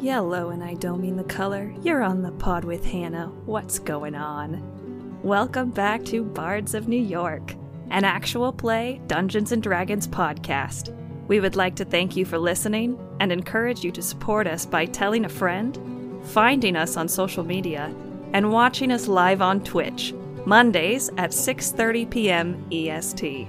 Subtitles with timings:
[0.00, 1.74] Yellow, and I don't mean the color.
[1.82, 3.32] You're on the pod with Hannah.
[3.46, 4.62] What's going on?
[5.24, 7.56] Welcome back to Bards of New York,
[7.90, 10.94] an actual play Dungeons and Dragons podcast.
[11.26, 14.86] We would like to thank you for listening and encourage you to support us by
[14.86, 15.76] telling a friend,
[16.26, 17.92] finding us on social media,
[18.32, 20.14] and watching us live on Twitch,
[20.46, 22.64] Mondays at 6:30 p.m.
[22.70, 23.48] EST.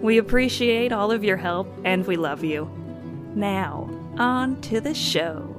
[0.00, 2.70] We appreciate all of your help and we love you.
[3.34, 5.49] Now, on to the show.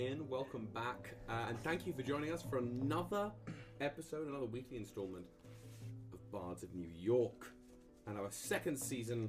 [0.00, 3.30] In, welcome back, uh, and thank you for joining us for another
[3.82, 5.26] episode, another weekly installment
[6.14, 7.52] of Bards of New York,
[8.06, 9.28] and our second season,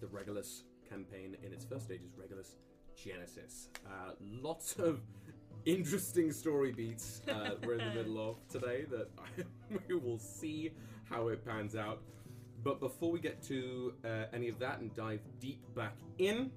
[0.00, 2.56] the Regulus campaign in its first stages, Regulus
[2.96, 3.68] Genesis.
[3.86, 5.00] Uh, lots of
[5.64, 9.08] interesting story beats uh, we're in the middle of today that
[9.88, 10.72] we will see
[11.08, 12.02] how it pans out.
[12.64, 16.50] But before we get to uh, any of that and dive deep back in,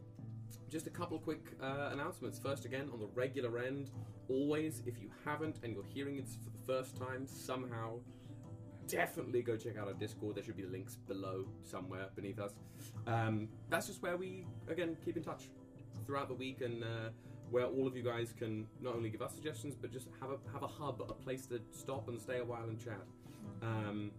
[0.70, 2.40] just a couple quick uh, announcements.
[2.40, 3.92] First, again, on the regular end,
[4.30, 8.00] always, if you haven't and you're hearing it for the first time somehow,
[8.88, 10.36] definitely go check out our Discord.
[10.36, 12.54] There should be links below somewhere beneath us.
[13.06, 15.50] Um, that's just where we, again, keep in touch
[16.06, 17.10] throughout the week and uh,
[17.50, 20.38] where all of you guys can not only give us suggestions, but just have a,
[20.52, 23.02] have a hub, a place to stop and stay a while and chat.
[23.62, 24.12] Um,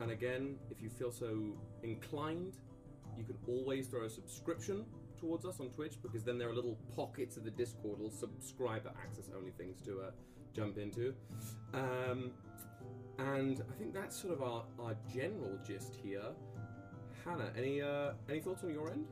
[0.00, 2.58] and again, if you feel so inclined,
[3.16, 4.84] you can always throw a subscription
[5.20, 8.90] towards us on Twitch because then there are little pockets of the Discord, little subscriber
[9.02, 10.10] access only things to uh,
[10.54, 11.14] jump into.
[11.74, 12.32] Um,
[13.18, 16.22] and I think that's sort of our, our general gist here.
[17.24, 19.06] Hannah, any uh, any thoughts on your end?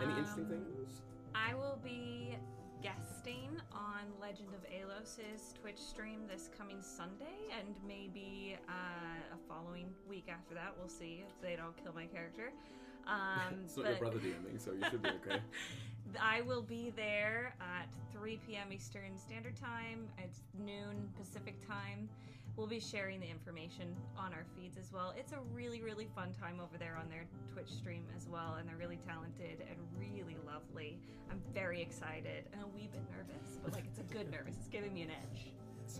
[0.00, 1.02] Any interesting Um, things?
[1.34, 2.36] I will be
[2.80, 9.88] guesting on Legend of Alos's Twitch stream this coming Sunday, and maybe uh, a following
[10.08, 10.74] week after that.
[10.78, 12.52] We'll see if they don't kill my character.
[13.08, 15.40] Um, it's not your brother DMing, so you should be okay.
[16.20, 18.72] I will be there at 3 p.m.
[18.72, 20.08] Eastern Standard Time.
[20.18, 22.08] It's noon Pacific Time.
[22.56, 25.14] We'll be sharing the information on our feeds as well.
[25.16, 28.68] It's a really, really fun time over there on their Twitch stream as well, and
[28.68, 30.98] they're really talented and really lovely.
[31.30, 34.56] I'm very excited and a wee bit nervous, but like it's a good nervous.
[34.58, 35.52] It's giving me an edge.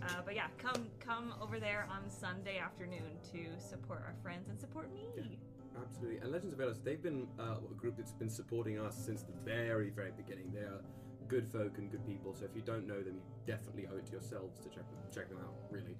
[0.03, 4.59] Uh, but yeah, come come over there on Sunday afternoon to support our friends and
[4.59, 5.39] support me.
[5.81, 6.17] Absolutely.
[6.19, 9.33] And Legends of Elos, they've been uh, a group that's been supporting us since the
[9.43, 10.51] very, very beginning.
[10.53, 10.81] They are
[11.27, 12.33] good folk and good people.
[12.33, 14.99] So if you don't know them, you definitely owe it to yourselves to check them,
[15.13, 15.53] check them out.
[15.71, 15.95] Really.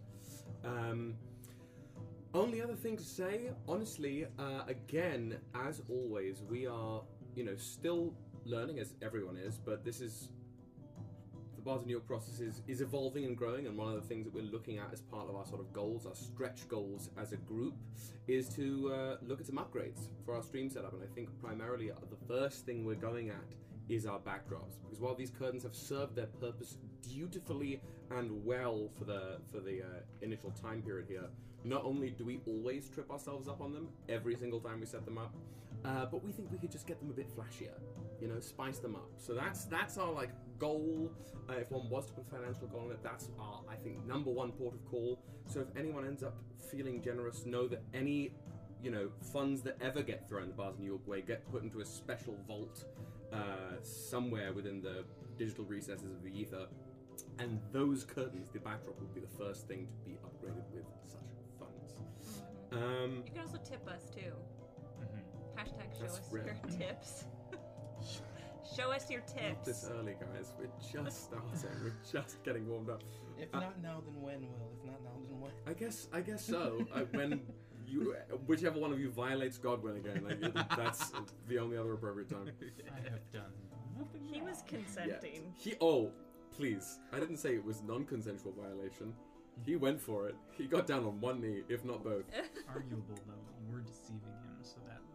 [0.63, 1.16] Um,
[2.34, 7.01] only other thing to say, honestly, uh, again, as always, we are,
[7.35, 8.13] you know, still
[8.45, 10.29] learning as everyone is, but this is
[11.64, 14.44] the New process is, is evolving and growing, and one of the things that we're
[14.44, 17.75] looking at as part of our sort of goals, our stretch goals as a group,
[18.28, 20.94] is to uh, look at some upgrades for our stream setup.
[20.94, 23.44] And I think primarily the first thing we're going at
[23.90, 27.81] is our backdrops, because while these curtains have served their purpose dutifully
[28.12, 29.86] and well for the for the uh,
[30.22, 31.28] initial time period here,
[31.64, 35.06] not only do we always trip ourselves up on them every single time we set
[35.06, 35.36] them up,
[35.86, 37.74] uh, but we think we could just get them a bit flashier,
[38.22, 39.09] you know, spice them up.
[39.18, 41.12] So that's that's our like goal.
[41.50, 44.06] Uh, if one was to put a financial goal on it, that's our I think
[44.06, 45.20] number one port of call.
[45.47, 46.36] So if anyone ends up
[46.72, 48.31] feeling generous, know that any
[48.84, 51.64] you know funds that ever get thrown the Bards of New York way get put
[51.64, 52.86] into a special vault
[53.34, 55.03] uh, somewhere within the
[55.38, 56.68] digital recesses of the ether.
[57.40, 61.19] And those curtains, the backdrop, would be the first thing to be upgraded with such
[61.59, 62.00] funds.
[62.72, 64.31] Um, You can also tip us too.
[65.02, 65.59] Mm-hmm.
[65.59, 66.58] Hashtag show us rare.
[66.69, 67.25] your tips.
[68.75, 69.40] Show us your tips.
[69.57, 70.53] not this early, guys.
[70.59, 70.68] We're
[71.03, 71.84] just starting.
[71.84, 73.03] We're just getting warmed up.
[73.38, 74.72] If Uh, not now, then when, Will?
[74.80, 75.52] If not now, then when?
[75.68, 76.07] I guess.
[76.13, 76.85] I guess so.
[76.94, 77.41] uh, when
[77.88, 78.16] you,
[78.46, 81.12] whichever one of you violates Godwin again, like, that's
[81.47, 82.50] the only other appropriate time.
[82.91, 83.52] I have done
[83.97, 84.84] nothing He was wrong.
[84.84, 85.53] consenting.
[85.57, 85.75] He.
[85.81, 86.12] Oh,
[86.56, 87.00] please.
[87.13, 89.13] I didn't say it was non-consensual violation.
[89.66, 90.36] He went for it.
[90.57, 92.24] He got down on one knee, if not both.
[92.69, 93.33] Arguable though,
[93.68, 95.08] you were deceiving him, so that that may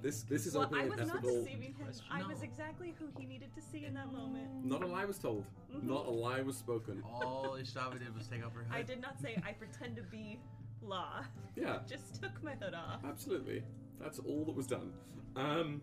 [0.00, 0.58] This- this is good.
[0.58, 1.84] Well, opening I an was not ethical deceiving him.
[1.84, 2.06] question.
[2.10, 4.64] I was exactly who he needed to see in that moment.
[4.64, 5.44] Not a lie was told.
[5.82, 7.02] Not a lie was spoken.
[7.02, 8.72] All Ishtava did was take off her head.
[8.78, 10.38] I did not say I pretend to be
[10.82, 11.24] law.
[11.56, 11.80] Yeah.
[11.88, 13.04] Just took my hood off.
[13.04, 13.64] Absolutely.
[14.00, 14.92] That's all that was done.
[15.34, 15.82] Um,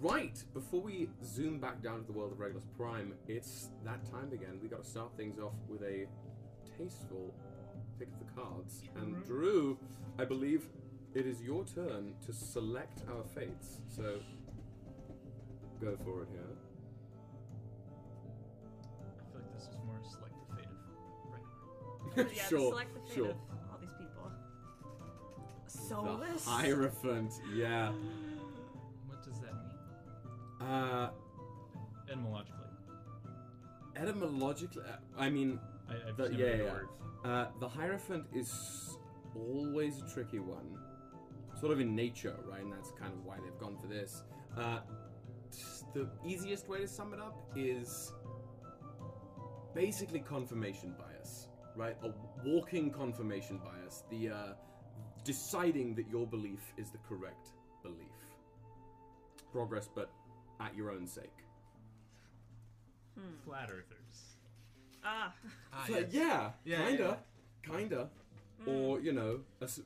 [0.00, 4.32] right, before we zoom back down to the world of Regulus Prime, it's that time
[4.32, 4.58] again.
[4.60, 6.06] we got to start things off with a
[6.76, 7.32] tasteful
[7.98, 8.82] pick of the cards.
[8.96, 9.78] And Drew,
[10.18, 10.66] I believe
[11.14, 13.78] it is your turn to select our fates.
[13.94, 14.20] So
[15.80, 16.40] go for it here.
[19.00, 20.68] I feel like this is more select the fate
[22.16, 22.32] of Ragnar.
[22.34, 23.28] yeah, sure, select the fate sure.
[23.30, 23.36] of
[23.70, 24.30] all these people.
[25.66, 26.44] Soulless.
[26.44, 27.90] The Hierophant, yeah.
[29.06, 30.68] What does that mean?
[30.68, 31.10] Uh,
[32.10, 32.58] Etymologically.
[33.96, 36.64] etymologically, uh, I mean, I, I've The- never yeah, the
[37.24, 37.30] yeah.
[37.30, 38.96] uh, the Hierophant is
[39.34, 40.78] always a tricky one.
[41.62, 42.60] Sort of in nature, right?
[42.60, 44.24] And that's kind of why they've gone for this.
[44.58, 44.80] Uh,
[45.94, 48.12] the easiest way to sum it up is
[49.72, 51.96] basically confirmation bias, right?
[52.02, 52.10] A
[52.44, 54.02] walking confirmation bias.
[54.10, 54.52] The uh,
[55.22, 57.50] deciding that your belief is the correct
[57.84, 57.98] belief.
[59.52, 60.10] Progress, but
[60.60, 61.30] at your own sake.
[63.44, 64.34] Flat earthers.
[65.04, 65.32] Ah.
[65.72, 66.06] Ah, So, yes.
[66.10, 67.18] yeah, Yeah, kinda,
[67.62, 68.10] kinda.
[68.66, 69.40] Or you know,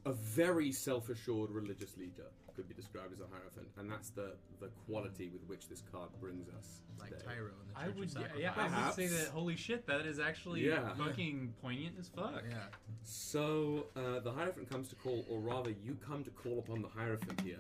[0.05, 4.69] a very self-assured religious leader could be described as a hierophant, and that's the the
[4.87, 6.81] quality with which this card brings us.
[6.99, 7.25] Like today.
[7.27, 8.71] Tyro in the I Church would, of yeah, Sacrifice.
[8.73, 9.29] yeah, I would say that.
[9.29, 10.95] Holy shit, that is actually Yeah.
[10.95, 12.43] fucking poignant as fuck.
[12.49, 12.57] Yeah.
[13.03, 16.89] So uh, the hierophant comes to call, or rather, you come to call upon the
[16.89, 17.59] hierophant here,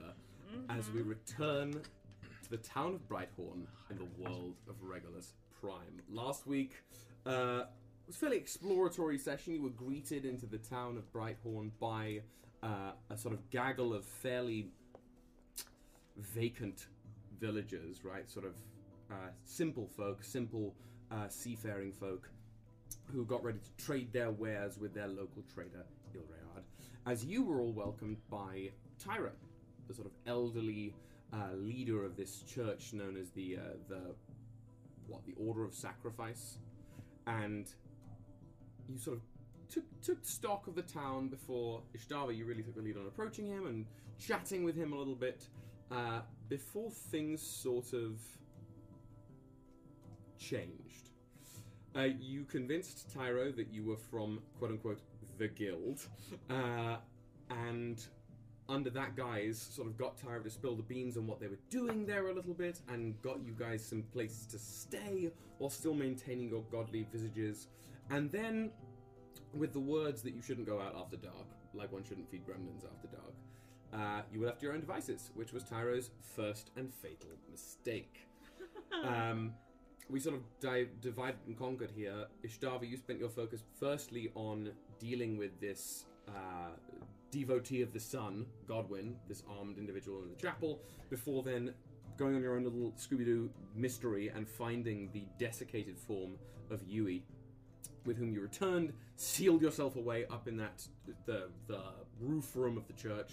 [0.70, 6.00] as we return to the town of Brighthorn in the world of Regulus Prime.
[6.10, 6.72] Last week.
[7.26, 7.64] Uh,
[8.06, 9.54] it was a fairly exploratory session.
[9.54, 12.20] You were greeted into the town of Brighthorn by
[12.62, 14.68] uh, a sort of gaggle of fairly
[16.16, 16.86] vacant
[17.40, 18.30] villagers, right?
[18.30, 18.54] Sort of
[19.10, 20.76] uh, simple folk, simple
[21.10, 22.30] uh, seafaring folk
[23.12, 26.62] who got ready to trade their wares with their local trader, Ilreard,
[27.06, 28.70] as you were all welcomed by
[29.04, 29.32] Tyro,
[29.88, 30.94] the sort of elderly
[31.32, 34.14] uh, leader of this church known as the, uh, the,
[35.08, 36.58] what, the Order of Sacrifice.
[37.26, 37.68] And
[38.88, 39.22] you sort of
[39.68, 43.46] took, took stock of the town before Ishtava, you really took the lead on approaching
[43.46, 43.86] him and
[44.18, 45.46] chatting with him a little bit
[45.90, 48.20] uh, before things sort of
[50.38, 51.10] changed.
[51.96, 55.00] Uh, you convinced Tyro that you were from quote unquote
[55.38, 56.00] the guild,
[56.50, 56.96] uh,
[57.50, 58.06] and
[58.68, 61.58] under that guise, sort of got Tyro to spill the beans on what they were
[61.70, 65.94] doing there a little bit, and got you guys some places to stay while still
[65.94, 67.68] maintaining your godly visages.
[68.10, 68.70] And then,
[69.54, 72.84] with the words that you shouldn't go out after dark, like one shouldn't feed gremlins
[72.84, 73.34] after dark,
[73.92, 78.28] uh, you were left to your own devices, which was Tyro's first and fatal mistake.
[79.04, 79.52] um,
[80.08, 82.26] we sort of di- divided and conquered here.
[82.44, 84.70] Ishtava, you spent your focus firstly on
[85.00, 86.70] dealing with this uh,
[87.30, 90.80] devotee of the sun, Godwin, this armed individual in the chapel,
[91.10, 91.72] before then
[92.16, 96.32] going on your own little Scooby Doo mystery and finding the desiccated form
[96.70, 97.22] of Yui,
[98.06, 100.86] with whom you returned, sealed yourself away up in that
[101.26, 101.82] the the
[102.20, 103.32] roof room of the church,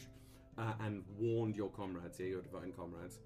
[0.58, 3.20] uh, and warned your comrades here, your divine comrades.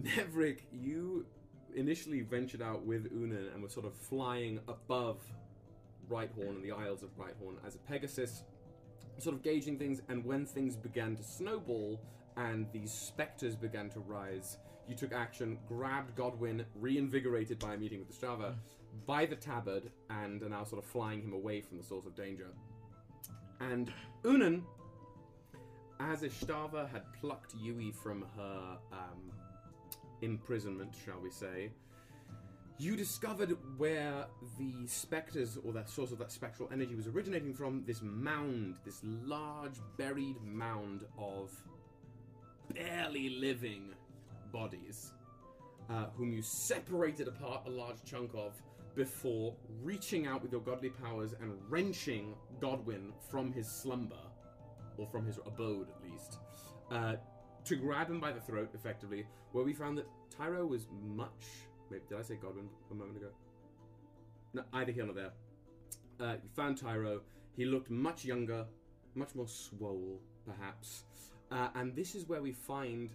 [0.00, 1.26] Nevrik, you
[1.74, 5.18] initially ventured out with Unan and were sort of flying above
[6.10, 8.44] Brighthorn and the Isles of Brighthorn as a Pegasus,
[9.18, 10.00] sort of gauging things.
[10.08, 12.00] And when things began to snowball
[12.36, 18.00] and these specters began to rise, you took action, grabbed Godwin, reinvigorated by a meeting
[18.00, 18.54] with the Strava,
[19.06, 22.14] by the tabard, and are now sort of flying him away from the source of
[22.14, 22.48] danger.
[23.60, 23.92] And
[24.24, 24.62] Unan,
[25.98, 29.32] as Ishtava had plucked Yui from her um,
[30.22, 31.70] imprisonment, shall we say,
[32.78, 34.24] you discovered where
[34.58, 39.00] the specters or the source of that spectral energy was originating from this mound, this
[39.04, 41.52] large buried mound of
[42.74, 43.92] barely living
[44.50, 45.12] bodies,
[45.90, 48.54] uh, whom you separated apart a large chunk of
[48.94, 54.22] before reaching out with your godly powers and wrenching Godwin from his slumber,
[54.96, 56.38] or from his abode at least,
[56.90, 57.14] uh,
[57.64, 61.44] to grab him by the throat, effectively, where we found that Tyro was much.
[61.90, 63.28] Wait, did I say Godwin a moment ago?
[64.54, 65.32] No, either here nor there.
[66.20, 67.20] Uh, you found Tyro.
[67.56, 68.66] He looked much younger,
[69.14, 71.04] much more swole, perhaps.
[71.50, 73.10] Uh, and this is where we find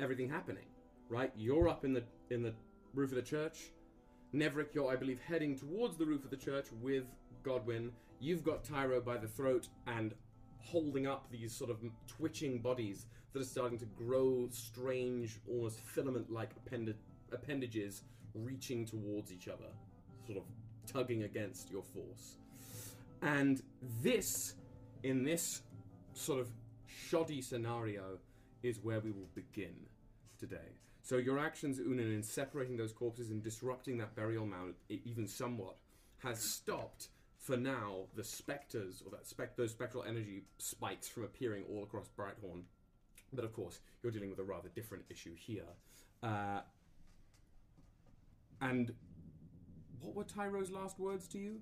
[0.00, 0.66] everything happening,
[1.08, 1.32] right?
[1.36, 2.54] You're up in the in the
[2.94, 3.72] roof of the church.
[4.34, 7.04] Nevrik, you're, I believe, heading towards the roof of the church with
[7.42, 7.92] Godwin.
[8.18, 10.14] You've got Tyro by the throat and
[10.58, 16.50] holding up these sort of twitching bodies that are starting to grow strange, almost filament-like
[16.56, 16.94] append-
[17.30, 19.68] appendages reaching towards each other,
[20.26, 20.44] sort of
[20.86, 22.36] tugging against your force.
[23.20, 23.62] And
[24.02, 24.54] this,
[25.02, 25.60] in this
[26.14, 26.48] sort of
[26.86, 28.18] shoddy scenario,
[28.62, 29.74] is where we will begin
[30.38, 30.78] today.
[31.02, 35.76] So your actions, Unan, in separating those corpses and disrupting that burial mound, even somewhat,
[36.18, 41.64] has stopped for now the specters or that spec- those spectral energy spikes from appearing
[41.68, 42.62] all across Brighthorn.
[43.32, 45.66] But of course, you're dealing with a rather different issue here.
[46.22, 46.60] Uh,
[48.60, 48.94] and
[50.00, 51.60] what were Tyro's last words to you?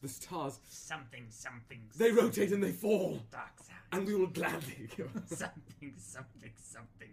[0.00, 1.80] The stars, Something, something.
[1.96, 3.76] they rotate and they fall, Dark side.
[3.92, 4.88] and we will gladly.
[5.26, 7.08] something, something, something.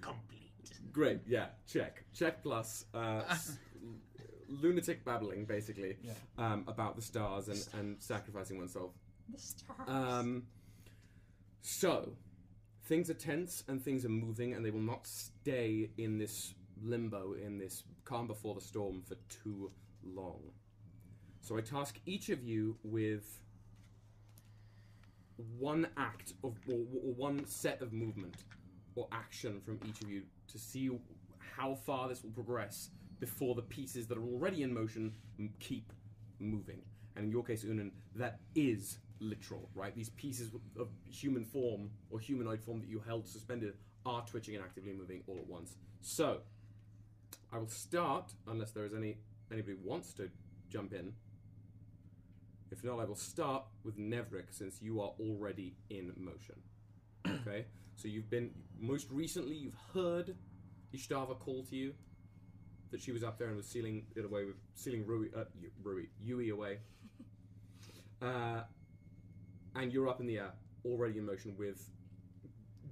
[0.00, 0.42] Complete.
[0.92, 2.04] Great, yeah, check.
[2.12, 2.84] Check plus.
[2.94, 3.58] Uh, s-
[4.48, 6.12] lunatic babbling, basically, Yeah.
[6.38, 8.92] um, about the stars and, and sacrificing oneself.
[9.32, 9.88] The stars.
[9.88, 10.44] Um,
[11.62, 12.12] so,
[12.84, 17.34] things are tense and things are moving, and they will not stay in this limbo,
[17.34, 19.70] in this calm before the storm, for too
[20.04, 20.40] long.
[21.46, 23.40] So, I task each of you with
[25.60, 28.34] one act of, or, or one set of movement
[28.96, 30.90] or action from each of you to see
[31.38, 35.92] how far this will progress before the pieces that are already in motion m- keep
[36.40, 36.82] moving.
[37.14, 39.94] And in your case, Unan, that is literal, right?
[39.94, 43.74] These pieces of human form or humanoid form that you held suspended
[44.04, 45.76] are twitching and actively moving all at once.
[46.00, 46.38] So,
[47.52, 49.18] I will start, unless there is any
[49.52, 50.28] anybody wants to
[50.68, 51.12] jump in.
[52.70, 56.56] If not, I will start with Nevrik since you are already in motion.
[57.46, 57.66] Okay?
[57.96, 60.34] So you've been most recently you've heard
[60.94, 61.94] Ishtava call to you
[62.90, 65.44] that she was up there and was sealing it away with sealing Rui, uh,
[65.82, 66.78] Rui Yui away.
[68.22, 68.62] Uh,
[69.74, 70.50] and you're up in the air,
[70.86, 71.90] already in motion with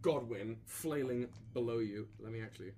[0.03, 2.07] Godwin flailing below you.
[2.21, 2.73] Let me actually.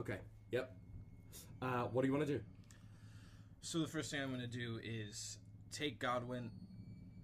[0.00, 0.18] Okay.
[0.50, 0.74] Yep.
[1.62, 2.40] Uh, what do you want to do?
[3.62, 5.38] So the first thing I'm gonna do is
[5.70, 6.50] take Godwin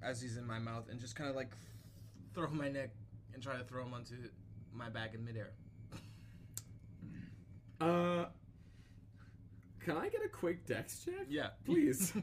[0.03, 1.53] as he's in my mouth and just kind of like
[2.35, 2.91] throw my neck
[3.35, 4.15] and try to throw him onto
[4.73, 5.53] my back in midair.
[7.81, 8.27] Uh,
[9.81, 11.27] can I get a quick dex check?
[11.29, 12.13] Yeah, Please.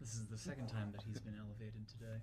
[0.00, 2.20] This is the second time that he's been elevated today.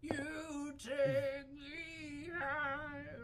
[0.00, 3.20] you take me higher.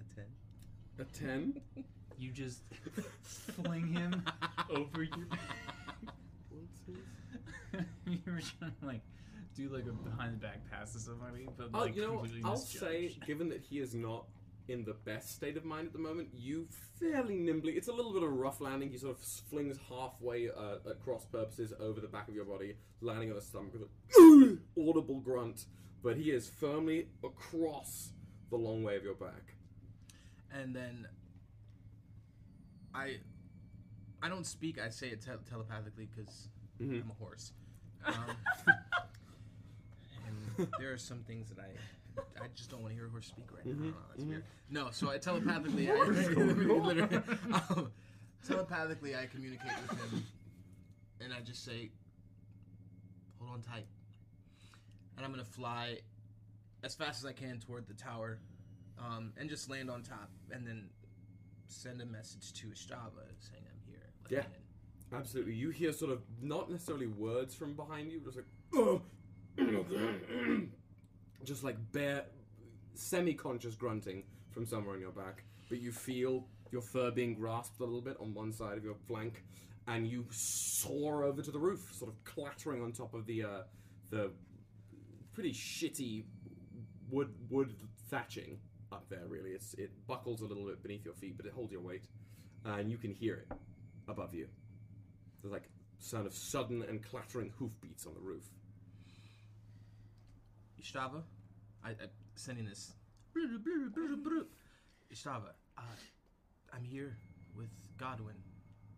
[0.00, 0.24] A ten.
[0.98, 1.60] a ten.
[2.20, 2.60] You just
[3.22, 4.22] fling him
[4.70, 5.26] over your.
[8.06, 9.00] you were trying to like
[9.56, 12.42] do like a behind the back pass to somebody, but Oh, like you know, completely
[12.44, 12.80] I'll misjudged.
[12.80, 14.26] say, given that he is not
[14.68, 16.68] in the best state of mind at the moment, you
[17.00, 17.72] fairly nimbly.
[17.72, 18.90] It's a little bit of a rough landing.
[18.90, 22.76] He sort of flings halfway uh, at cross purposes over the back of your body,
[23.00, 23.82] landing on the stomach with
[24.18, 25.64] an audible grunt.
[26.02, 28.10] But he is firmly across
[28.50, 29.54] the long way of your back.
[30.52, 31.06] and then
[32.94, 33.18] I
[34.22, 34.78] I don't speak.
[34.80, 36.48] I say it te- telepathically because
[36.80, 37.02] Mhm.
[37.02, 37.52] I'm a horse.
[38.06, 38.36] Um,
[40.26, 43.26] and there are some things that I I just don't want to hear a horse
[43.26, 43.72] speak right now.
[43.72, 44.44] I don't know, that's weird.
[44.70, 47.16] No, so I telepathically I literally,
[47.52, 47.92] um,
[48.46, 50.24] telepathically I communicate with him,
[51.20, 51.90] and I just say,
[53.38, 53.86] "Hold on tight,"
[55.16, 55.98] and I'm gonna fly
[56.82, 58.38] as fast as I can toward the tower,
[58.98, 60.88] um, and just land on top, and then
[61.72, 64.02] send a message to Strava saying I'm here.
[64.28, 64.38] Yeah.
[64.40, 65.54] in." Absolutely.
[65.54, 68.46] You hear sort of not necessarily words from behind you, just like
[68.78, 69.02] "Ugh."
[71.44, 72.24] just like bare
[72.94, 75.44] semi-conscious grunting from somewhere on your back.
[75.68, 78.94] But you feel your fur being grasped a little bit on one side of your
[78.94, 79.44] flank,
[79.88, 83.62] and you soar over to the roof, sort of clattering on top of the uh,
[84.10, 84.30] the
[85.32, 86.24] pretty shitty
[87.10, 87.74] wood wood
[88.08, 88.58] thatching
[88.92, 89.26] up there.
[89.28, 92.04] Really, it's it buckles a little bit beneath your feet, but it holds your weight,
[92.64, 93.48] and you can hear it
[94.08, 94.48] above you.
[95.42, 95.68] There's like
[95.98, 98.44] sound of sudden and clattering hoofbeats on the roof.
[100.80, 101.22] Ishtava,
[101.84, 102.92] I, I sending this.
[105.12, 105.82] Ishtava, uh,
[106.72, 107.16] I'm here
[107.54, 107.68] with
[107.98, 108.36] Godwin.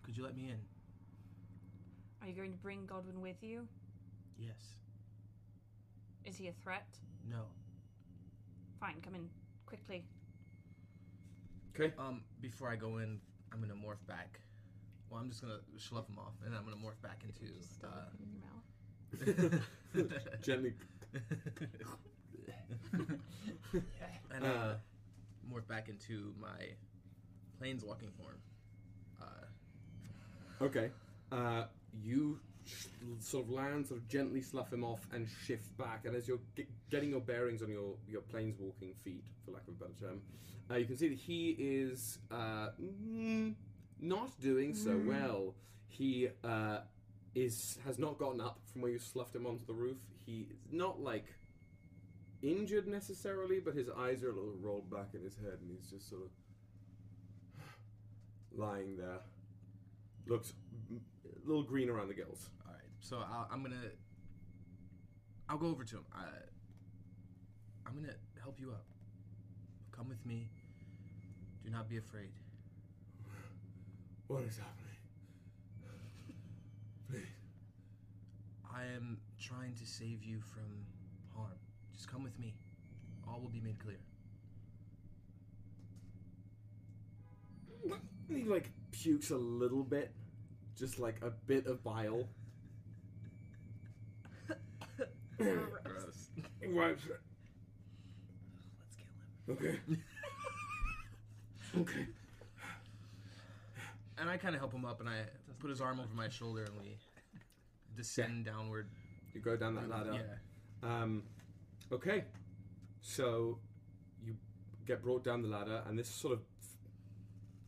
[0.02, 0.58] Could you let me in?
[2.22, 3.66] Are you going to bring Godwin with you?
[4.38, 4.76] Yes.
[6.24, 6.86] Is he a threat?
[7.28, 7.42] No.
[8.78, 9.28] Fine, come in
[9.72, 10.04] quickly.
[11.74, 11.92] Okay.
[11.98, 13.18] Um, before I go in,
[13.52, 14.38] I'm gonna morph back.
[15.10, 17.46] Well, I'm just gonna slough him off, and I'm gonna morph back into.
[17.54, 17.86] Just Uh,
[18.20, 18.42] in your
[19.52, 19.62] mouth.
[20.42, 20.74] Gently.
[24.34, 24.74] and uh, Uh,
[25.50, 26.58] morph back into my
[27.60, 28.38] planeswalking form.
[29.20, 29.46] Uh,
[30.64, 30.90] Okay.
[31.32, 31.64] Uh,
[32.04, 32.40] you sh-
[33.18, 36.04] sort of land, sort of gently slough him off, and shift back.
[36.04, 39.74] And as you're ge- getting your bearings on your your planeswalking feet, for lack of
[39.74, 40.20] a better term,
[40.70, 43.54] uh, you can see that he is uh, mm,
[44.00, 45.54] not doing so well.
[45.88, 46.78] He uh,
[47.34, 49.98] is has not gotten up from where you sloughed him onto the roof.
[50.24, 51.26] He is not like
[52.42, 55.90] injured necessarily, but his eyes are a little rolled back in his head, and he's
[55.90, 56.30] just sort of
[58.58, 59.20] lying there.
[60.26, 60.52] Looks
[61.44, 62.50] little green around the gills.
[62.66, 63.90] all right, so I'll, I'm gonna.
[65.48, 66.04] I'll go over to him.
[66.14, 66.24] I,
[67.86, 68.84] I'm gonna help you up.
[69.90, 70.48] Come with me.
[71.64, 72.30] Do not be afraid.
[74.28, 74.96] What is happening?
[77.10, 77.26] Please.
[78.74, 80.86] I am trying to save you from
[81.36, 81.58] harm.
[81.92, 82.54] Just come with me.
[83.28, 83.98] All will be made clear.
[88.28, 90.12] He like pukes a little bit,
[90.82, 92.28] just like a bit of bile.
[95.38, 96.30] Gross.
[96.66, 97.20] Wipes it.
[98.80, 99.78] Let's kill him.
[99.78, 99.78] Okay.
[101.78, 102.06] okay.
[104.18, 105.22] And I kind of help him up, and I
[105.60, 106.96] put his arm over my shoulder, and we
[107.96, 108.88] descend downward.
[109.34, 110.14] You go down that ladder.
[110.14, 110.22] Yeah.
[110.82, 111.22] Um,
[111.92, 112.24] okay.
[113.02, 113.60] So
[114.26, 114.34] you
[114.84, 116.40] get brought down the ladder, and this sort of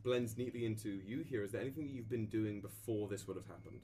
[0.05, 1.43] blends neatly into you here.
[1.43, 3.79] Is there anything that you've been doing before this would have happened?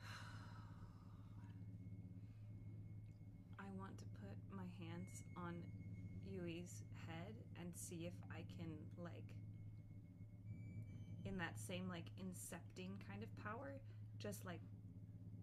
[3.58, 5.54] I want to put my hands on
[6.30, 8.70] Yui's head and see if I can
[9.02, 9.24] like
[11.26, 13.80] in that same like incepting kind of power,
[14.20, 14.60] just like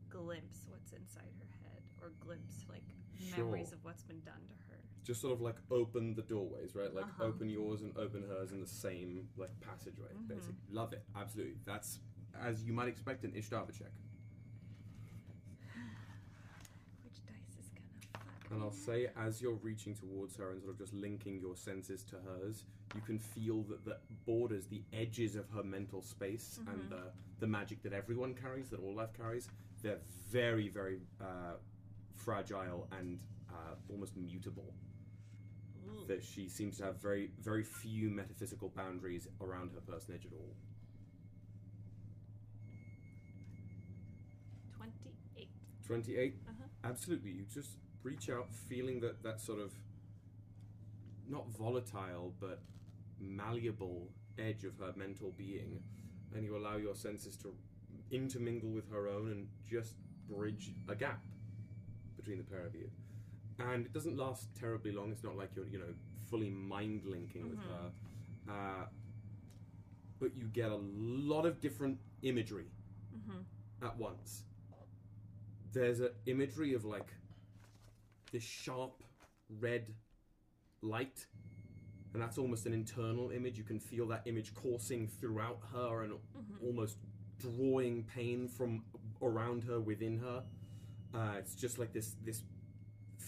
[0.09, 2.94] glimpse what's inside her head or glimpse like
[3.31, 3.77] memories Sure.
[3.77, 4.79] of what's been done to her.
[5.03, 6.93] Just sort of like open the doorways, right?
[6.93, 7.25] Like Uh-huh.
[7.25, 10.27] open yours and open hers in the same like passageway, Mhm.
[10.27, 10.55] basically.
[10.69, 11.59] Love it, absolutely.
[11.65, 11.99] That's
[12.33, 13.91] as you might expect an Ishtava check.
[17.03, 20.73] Which dice is gonna fuck And I'll say, as you're reaching towards her and sort
[20.73, 25.35] of just linking your senses to hers, you can feel that the borders, the edges
[25.35, 26.73] of her mental space, Mhm.
[26.73, 29.49] and the the magic that everyone carries, that all life carries,
[29.81, 31.57] they're very, very uh,
[32.15, 33.19] fragile and
[33.49, 34.73] uh, almost mutable.
[36.07, 40.55] That she seems to have very, very few metaphysical boundaries around her personage at all.
[44.75, 45.49] Twenty-eight.
[45.85, 46.63] 28 Uh-huh.
[46.83, 49.71] absolutely you just reach out feeling that that sort of
[51.27, 52.61] not volatile but
[53.19, 55.79] malleable edge of her mental being
[56.35, 57.53] and you allow your senses to
[58.11, 59.93] intermingle with her own and just
[60.27, 61.21] bridge a gap
[62.25, 62.89] between the pair of you
[63.59, 65.93] and it doesn't last terribly long it's not like you're you know
[66.29, 67.69] fully mind linking with Mhm.
[67.69, 67.91] her
[68.49, 68.85] uh,
[70.19, 70.79] but you get a
[71.31, 72.65] lot of different imagery
[73.15, 73.85] Mm-hmm.
[73.85, 74.43] at once.
[75.71, 77.07] There's an imagery of like
[78.31, 79.03] this sharp
[79.59, 79.93] red
[80.81, 81.25] light,
[82.13, 83.57] and that's almost an internal image.
[83.57, 86.65] You can feel that image coursing throughout her and Mm-hmm.
[86.65, 86.97] almost
[87.39, 88.83] drawing pain from
[89.21, 90.43] around her within her.
[91.15, 92.43] Uh, it's just like this this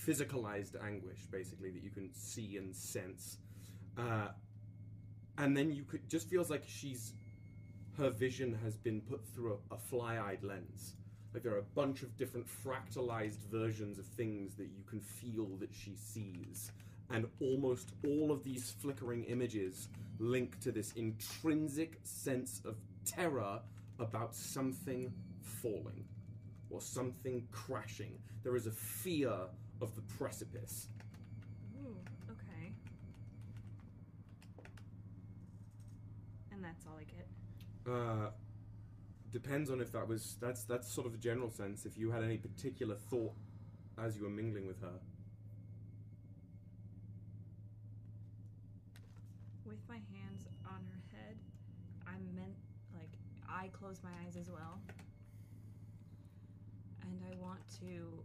[0.05, 3.37] physicalized anguish, basically, that you can see and sense.
[3.97, 4.27] Uh,
[5.37, 7.13] and then you could just feels like she's
[7.97, 10.95] her vision has been put through a, a fly-eyed lens.
[11.33, 15.47] Like there are a bunch of different fractalized versions of things that you can feel
[15.59, 16.71] that she sees.
[17.09, 19.87] And almost all of these flickering images
[20.19, 23.61] link to this intrinsic sense of terror
[23.99, 26.03] about something falling
[26.69, 28.19] or something crashing.
[28.43, 29.31] There is a fear
[29.81, 30.87] of the precipice.
[31.81, 31.95] Ooh,
[32.31, 32.71] okay.
[36.51, 37.27] And that's all I get.
[37.91, 38.31] Uh,
[39.31, 41.85] depends on if that was that's that's sort of a general sense.
[41.85, 43.33] If you had any particular thought
[43.97, 44.99] as you were mingling with her,
[49.65, 51.35] With my hands on her head,
[52.07, 52.55] I'm meant
[52.93, 53.11] like
[53.49, 54.79] I close my eyes as well.
[57.27, 58.23] I want to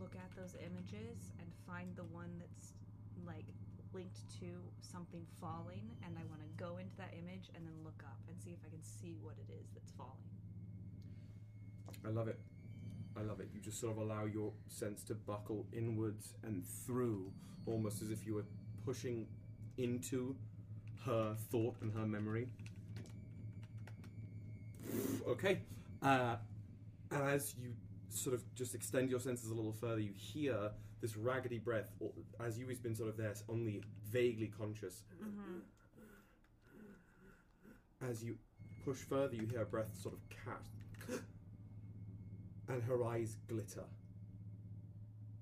[0.00, 2.72] look at those images and find the one that's
[3.26, 3.44] like
[3.92, 4.46] linked to
[4.80, 8.36] something falling and I want to go into that image and then look up and
[8.40, 10.12] see if I can see what it is that's falling.
[12.04, 12.38] I love it.
[13.16, 13.48] I love it.
[13.54, 17.32] You just sort of allow your sense to buckle inwards and through,
[17.66, 18.44] almost as if you were
[18.84, 19.26] pushing
[19.78, 20.36] into
[21.04, 22.48] her thought and her memory.
[25.26, 25.60] Okay.
[26.02, 26.36] Uh,
[27.10, 27.72] and as you
[28.08, 32.10] sort of just extend your senses a little further, you hear this raggedy breath, or,
[32.40, 35.02] as you has been sort of there, only vaguely conscious.
[35.22, 35.58] Mm-hmm.
[38.08, 38.36] As you
[38.84, 41.20] push further, you hear a breath sort of catch,
[42.68, 43.84] and her eyes glitter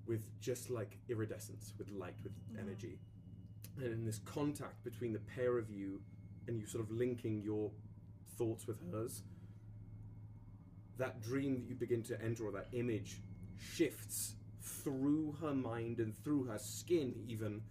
[0.05, 2.59] with just like iridescence, with light, with Mhm.
[2.59, 2.99] energy.
[3.77, 6.01] And in this contact between the pair of you,
[6.47, 7.71] and you sort of linking your
[8.37, 9.23] thoughts with hers,
[10.97, 13.21] that dream that you begin to enter, or that image,
[13.57, 17.61] shifts through her mind and through her skin, even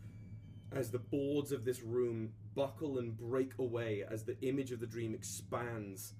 [0.72, 4.86] as the boards of this room buckle and break away as the image of the
[4.86, 6.14] dream expands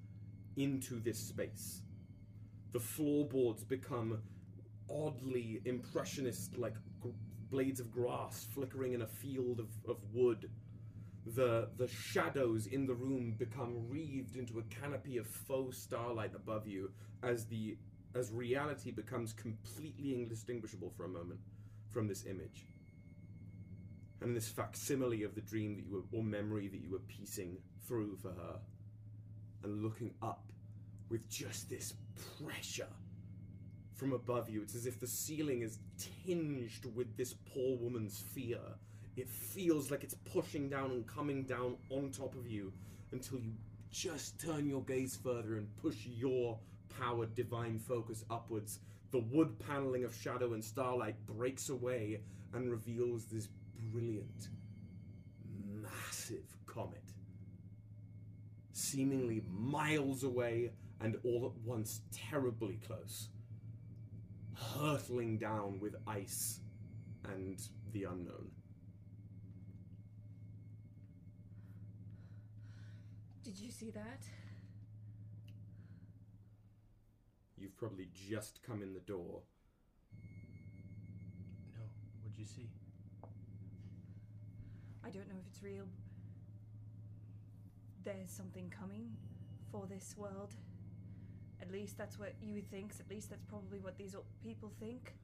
[0.57, 1.83] into this space.
[2.73, 4.21] The floorboards become
[4.91, 6.75] oddly impressionist, like
[7.51, 10.51] blades of grass flickering in a field of, of wood.
[11.27, 16.67] The, the shadows in the room become wreathed into a canopy of faux starlight above
[16.67, 16.91] you
[17.23, 17.79] as the
[18.15, 21.41] as reality becomes completely indistinguishable for a moment
[21.91, 22.67] from this image.
[24.21, 27.59] And this facsimile of the dream that you were, or memory that you were piecing
[27.87, 28.61] through for her,
[29.65, 30.45] and looking up
[31.09, 31.95] with just this
[32.41, 32.89] pressure
[33.95, 34.63] from above you.
[34.63, 38.61] It's as if the ceiling is tinged with this poor woman's fear.
[39.17, 42.73] It feels like it's pushing down and coming down on top of you
[43.13, 43.53] until you
[43.91, 46.59] just turn your gaze further and push your
[46.99, 48.81] powered divine focus upwards.
[49.13, 52.21] The wood paneling of shadow and starlight breaks away
[52.53, 53.49] and reveals this
[53.93, 54.49] brilliant,
[55.65, 57.05] massive comet.
[58.73, 63.29] Seemingly miles away and all at once terribly close
[64.55, 66.61] hurtling down with ice
[67.25, 67.61] and
[67.93, 68.51] the unknown.
[73.45, 74.23] Did you see that?
[77.59, 79.43] You've probably just come in the door.
[81.75, 81.83] No.
[82.23, 82.69] What'd you see?
[85.05, 85.85] I don't know if it's real.
[88.05, 89.11] There's something coming
[89.71, 90.55] for this world.
[91.61, 93.01] At least that's what you thinks.
[93.01, 95.15] At least that's probably what these o- people think.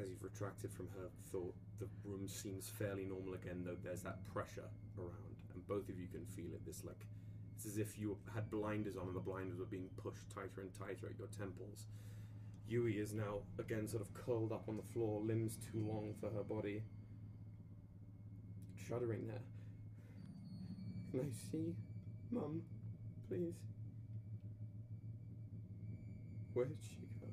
[0.00, 4.22] As you've retracted from her thought, the room seems fairly normal again, though there's that
[4.32, 5.35] pressure around,
[5.68, 6.64] both of you can feel it.
[6.66, 7.06] This like
[7.56, 10.72] it's as if you had blinders on, and the blinders were being pushed tighter and
[10.72, 11.86] tighter at your temples.
[12.68, 16.28] Yui is now again sort of curled up on the floor, limbs too long for
[16.30, 16.82] her body,
[18.74, 19.42] shuddering there.
[21.10, 21.74] Can I see,
[22.30, 22.62] Mum,
[23.28, 23.54] please?
[26.52, 27.26] Where did she go?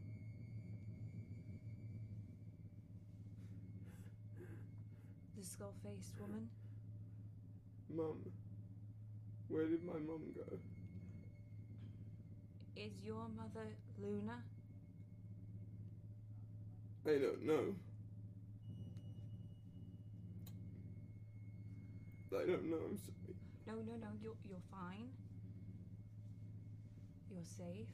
[5.37, 6.49] The skull faced woman.
[7.95, 8.17] Mum,
[9.49, 10.57] where did my mum go?
[12.75, 13.67] Is your mother
[14.01, 14.41] Luna?
[17.05, 17.75] I don't know.
[22.33, 23.35] I don't know, I'm sorry.
[23.67, 24.07] No, no, no.
[24.21, 25.09] You're you're fine.
[27.29, 27.87] You're safe.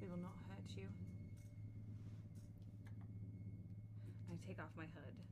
[0.00, 0.86] We will not hurt you.
[4.30, 5.31] I take off my hood.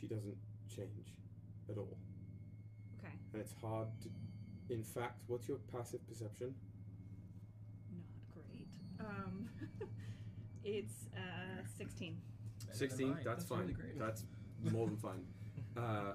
[0.00, 0.36] She doesn't
[0.74, 1.14] change
[1.68, 1.96] at all.
[2.98, 3.12] Okay.
[3.32, 4.08] And it's hard to.
[4.72, 6.54] In fact, what's your passive perception?
[7.92, 8.68] Not great.
[9.00, 9.48] Um,
[10.64, 12.16] it's uh, 16.
[12.66, 13.08] Better 16?
[13.08, 13.18] mine.
[13.24, 13.60] That's, fine.
[13.60, 13.98] really great.
[13.98, 14.24] That's
[14.62, 15.24] more than fine.
[15.76, 16.14] Uh,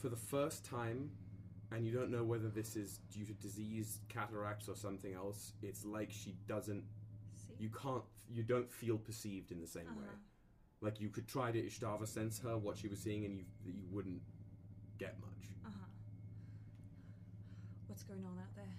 [0.00, 1.10] for the first time,
[1.72, 5.82] and you don't know whether this is due to disease, cataracts, or something else, it's
[5.82, 6.84] like she doesn't.
[7.34, 7.54] See?
[7.58, 8.02] You can't.
[8.30, 10.04] You don't feel perceived in the same way.
[10.84, 13.72] Like you could try to Ishtava sense her, what she was seeing, and you you
[13.90, 14.20] wouldn't
[14.98, 15.48] get much.
[15.64, 15.86] Uh huh.
[17.86, 18.76] What's going on out there?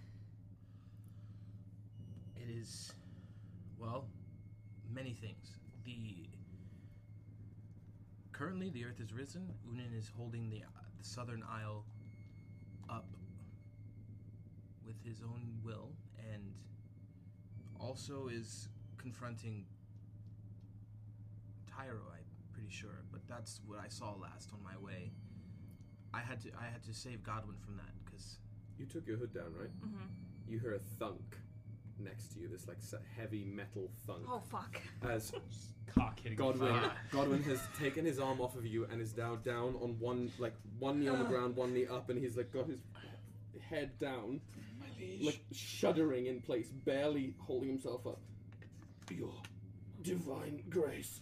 [2.36, 2.94] It is,
[3.80, 4.06] well,
[4.94, 5.58] many things.
[5.84, 6.28] The
[8.34, 9.52] currently the Earth is risen.
[9.68, 10.62] Unan is holding the,
[11.00, 11.86] the southern isle
[12.88, 13.08] up
[14.86, 15.90] with his own will,
[16.32, 16.44] and
[17.80, 19.66] also is confronting
[21.76, 22.00] Tyro.
[22.14, 25.12] I'm pretty sure, but that's what I saw last on my way.
[26.14, 28.38] I had to I had to save Godwin from that because
[28.78, 29.70] You took your hood down, right?
[29.86, 30.06] Mm-hmm.
[30.48, 31.38] You hear a thunk
[32.00, 32.48] next to you.
[32.48, 32.78] This like
[33.18, 34.80] heavy metal thunk Oh fuck.
[35.10, 36.74] as Just cock hitting Godwin.
[37.12, 40.54] Godwin has taken his arm off of you and is now down on one like
[40.80, 42.80] one knee on the ground, one knee up, and he's like got his
[43.70, 44.40] head down,
[45.22, 48.20] like shuddering in place, barely holding himself up.
[49.12, 49.34] Your
[50.02, 51.22] divine grace,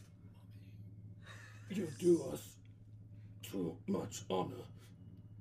[1.75, 2.55] you do us
[3.41, 4.65] too much honor,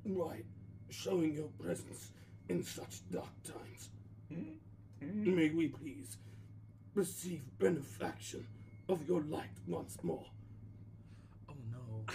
[0.07, 0.45] right?
[0.91, 2.11] Showing your presence
[2.49, 3.91] in such dark times.
[5.01, 6.17] May we please
[6.95, 8.47] receive benefaction
[8.89, 10.25] of your light once more.
[11.49, 12.05] oh no.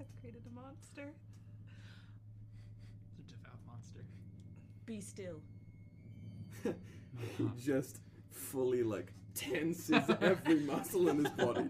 [0.00, 1.12] I've created a monster.
[3.18, 4.04] It's a devout monster.
[4.86, 5.40] Be still.
[7.58, 11.68] just fully like tenses every muscle in his body.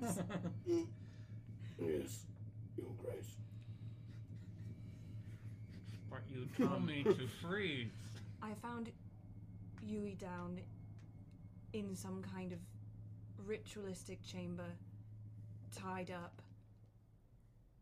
[1.80, 2.24] yes,
[2.76, 3.36] your grace.
[6.10, 7.88] But you told me to freeze.
[8.42, 8.90] I found
[9.82, 10.60] Yui down
[11.72, 12.58] in some kind of
[13.46, 14.66] ritualistic chamber,
[15.74, 16.42] tied up.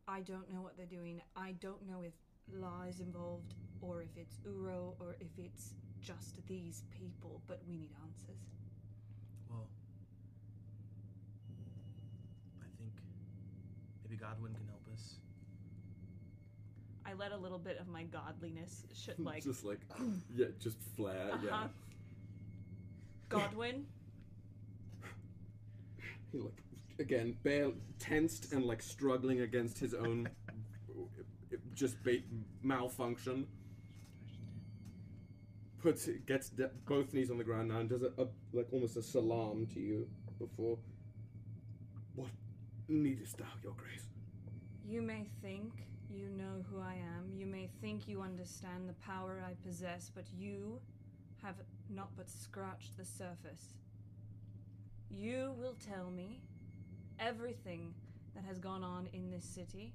[0.06, 1.20] I don't know what they're doing.
[1.36, 2.12] I don't know if
[2.52, 7.76] law is involved, or if it's Uro, or if it's just these people, but we
[7.76, 8.40] need answers.
[9.48, 9.66] Well,
[12.60, 12.92] I think
[14.04, 15.16] maybe Godwin can help us.
[17.06, 19.80] I let a little bit of my godliness sh- like just like,
[20.34, 21.50] yeah, just flat yeah.
[21.50, 21.68] Uh-huh.
[23.28, 23.86] Godwin.
[26.32, 26.62] He like
[26.98, 30.28] again, bare, tensed and like struggling against his own
[31.74, 32.22] just ba-
[32.62, 33.46] malfunction.
[35.82, 38.98] Puts gets de- both knees on the ground now and does a, a like almost
[38.98, 40.06] a salam to you
[40.38, 40.76] before.
[42.14, 42.28] What
[42.88, 44.09] needest thou, your grace?
[44.90, 47.30] You may think you know who I am.
[47.32, 50.80] You may think you understand the power I possess, but you
[51.44, 51.54] have
[51.88, 53.76] not but scratched the surface.
[55.08, 56.42] You will tell me
[57.20, 57.94] everything
[58.34, 59.92] that has gone on in this city,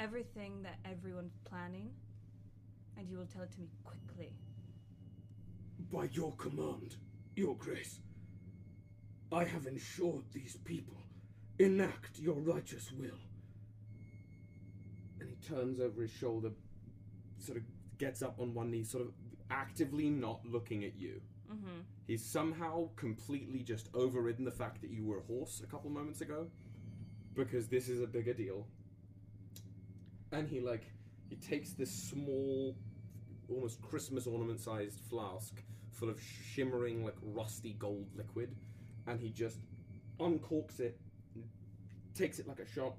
[0.00, 1.90] everything that everyone's planning,
[2.96, 4.32] and you will tell it to me quickly.
[5.92, 6.96] By your command,
[7.36, 8.00] your grace,
[9.30, 10.96] I have ensured these people
[11.60, 13.27] enact your righteous will.
[15.20, 16.50] And he turns over his shoulder,
[17.38, 17.64] sort of
[17.98, 19.12] gets up on one knee, sort of
[19.50, 21.20] actively not looking at you.
[21.52, 21.80] Mm-hmm.
[22.06, 26.20] He's somehow completely just overridden the fact that you were a horse a couple moments
[26.20, 26.46] ago,
[27.34, 28.66] because this is a bigger deal.
[30.30, 30.92] And he like
[31.28, 32.76] he takes this small,
[33.48, 38.54] almost Christmas ornament sized flask full of shimmering like rusty gold liquid,
[39.06, 39.58] and he just
[40.20, 40.98] uncorks it,
[42.14, 42.94] takes it like a shot,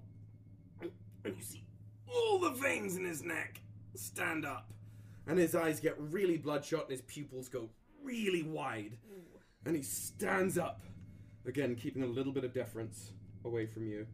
[0.81, 0.91] and
[1.35, 1.63] you see
[2.13, 3.61] all the veins in his neck
[3.95, 4.71] stand up,
[5.27, 7.69] and his eyes get really bloodshot, and his pupils go
[8.03, 8.97] really wide,
[9.65, 10.81] and he stands up,
[11.45, 13.11] again keeping a little bit of deference
[13.45, 14.07] away from you.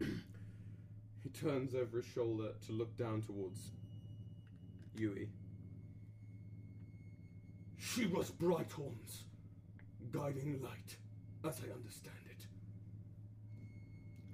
[0.00, 3.72] he turns over his shoulder to look down towards
[4.94, 5.28] Yui.
[7.78, 9.24] She was Brighthorn's
[10.10, 10.96] guiding light,
[11.44, 12.46] as I understand it.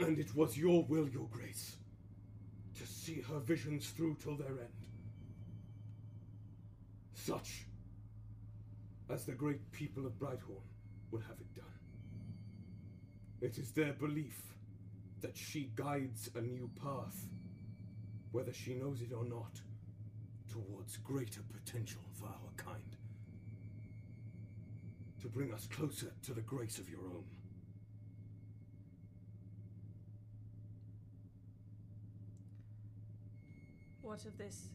[0.04, 1.76] And it was your will, your grace,
[3.08, 4.86] see her visions through till their end.
[7.14, 7.64] Such
[9.08, 10.66] as the great people of Brighthorn
[11.10, 11.64] would have it done.
[13.40, 14.42] It is their belief
[15.22, 17.28] that she guides a new path,
[18.32, 19.60] whether she knows it or not,
[20.50, 22.96] towards greater potential for our kind.
[25.22, 27.37] To bring us closer to the grace of your own.
[34.08, 34.70] What of this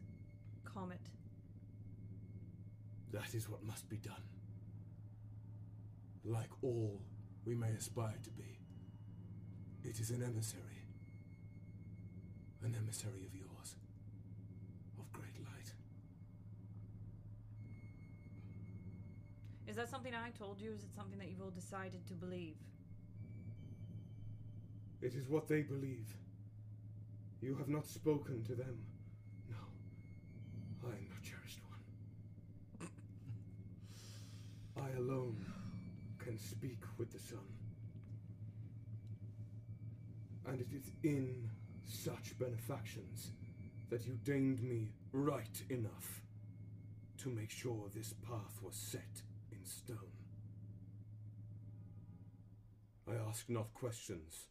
[0.64, 1.00] comet?
[3.12, 4.22] That is what must be done.
[6.24, 7.02] Like all
[7.44, 8.60] we may aspire to be,
[9.84, 10.86] it is an emissary.
[12.62, 13.76] An emissary of yours.
[15.00, 15.74] Of great light.
[19.66, 20.74] Is that something I told you?
[20.74, 22.58] Is it something that you've all decided to believe?
[25.02, 26.16] It is what they believe.
[27.42, 28.78] You have not spoken to them.
[29.50, 30.90] No.
[30.90, 32.90] I am your cherished one.
[34.78, 35.46] I alone
[36.20, 37.48] can speak with the sun.
[40.46, 41.50] And it is in
[41.86, 43.32] such benefactions
[43.90, 46.22] that you deigned me right enough
[47.20, 49.98] to make sure this path was set in stone.
[53.08, 54.48] I ask not questions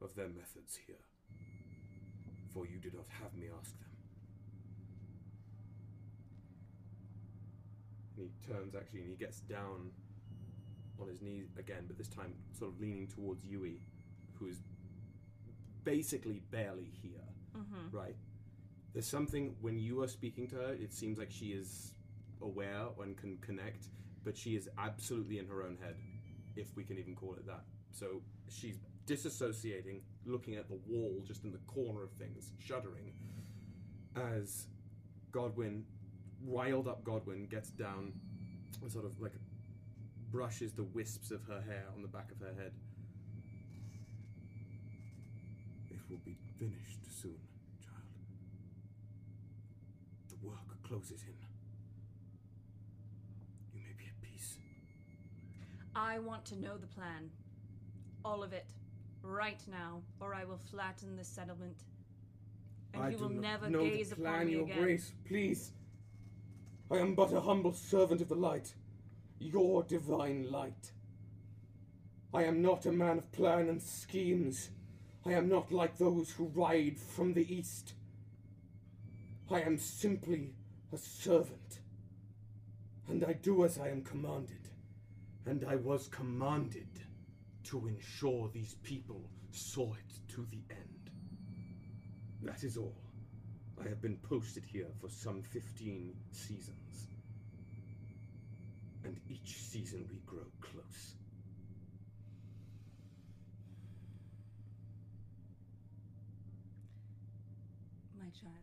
[0.00, 0.96] of their methods here,
[2.52, 3.91] for you did not have me ask them.
[8.16, 9.90] And he turns actually and he gets down
[11.00, 13.80] on his knees again, but this time sort of leaning towards Yui,
[14.38, 14.58] who is
[15.84, 17.20] basically barely here,
[17.56, 17.94] Mm-hmm.
[17.94, 18.16] right?
[18.94, 21.94] There's something when you are speaking to her, it seems like she is
[22.40, 23.88] aware and can connect,
[24.24, 25.96] but she is absolutely in her own head,
[26.56, 27.64] if we can even call it that.
[27.90, 33.12] So she's disassociating, looking at the wall just in the corner of things, shuddering,
[34.16, 34.66] as
[35.30, 35.84] Godwin,
[36.46, 38.12] riled up Godwin, gets down
[38.82, 39.32] and sort of like
[40.30, 42.72] brushes the wisps of her hair on the back of her head.
[45.90, 47.36] It will be finished soon,
[47.82, 48.02] child.
[50.30, 51.34] The work closes in.
[53.74, 54.56] You may be at peace.
[55.94, 57.30] I want to know the plan.
[58.24, 58.66] All of it.
[59.22, 61.84] Right now, or I will flatten the settlement.
[62.94, 64.78] And I you will not never gaze the upon plan, me your again.
[64.82, 65.12] grace.
[65.28, 65.72] Please.
[66.92, 68.74] I am but a humble servant of the light.
[69.38, 70.92] Your divine light.
[72.34, 74.68] I am not a man of plan and schemes.
[75.24, 77.94] I am not like those who ride from the east.
[79.50, 80.52] I am simply
[80.92, 81.78] a servant.
[83.08, 84.68] and I do as I am commanded.
[85.46, 87.00] And I was commanded
[87.64, 91.10] to ensure these people saw it to the end.
[92.42, 93.02] That is all.
[93.84, 96.81] I have been posted here for some 15 seasons.
[99.04, 101.14] And each season we grow close.
[108.18, 108.54] My child.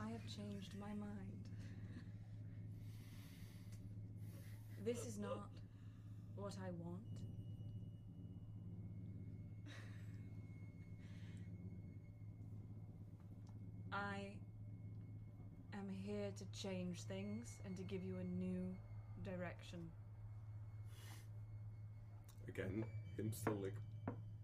[0.00, 1.38] I have changed my mind.
[4.84, 5.48] This is not
[6.36, 7.02] what I want.
[13.92, 14.37] I
[15.88, 18.74] am here to change things and to give you a new
[19.24, 19.88] direction.
[22.46, 22.84] Again,
[23.16, 23.74] him still like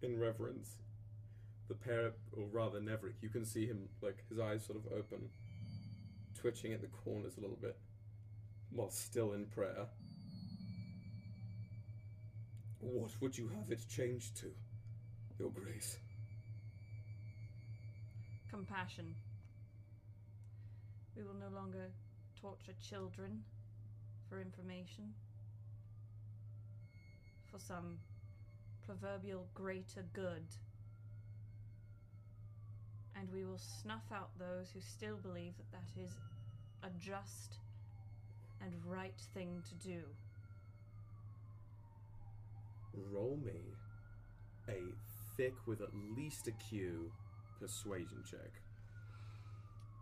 [0.02, 0.76] in reverence.
[1.68, 5.30] The pair, or rather Nevrik, you can see him like his eyes sort of open,
[6.38, 7.76] twitching at the corners a little bit,
[8.70, 9.86] while still in prayer.
[12.80, 14.50] What would you have it changed to,
[15.38, 15.96] Your Grace?
[18.50, 19.14] Compassion.
[21.16, 21.90] We will no longer
[22.40, 23.42] torture children
[24.28, 25.14] for information.
[27.50, 27.98] For some
[28.84, 30.44] proverbial greater good.
[33.16, 36.10] And we will snuff out those who still believe that that is
[36.82, 37.58] a just
[38.60, 40.00] and right thing to do.
[43.12, 43.60] Roll me
[44.68, 44.80] a
[45.36, 47.12] thick with at least a Q
[47.60, 48.60] persuasion check.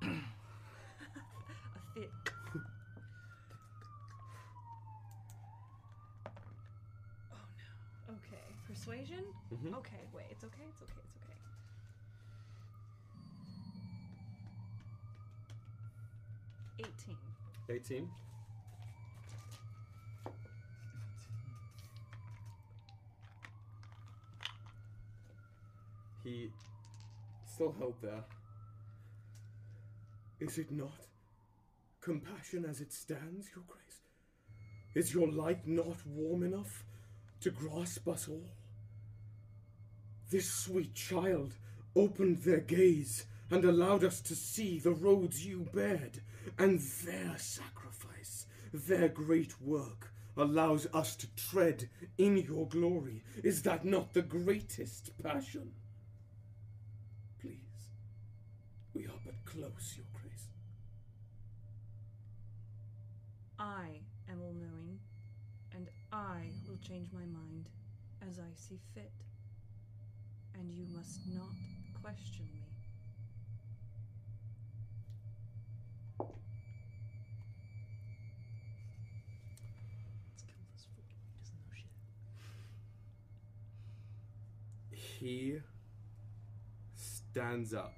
[1.95, 2.11] A fit.
[7.33, 7.37] oh
[8.09, 8.15] no.
[8.15, 8.45] Okay.
[8.67, 9.25] Persuasion?
[9.53, 9.75] Mhm.
[9.79, 11.37] Okay, wait, it's okay, it's okay, it's okay.
[16.79, 17.17] Eighteen.
[17.69, 18.11] 18.
[26.25, 26.51] He
[27.45, 28.25] still held there.
[30.41, 30.93] Is it not?
[32.03, 34.01] Compassion as it stands, Your Grace?
[34.93, 36.85] Is your light not warm enough
[37.41, 38.51] to grasp us all?
[40.29, 41.55] This sweet child
[41.95, 46.23] opened their gaze and allowed us to see the roads you bared,
[46.59, 51.89] and their sacrifice, their great work, allows us to tread
[52.19, 53.23] in your glory.
[53.45, 55.73] Is that not the greatest passion?
[57.41, 57.91] Please,
[58.93, 59.95] we are but close,
[63.63, 64.99] I am all knowing,
[65.73, 67.69] and I will change my mind
[68.29, 69.13] as I see fit.
[70.59, 71.55] And you must not
[72.03, 72.67] question me.
[80.27, 81.05] Let's kill this fool.
[81.07, 81.87] He doesn't know shit.
[85.21, 85.61] He
[86.97, 87.95] stands up,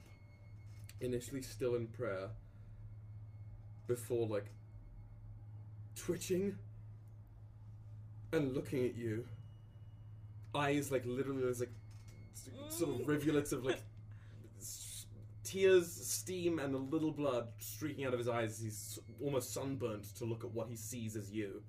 [1.00, 2.28] initially still in prayer,
[3.86, 4.50] before like
[6.04, 6.56] twitching
[8.32, 9.24] and looking at you.
[10.54, 11.72] Eyes like literally there's like
[12.68, 13.80] sort of rivulets of like
[15.42, 20.24] tears, steam, and a little blood streaking out of his eyes he's almost sunburnt to
[20.24, 21.62] look at what he sees as you.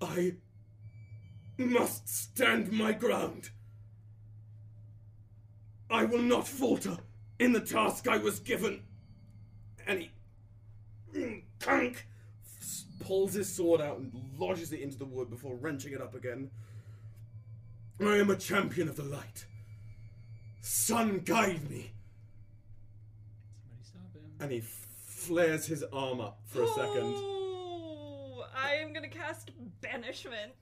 [0.00, 0.34] I
[1.56, 3.50] must stand my ground.
[5.90, 6.96] I will not falter
[7.38, 8.82] in the task I was given.
[9.86, 10.10] and he
[11.60, 12.06] kunk,
[13.04, 16.50] pulls his sword out and lodges it into the wood before wrenching it up again.
[18.00, 19.46] I am a champion of the light.
[20.60, 21.92] Sun, guide me.
[23.62, 24.22] Somebody stop him.
[24.40, 24.62] And he
[25.06, 27.14] flares his arm up for a second.
[28.56, 30.52] I am gonna cast banishment.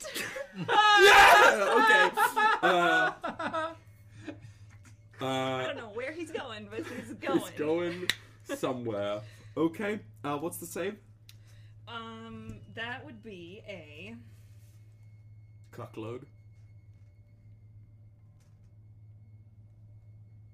[0.61, 2.11] okay.
[5.21, 7.39] Uh, I uh, don't know where he's going, but he's going.
[7.39, 8.09] he's going
[8.57, 9.21] somewhere.
[9.57, 10.01] Okay.
[10.25, 10.97] Uh, what's the save?
[11.93, 14.15] Um, that would be a
[15.75, 16.25] Cuckload.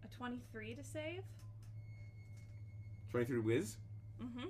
[0.04, 1.22] a twenty-three to save.
[3.10, 3.76] 23 whiz.
[4.22, 4.48] Mm-hmm.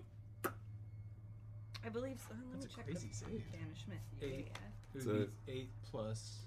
[1.87, 2.35] I believe so.
[2.35, 3.43] Let That's me a check crazy the save.
[3.53, 4.01] banishment.
[4.21, 4.49] Eight.
[4.51, 5.01] Yeah.
[5.01, 6.39] It So- would be eight plus.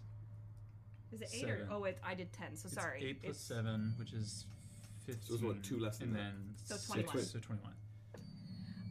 [1.14, 2.56] Is it eight or oh wait, I did ten.
[2.56, 3.04] So it's sorry.
[3.04, 4.46] Eight plus It's- seven, which is
[5.06, 5.28] fifteen.
[5.28, 6.20] So it's what, two less than and that?
[6.20, 7.24] then So six, 21.
[7.26, 7.74] So twenty-one.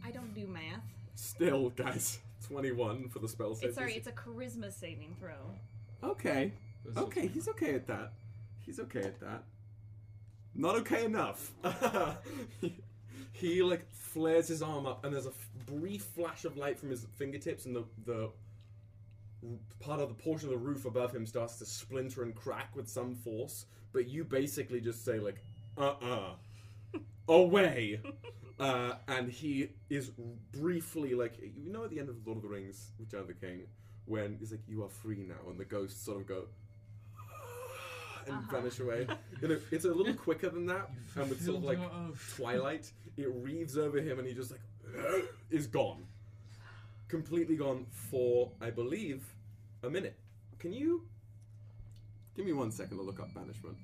[0.05, 0.83] I don't do math.
[1.21, 2.19] Still, guys.
[2.49, 3.69] 21 for the spell save.
[3.69, 3.95] It's sorry.
[3.95, 5.35] It's a charisma saving throw.
[6.03, 6.53] Okay.
[6.83, 8.13] But it's still Okay, he's okay at that.
[8.59, 9.45] He's okay at that.
[10.55, 11.53] not okay enough.
[12.63, 12.75] he,
[13.33, 16.89] he, like flares his arm up, and there's a f- brief flash of light from
[16.91, 18.31] his fingertips, and the the
[19.79, 22.89] part of the portion of the roof above him starts to splinter and crack with
[22.89, 23.67] some force.
[23.93, 25.45] But you basically just say like,
[25.77, 26.31] "Uh uh
[27.29, 28.01] away,"
[28.61, 30.11] uh, and he is
[30.53, 33.35] briefly like, you know, at the end of Lord of the Rings, Return of the
[33.35, 33.63] King,
[34.07, 36.45] when he's like, "You are free now," and the ghosts sort of go.
[38.27, 38.57] And Uh-huh.
[38.57, 39.07] vanish away.
[39.43, 41.79] You know, it's a little quicker than that, and with sort of like
[42.37, 44.61] twilight, it reaves over him, and he just like
[45.51, 46.07] is gone,
[47.09, 49.25] completely gone for I believe
[49.83, 50.17] a minute.
[50.59, 51.07] Can you
[52.37, 53.77] give me one second to look up banishment?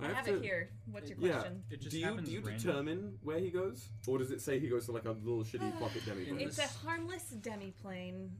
[0.00, 0.70] I have to, it here.
[0.90, 1.32] What's your Yeah.
[1.40, 1.62] question?
[1.70, 2.58] It just do you happens do you random.
[2.66, 5.72] determine where he goes, or does it say he goes to like a little shitty
[5.80, 6.40] pocket demi plane?
[6.40, 8.30] It's a harmless demiplane.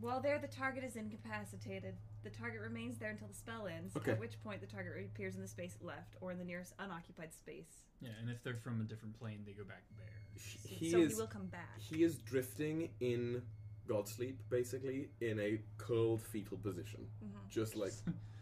[0.00, 1.94] While there, the target is incapacitated.
[2.22, 4.10] The target remains there until the spell ends, Okay.
[4.12, 7.32] at which point the target reappears in the space left or in the nearest unoccupied
[7.32, 7.84] space.
[8.02, 10.06] Yeah, and if they're from a different plane, they go back there.
[10.34, 11.78] He so is he will come back.
[11.78, 13.40] he is drifting in
[13.88, 17.48] God sleep, basically in a curled fetal position, Mhm.
[17.48, 17.92] just like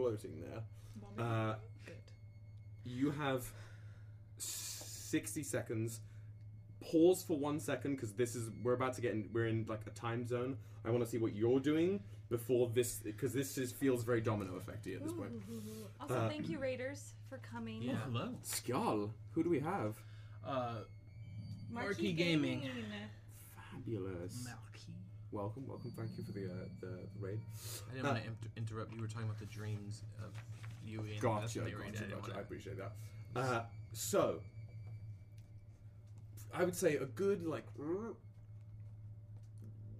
[0.00, 0.62] floating there.
[1.18, 1.54] Uh,
[1.86, 1.94] Good.
[2.84, 3.50] you have
[4.38, 6.00] 60 seconds
[6.92, 9.80] pause for one second because this is we're about to get in we're in like
[9.86, 13.72] a time zone i want to see what you're doing before this because this is
[13.72, 15.32] feels very domino effecty at this point
[16.00, 17.82] Also, Uh, thank you, Raiders, for coming.
[17.82, 17.96] Yeah.
[18.04, 18.34] Hello.
[18.44, 19.96] Skjal, who do we have
[20.44, 20.80] Uh,
[21.70, 22.68] Marquee Marquee Gaming.
[23.72, 24.92] fabulous Malky.
[25.36, 27.38] Welcome welcome thank you for the uh, the, the raid
[27.90, 28.94] I didn't Uh, want to inter- interrupt.
[28.94, 30.32] You were talking about the dreams of
[30.84, 31.88] you in gotcha, Destiny, gotcha, right?
[31.88, 32.92] I gotcha, didn't i wanna- appreciate that
[33.36, 33.62] uh,
[33.92, 34.40] so
[36.54, 37.66] i would say a good like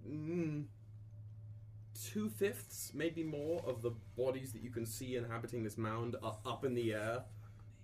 [0.09, 0.63] mm,
[2.11, 6.37] two fifths, maybe more, of the bodies that you can see inhabiting this mound are
[6.45, 7.23] up in the air,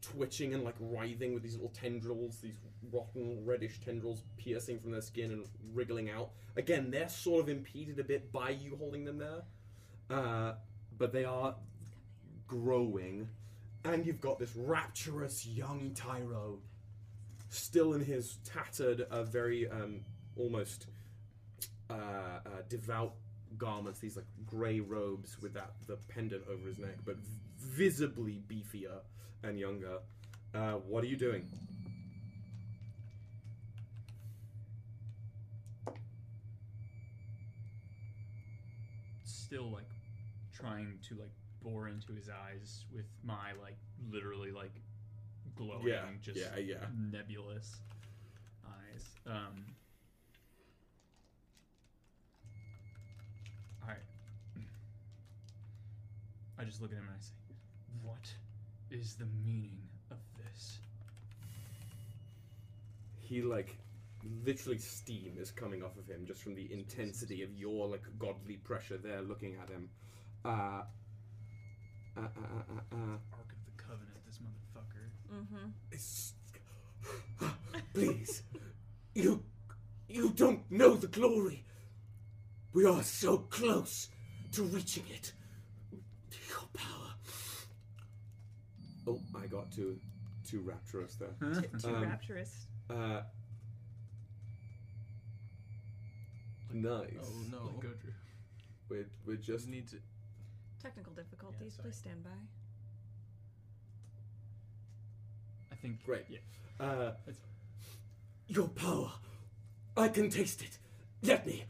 [0.01, 2.55] twitching and like writhing with these little tendrils, these
[2.91, 6.31] rotten reddish tendrils piercing from their skin and wriggling out.
[6.55, 9.43] Again, they're sort of impeded a bit by you holding them there,
[10.09, 10.53] uh,
[10.97, 11.55] but they are
[12.47, 13.27] growing.
[13.85, 16.59] And you've got this rapturous young Tyro,
[17.49, 20.01] still in his tattered, uh, very um,
[20.37, 20.87] almost
[21.89, 23.13] uh, uh, devout
[23.57, 28.41] garments, these like grey robes with that the pendant over his neck, but v- visibly
[28.47, 28.99] beefier
[29.43, 29.99] and younger.
[30.53, 31.47] Uh, what are you doing?
[39.53, 39.85] Still like
[40.51, 41.29] trying to like
[41.61, 43.77] bore into his eyes with my like
[44.11, 44.71] literally like
[45.55, 46.75] glowing, Yeah, just yeah, yeah.
[47.11, 47.75] nebulous
[48.65, 49.05] eyes.
[49.27, 49.75] Um.
[53.87, 53.93] I.
[56.57, 57.55] I just look at him and I say,
[58.01, 58.33] "What
[58.89, 59.77] is the meaning
[60.09, 60.79] of this?"
[63.19, 63.77] He like
[64.45, 68.57] literally steam is coming off of him just from the intensity of your like godly
[68.57, 69.89] pressure there looking at him.
[70.45, 70.83] Uh,
[72.15, 73.17] uh, uh, uh, uh, uh.
[73.33, 75.09] Ark of the Covenant, this motherfucker.
[75.33, 75.69] Mm-hmm.
[75.91, 76.33] It's-
[77.93, 78.43] Please,
[79.13, 79.43] you,
[80.07, 81.65] you don't know the glory.
[82.73, 84.07] We are so close
[84.53, 85.33] to reaching it.
[86.49, 87.13] Your power.
[89.07, 89.99] Oh, I got too,
[90.49, 91.35] too rapturous there.
[91.79, 92.65] Too Um, rapturous.
[92.89, 93.21] Uh,
[96.73, 97.09] nice.
[97.21, 97.65] Oh no!
[97.65, 98.13] Let go, Drew.
[98.89, 99.97] We're, we're Just just need to.
[100.81, 101.73] Technical difficulties.
[101.75, 101.89] sorry.
[101.89, 102.29] Please stand by.
[105.71, 106.03] I think.
[106.05, 106.25] Great.
[106.29, 106.39] Yeah.
[106.79, 107.37] Uh, It's-
[108.47, 109.11] your power.
[109.95, 110.77] I can taste it.
[111.21, 111.63] Let me.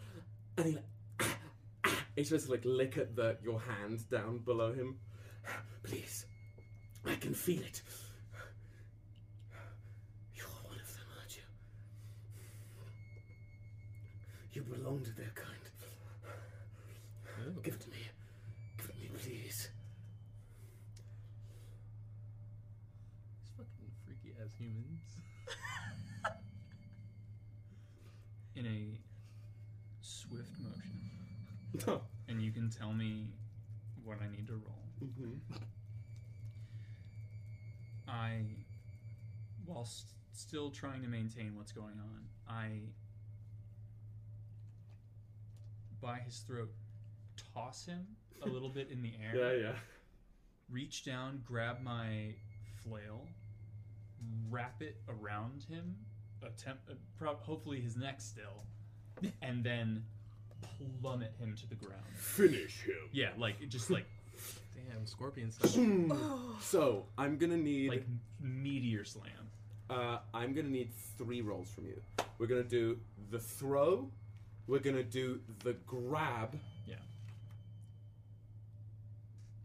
[0.58, 1.28] And he like,
[2.16, 4.98] he's supposed to like lick at the your hand down below him.
[5.84, 6.26] Please,
[7.06, 7.82] I can feel it.
[10.34, 11.42] You're one of them, aren't you?
[14.54, 15.50] You belong to their kind.
[17.64, 17.96] Give it to me.
[18.78, 19.70] Give it to me, please.
[23.40, 25.02] These fucking freaky ass humans.
[28.56, 29.00] in a
[30.02, 33.34] swift motion, and you can tell me
[34.04, 34.84] what I need to roll.
[35.02, 35.40] Mhm.
[38.08, 38.42] I,
[39.66, 42.94] while st- still trying to maintain what's going on, I,
[46.04, 46.70] by his throat,
[47.54, 48.06] toss him
[48.44, 49.56] a little bit in the air.
[49.56, 49.74] Yeah, yeah.
[50.70, 52.36] reach down, grab my
[52.84, 53.26] flail,
[54.50, 55.96] wrap it around him,
[56.46, 58.66] attempt, uh, pro- hopefully his neck still,
[59.42, 60.04] and then
[61.02, 62.04] plummet him to the ground.
[62.16, 62.96] Finish him.
[63.12, 64.06] Yeah, like just like
[64.92, 65.78] Damn, scorpion stuff.
[66.62, 68.06] so I'm gonna need Like
[68.42, 69.32] meteor slam.
[69.90, 72.02] uh, I'm gonna need three rolls from you.
[72.38, 72.98] We're gonna do
[73.32, 74.10] the throw.
[74.68, 76.58] We're gonna do the grab.
[76.88, 76.96] Yeah.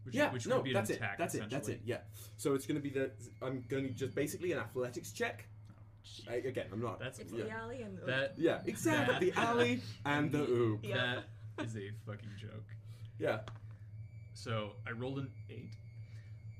[0.03, 1.13] Which, yeah, which no, would be an that's attack.
[1.13, 1.17] it.
[1.19, 1.49] That's it.
[1.49, 1.81] That's it.
[1.85, 1.97] Yeah.
[2.37, 3.11] So it's gonna be the.
[3.41, 5.45] I'm gonna just basically an athletics check.
[6.27, 6.99] Oh, I, again, I'm not.
[6.99, 7.43] That's It's Yeah.
[7.43, 8.33] the alley and the that.
[8.37, 9.29] yeah, exactly.
[9.29, 10.79] That- the alley and the oop.
[10.83, 11.21] Yeah.
[11.57, 12.65] That is a fucking joke.
[13.19, 13.39] Yeah.
[14.33, 15.73] So I rolled an eight.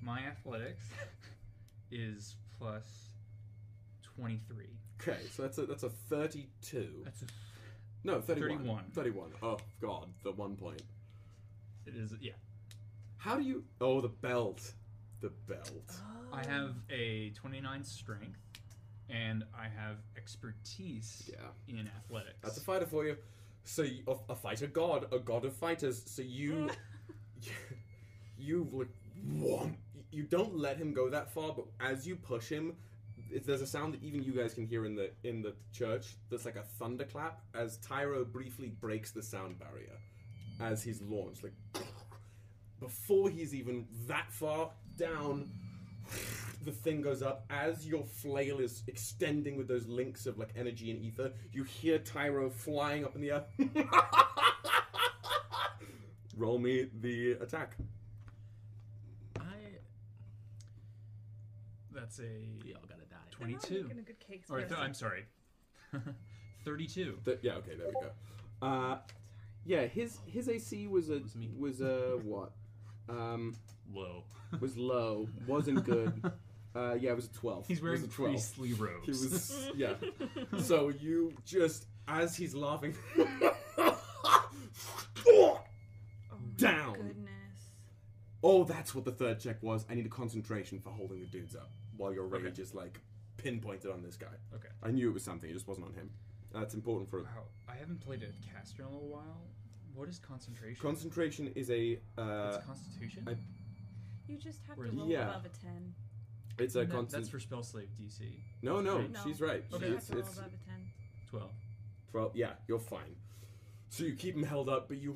[0.02, 0.84] My athletics
[1.92, 2.84] is plus
[4.04, 4.76] twenty-three.
[5.02, 7.02] Okay, so that's a that's a 32.
[7.06, 7.26] That's a,
[8.04, 8.58] No, 31.
[8.60, 8.84] 31.
[8.94, 9.32] 31.
[9.44, 10.82] Oh god, the one point.
[11.86, 12.34] it is yeah.
[13.18, 13.64] How do you?
[13.82, 14.74] Oh, the belt.
[15.22, 15.92] The belt.
[16.32, 18.40] I have a twenty-nine strength,
[19.10, 21.48] and I have expertise Yeah.
[21.68, 22.38] in athletics.
[22.42, 23.18] That's a fighter for you.
[23.66, 26.02] So you, a, a fighter god, a god of fighters.
[26.06, 26.70] So you,
[28.38, 28.88] you like
[29.38, 29.76] whomp.
[30.12, 32.76] You don't let him go that far, but as you push him,
[33.32, 36.16] it, there's a sound that even you guys can hear in the in the church.
[36.30, 39.98] That's like a thunderclap as Tyro briefly breaks the sound barrier
[40.60, 41.44] as he's launched.
[41.44, 41.54] Like
[42.80, 45.52] before he's even that far down,
[46.64, 47.46] the thing goes up.
[47.50, 52.00] As your flail is extending with those links of like energy and ether, you hear
[52.00, 53.44] Tyro flying up in the air.
[56.38, 57.76] Roll me the attack.
[59.40, 59.44] I.
[61.92, 62.48] That's a.
[62.64, 63.09] We all got it.
[63.40, 63.88] 22.
[63.92, 64.16] I'm a good
[64.50, 65.26] Or th- I'm sorry.
[66.66, 67.18] 32.
[67.26, 68.12] Th- yeah, okay, there we go.
[68.62, 68.98] Uh,
[69.66, 71.22] yeah, his his AC was a
[71.58, 72.52] was, a what?
[73.08, 73.56] Um,
[73.94, 74.24] Low.
[74.60, 76.22] was low, wasn't good.
[76.76, 77.66] Uh, yeah, it was a twelve.
[77.68, 78.32] He's wearing it was a twelve.
[78.34, 79.06] priestly robes.
[79.06, 79.96] He was yeah.
[80.62, 82.94] so you just as he's laughing
[86.58, 86.94] down.
[86.94, 87.28] Goodness.
[88.44, 89.84] Oh, that's what the third check was.
[89.90, 92.62] I need a concentration for holding the dudes up while your rage Okay.
[92.62, 93.00] is like
[93.42, 94.28] pinpointed on this guy.
[94.54, 94.70] Okay.
[94.84, 95.50] I knew it was something.
[95.50, 96.10] It just wasn't on him.
[96.54, 97.20] That's important for.
[97.20, 99.42] Wow, I haven't played a caster in a little while.
[99.94, 100.82] What is concentration?
[100.82, 102.00] Concentration is a.
[102.18, 103.28] Uh, it's Constitution.
[103.28, 105.30] A, you just have to roll yeah.
[105.30, 105.94] above a ten.
[106.58, 108.22] It's a that, That's for spell save DC.
[108.62, 109.20] No, no, no.
[109.24, 109.64] she's right.
[109.74, 110.92] Okay, she it's, it's above a ten.
[111.30, 111.52] Twelve.
[112.12, 112.32] Twelve.
[112.36, 113.16] Yeah, you're fine.
[113.90, 115.16] So you keep him held up, but you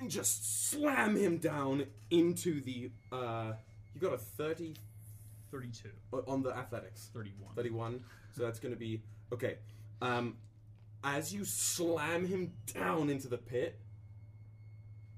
[0.00, 2.90] and just slam him down into the.
[3.10, 3.52] Uh,
[3.94, 4.76] you got a thirty
[5.60, 5.90] 32.
[6.26, 7.10] On the athletics.
[7.14, 7.54] 31.
[7.54, 8.00] 31.
[8.32, 9.02] So that's going to be.
[9.32, 9.56] Okay.
[10.02, 10.36] Um,
[11.02, 13.80] as you slam him down into the pit,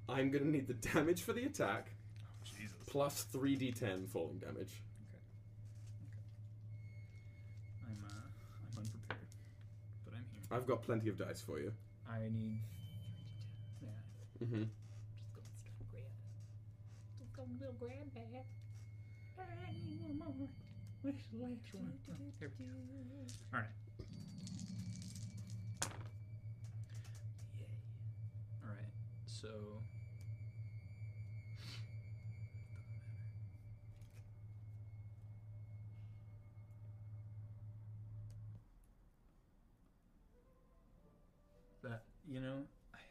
[0.09, 1.91] I'm going to need the damage for the attack
[2.45, 2.77] Jesus.
[2.87, 4.83] plus 3d10 falling damage.
[7.85, 9.29] I'm, uh, I'm unprepared.
[10.05, 10.43] But I'm here.
[10.51, 11.73] I've got plenty of dice for you.
[12.09, 12.63] I need.
[13.83, 14.47] Yeah.
[14.47, 14.63] Mm-hmm.
[15.17, 15.43] Just go,
[15.91, 16.05] grab.
[17.19, 18.45] Just little grab bag.
[19.39, 19.73] I
[20.19, 20.49] one more.
[21.03, 21.93] Where's the last one?
[22.11, 22.71] Oh, here we go.
[23.55, 23.69] All right.
[27.61, 27.67] Yay.
[28.65, 28.93] All right.
[29.27, 29.49] So.
[41.83, 42.67] That you know,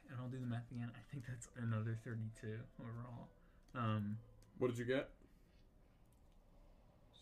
[0.10, 0.92] and I'll do the math again.
[0.94, 3.30] I think that's another thirty-two overall.
[3.76, 4.18] Um,
[4.58, 5.10] What did you get?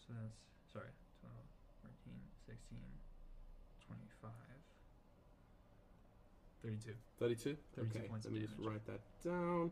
[0.07, 0.37] So that's,
[0.71, 0.91] sorry,
[1.21, 1.33] 12,
[1.81, 2.13] 14,
[2.45, 2.77] 16,
[3.87, 4.31] 25,
[6.63, 6.93] 32.
[7.19, 7.57] 32?
[7.75, 9.71] 32 okay, let of me just write that down.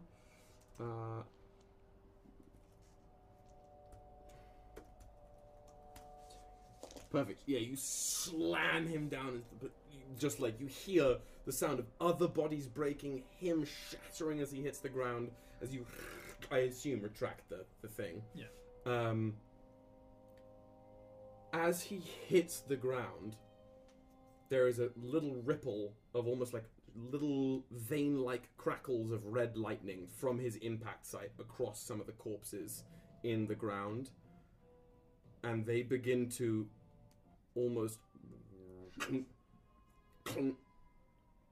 [0.79, 1.23] Uh,
[7.11, 7.41] perfect.
[7.45, 11.79] Yeah, you slam him down, into the- but you, just like you hear the sound
[11.79, 15.31] of other bodies breaking, him shattering as he hits the ground,
[15.61, 15.85] as you,
[16.51, 18.21] I assume, retract the, the thing.
[18.33, 18.45] Yeah.
[18.85, 19.35] Um,
[21.53, 23.37] as he hits the ground,
[24.49, 30.07] there is a little ripple of almost like little vein like crackles of red lightning
[30.17, 32.83] from his impact site across some of the corpses
[33.23, 34.09] in the ground.
[35.43, 36.67] And they begin to
[37.55, 37.99] almost
[38.99, 39.27] clump,
[40.23, 40.57] clump,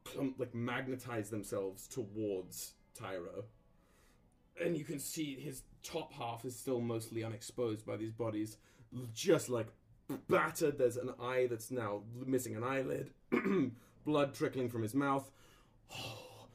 [0.03, 3.45] clump, like magnetize themselves towards Tyro.
[4.63, 8.57] And you can see his top half is still mostly unexposed by these bodies,
[9.13, 9.67] just like
[10.27, 10.77] battered.
[10.77, 13.11] There's an eye that's now missing an eyelid,
[14.05, 15.29] blood trickling from his mouth.
[15.93, 16.47] Oh,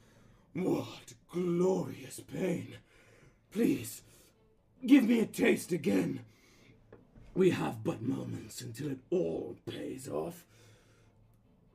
[0.53, 2.75] what glorious pain!
[3.51, 4.01] Please,
[4.85, 6.21] give me a taste again.
[7.33, 10.43] We have but moments until it all pays off.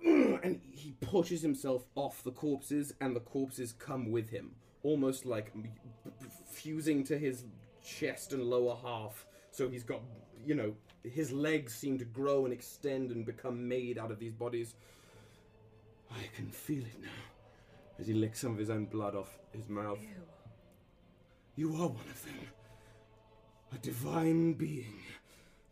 [0.04, 5.52] And he pushes himself off the corpses, and the corpses come with him, almost like
[6.50, 7.44] fusing to his
[7.84, 9.24] chest and lower half.
[9.52, 10.00] So he's got,
[10.44, 10.74] you know,
[11.04, 14.74] his legs seem to grow and extend and become made out of these bodies.
[16.10, 17.08] I can feel it now
[17.98, 19.98] as he licks some of his own blood off his mouth.
[21.56, 22.46] You are one of them.
[23.74, 25.00] A divine being.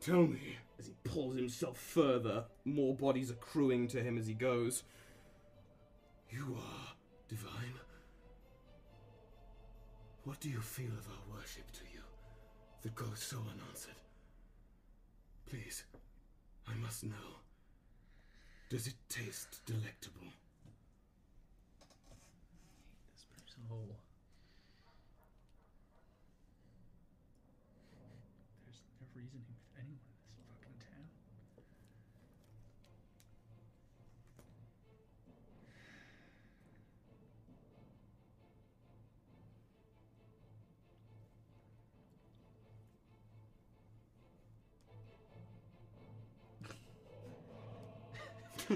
[0.00, 0.56] Tell me.
[0.78, 4.82] As he pulls himself further, more bodies accruing to him as he goes.
[6.30, 6.94] You are
[7.28, 7.74] divine.
[10.24, 12.00] What do you feel of our worship to you
[12.82, 13.99] that goes so unanswered?
[15.50, 15.82] Please,
[16.68, 17.40] I must know.
[18.68, 20.22] Does it taste delectable?
[20.22, 21.90] I hate
[23.12, 23.62] This person.
[23.72, 24.09] Oh.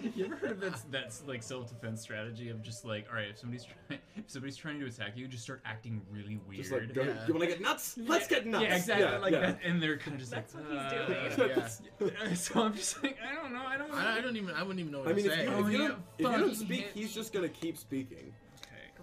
[0.17, 0.81] you ever heard of that?
[0.91, 4.81] That's like self-defense strategy of just like, all right, if somebody's trying, if somebody's trying
[4.81, 6.63] to attack you, just start acting really weird.
[6.63, 7.27] Just like, go, Yeah.
[7.27, 7.97] you want to get nuts?
[7.99, 8.65] Let's get nuts.
[8.65, 9.07] Yeah, exactly.
[9.07, 9.41] Yeah, like yeah.
[9.41, 11.49] that, and they're kind of just That's like, what he's uh,
[11.99, 12.13] doing.
[12.29, 12.35] Yeah.
[12.35, 13.97] so I'm just like, I don't know, I don't know.
[13.99, 14.55] I, I don't even.
[14.55, 15.45] I wouldn't even know what I mean, to if say.
[15.45, 16.91] you, Oh, if you yeah, don't, if you don't speak, hit.
[16.95, 18.33] he's just gonna keep speaking.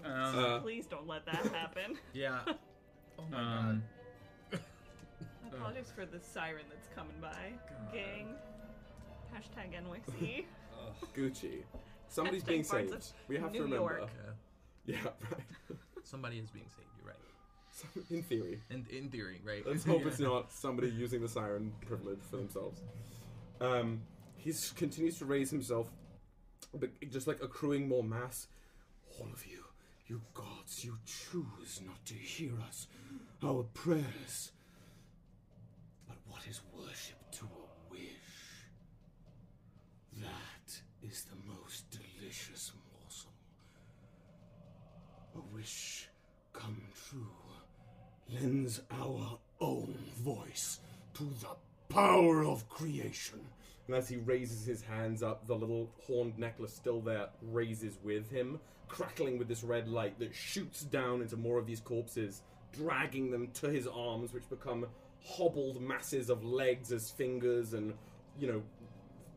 [0.03, 0.09] Okay.
[0.13, 1.97] Um, Uh, Please don't let that happen.
[2.13, 2.39] yeah.
[3.19, 3.83] Oh my um,
[5.53, 7.35] Apologies for the siren that's coming by.
[7.93, 8.35] Gang.
[9.35, 10.45] Hashtag NYC.
[11.15, 11.63] Gucci.
[12.07, 12.93] Somebody's being Bards saved.
[12.93, 13.97] of We have to New remember.
[13.99, 13.99] York.
[14.01, 14.35] god.
[14.85, 14.97] Yeah,
[15.31, 15.77] right.
[16.03, 16.87] Somebody is being saved.
[16.97, 17.17] You're right.
[17.71, 18.59] So, in theory.
[18.69, 19.63] In in theory, right?
[19.65, 22.81] Let's hope it's not somebody using the siren privilege for themselves.
[23.61, 24.01] Um,
[24.37, 25.89] he continues to raise himself,
[26.73, 28.47] but just like accruing more mass.
[29.19, 29.63] All of you,
[30.07, 32.87] you gods, you choose not to hear us,
[33.43, 34.51] our prayers.
[36.07, 38.71] But what is worship to a wish?
[40.17, 42.71] That is the most delicious
[43.01, 43.31] morsel.
[45.35, 46.07] A wish
[46.53, 47.27] come true
[48.33, 50.79] lends our own voice
[51.13, 51.55] to the
[51.93, 53.39] power of creation.
[53.87, 58.29] And as he raises his hands up, the little horned necklace still there raises with
[58.29, 63.31] him, crackling with this red light that shoots down into more of these corpses, dragging
[63.31, 64.85] them to his arms, which become
[65.23, 67.93] hobbled masses of legs as fingers and,
[68.39, 68.61] you know,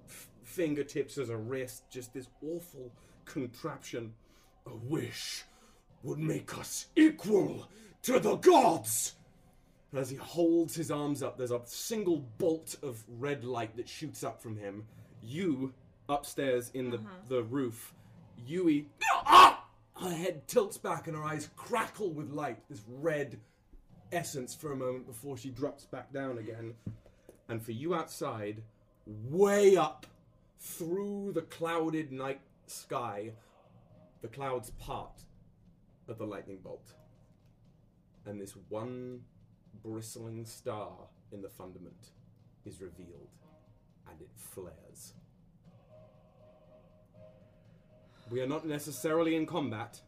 [0.09, 1.83] f- fingertips as a wrist.
[1.91, 2.93] Just this awful
[3.25, 4.13] contraption.
[4.67, 5.45] A wish
[6.03, 7.69] would make us equal
[8.05, 9.15] to the gods.
[9.91, 13.89] And as he holds his arms up, there's a single bolt of red light that
[13.89, 14.85] shoots up from him.
[15.23, 15.73] You,
[16.09, 17.95] upstairs in the, the roof,
[18.47, 18.89] Yui,
[19.27, 19.65] ah!
[20.01, 23.39] her head tilts back and her eyes crackle with light, this red
[24.13, 26.75] essence for a moment before she drops back down again.
[27.49, 28.63] And for you outside,
[29.07, 30.07] way up
[30.59, 33.31] through the clouded night sky,
[34.23, 35.23] the clouds part
[36.09, 36.93] at the lightning bolt.
[38.27, 39.21] And this one
[39.83, 40.93] bristling star
[41.33, 42.11] in the fundament
[42.65, 43.29] is revealed
[44.11, 45.15] and it flares.
[48.31, 50.01] We are not necessarily in combat,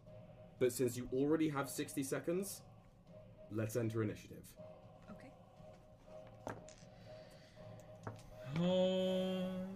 [0.58, 2.62] but since you already have 60 seconds,
[3.50, 4.44] let's enter initiative.
[5.10, 5.30] Okay.
[8.60, 9.75] Oh,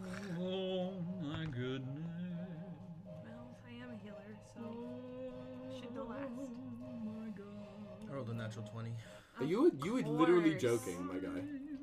[8.20, 8.92] rolled a natural twenty.
[9.38, 10.62] Are you you were literally course.
[10.62, 11.42] joking, my guy.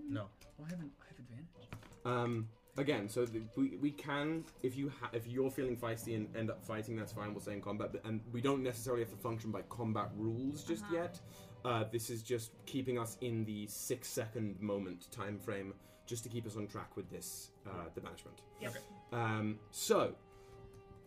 [0.10, 0.26] No.
[0.58, 0.92] Well, I haven't.
[1.02, 1.68] I have advantage.
[2.06, 6.28] Um, again, so the, we, we can if you ha- if you're feeling feisty and
[6.36, 7.34] end up fighting, that's fine.
[7.34, 10.64] We'll say in combat, but, and we don't necessarily have to function by combat rules
[10.64, 10.96] just Uh-huh.
[10.96, 11.20] yet.
[11.66, 15.74] Uh, this is just keeping us in the six second moment time frame,
[16.06, 18.42] just to keep us on track with this uh, the management.
[18.62, 18.70] Yep.
[18.72, 18.80] Okay.
[19.12, 20.14] Um, so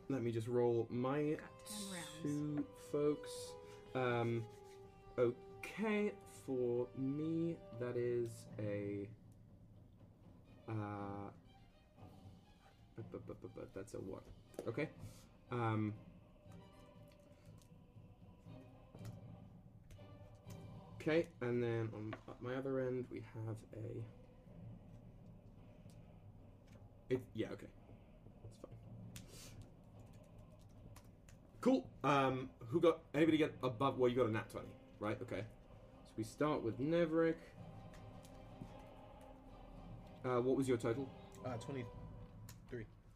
[0.09, 2.23] let me just roll my Got 10 rounds.
[2.23, 3.31] two folks.
[3.95, 4.45] Um,
[5.19, 6.13] okay,
[6.47, 9.09] for me that is a.
[10.69, 11.31] Uh,
[12.97, 14.23] bu- bu- bu- bu- bu- that's a what?
[14.69, 14.89] Okay.
[15.51, 15.95] Um,
[21.01, 24.05] okay, and then on my other end we have a.
[27.09, 27.67] It, yeah, okay.
[28.43, 28.71] That's fine.
[31.61, 31.87] Cool.
[32.05, 33.99] Um, who got anybody get above?
[33.99, 34.69] Well, you got a nat twenty,
[35.01, 35.19] right?
[35.23, 35.41] Okay.
[36.07, 37.35] So we start with Nevrik.
[40.25, 41.09] Uh, what was your total?
[41.45, 41.85] Uh, twenty.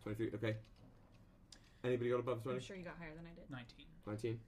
[0.03, 0.31] Twenty-three.
[0.35, 0.57] Okay.
[1.83, 2.59] Anybody got above 20?
[2.59, 3.51] I'm sure you got higher than I did.
[3.51, 3.87] Nineteen.
[4.07, 4.41] Nineteen.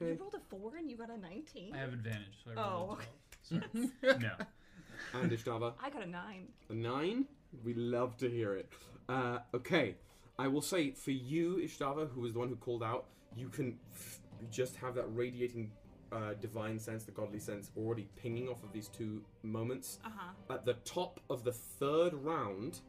[0.00, 1.72] You rolled a four and you got a 19?
[1.72, 3.06] I have advantage, so I Oh, rolled okay.
[3.52, 3.90] a 12.
[4.02, 5.20] So, no.
[5.20, 5.74] And Ishtava?
[5.80, 6.48] I got a 9.
[6.70, 7.26] A nine?
[7.64, 8.68] We love to hear it.
[9.08, 9.94] Uh, okay,
[10.36, 13.04] I will say for you, Ishtava, who was the one who called out,
[13.36, 14.18] you can f-
[14.50, 15.70] just have that radiating
[16.12, 19.98] uh, divine sense, the godly sense, already pinging off of these two moments.
[20.04, 20.54] Uh huh.
[20.54, 22.80] At the top of the third round,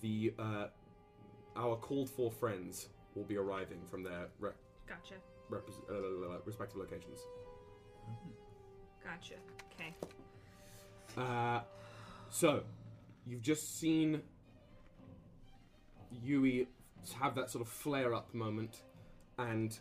[0.00, 0.66] the uh,
[1.56, 4.50] our called for friends will be arriving from their re-
[4.86, 5.14] Gotcha.
[5.50, 7.20] repres- uh, respective locations.
[9.02, 9.34] Gotcha.
[9.74, 9.94] Okay.
[11.16, 11.60] Uh,
[12.28, 12.62] so,
[13.26, 14.20] you've just seen
[16.22, 16.68] Yui
[17.20, 18.82] have that sort of flare up moment,
[19.38, 19.78] and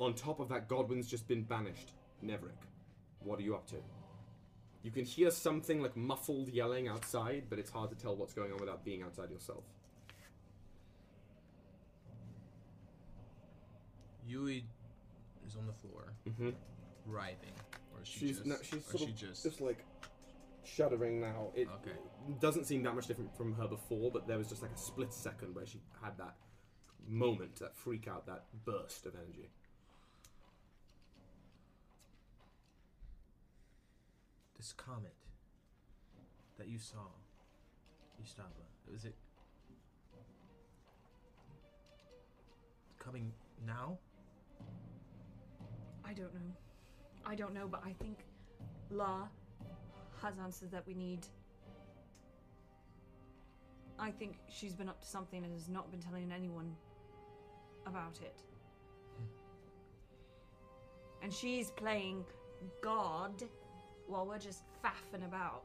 [0.00, 1.92] on top of that, Godwin's just been banished.
[2.24, 2.56] Nevrik,
[3.20, 3.76] what are you up to?
[4.82, 8.50] You can hear something like muffled yelling outside, but it's hard to tell what's going
[8.50, 9.64] on without being outside yourself.
[14.26, 14.64] Yui
[15.46, 16.50] is on the floor, Mm-hmm.
[17.06, 17.52] writhing,
[17.94, 19.84] or is she She's just, no, she's or sort she of just, just like
[20.64, 21.48] shuddering now.
[21.54, 21.96] It Okay.
[22.38, 25.12] doesn't seem that much different from her before, but there was just like a split
[25.12, 26.36] second where she had that
[27.08, 29.50] moment, that freak out, that burst of energy.
[34.60, 35.14] This comet
[36.58, 37.06] that you saw,
[38.22, 39.14] Ishtava, was it
[42.98, 43.32] coming
[43.66, 43.96] now?
[46.04, 46.52] I don't know.
[47.24, 48.18] I don't know, but I think
[48.90, 49.28] La
[50.20, 51.26] has answers that we need.
[53.98, 56.76] I think she's been up to something and has not been telling anyone
[57.86, 58.42] about it.
[59.16, 59.24] Hmm.
[61.24, 62.26] And she's playing
[62.82, 63.42] God
[64.10, 65.62] while we're just faffing about.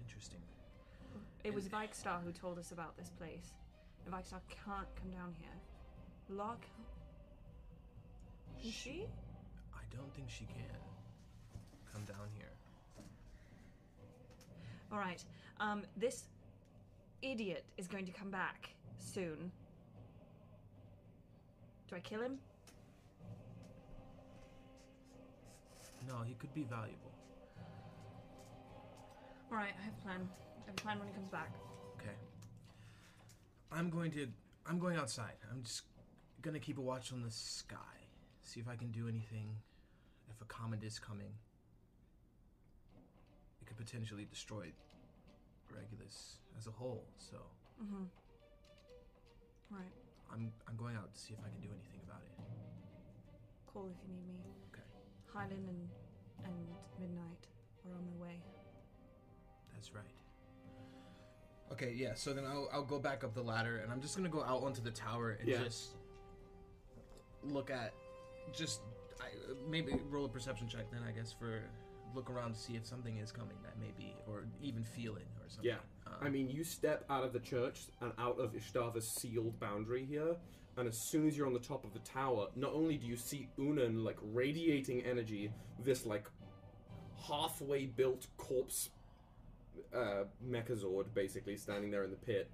[0.00, 0.40] Interesting.
[1.42, 3.52] It was Vikestar who told us about this place.
[4.04, 5.50] And Vikestar can't come down here.
[6.28, 6.60] Can't.
[8.62, 9.06] Can she?
[9.74, 10.64] I don't think she can
[11.92, 12.52] come down here.
[14.92, 15.24] All right.
[15.58, 16.24] Um, this
[17.22, 19.50] idiot is going to come back soon.
[21.88, 22.38] Do I kill him?
[26.06, 27.12] No, he could be valuable.
[29.50, 30.28] All right, I have a plan.
[30.62, 31.52] I have a plan when he comes back.
[32.00, 32.14] Okay.
[33.72, 34.28] I'm going to.
[34.66, 35.34] I'm going outside.
[35.50, 35.82] I'm just
[36.42, 37.76] gonna keep a watch on the sky.
[38.42, 39.56] See if I can do anything.
[40.30, 41.32] If a comet is coming,
[43.60, 44.72] it could potentially destroy
[45.74, 47.04] Regulus as a whole.
[47.18, 47.36] So
[47.82, 48.04] Mm-hmm.
[49.68, 49.92] Right.
[50.32, 52.32] I'm I'm going out to see if I can do anything about it.
[53.66, 54.40] Call if you need me.
[55.36, 55.44] Okay.
[55.44, 55.88] Highland and
[56.44, 56.54] and
[57.00, 57.46] Midnight
[57.86, 58.40] are on their way.
[59.74, 60.04] That's right.
[61.72, 62.14] Okay, yeah.
[62.14, 64.62] So then I'll I'll go back up the ladder, and I'm just gonna go out
[64.62, 65.62] onto the tower and Yeah.
[65.64, 65.96] just
[67.42, 67.92] look at,
[68.52, 68.80] just
[69.20, 69.26] I,
[69.68, 70.90] maybe roll a perception check.
[70.90, 71.62] Then I guess for
[72.14, 75.48] look around to see if something is coming that maybe or even feel it or
[75.48, 75.66] something.
[75.70, 75.76] Yeah.
[76.06, 80.04] Um, I mean, you step out of the church and out of Ishtava's sealed boundary
[80.06, 80.36] here,
[80.76, 83.16] and as soon as you're on the top of the tower, not only do you
[83.16, 85.50] see Unan like radiating energy,
[85.82, 86.26] this like
[87.28, 88.90] halfway built corpse
[89.94, 92.50] uh, Megazord basically standing there in the pit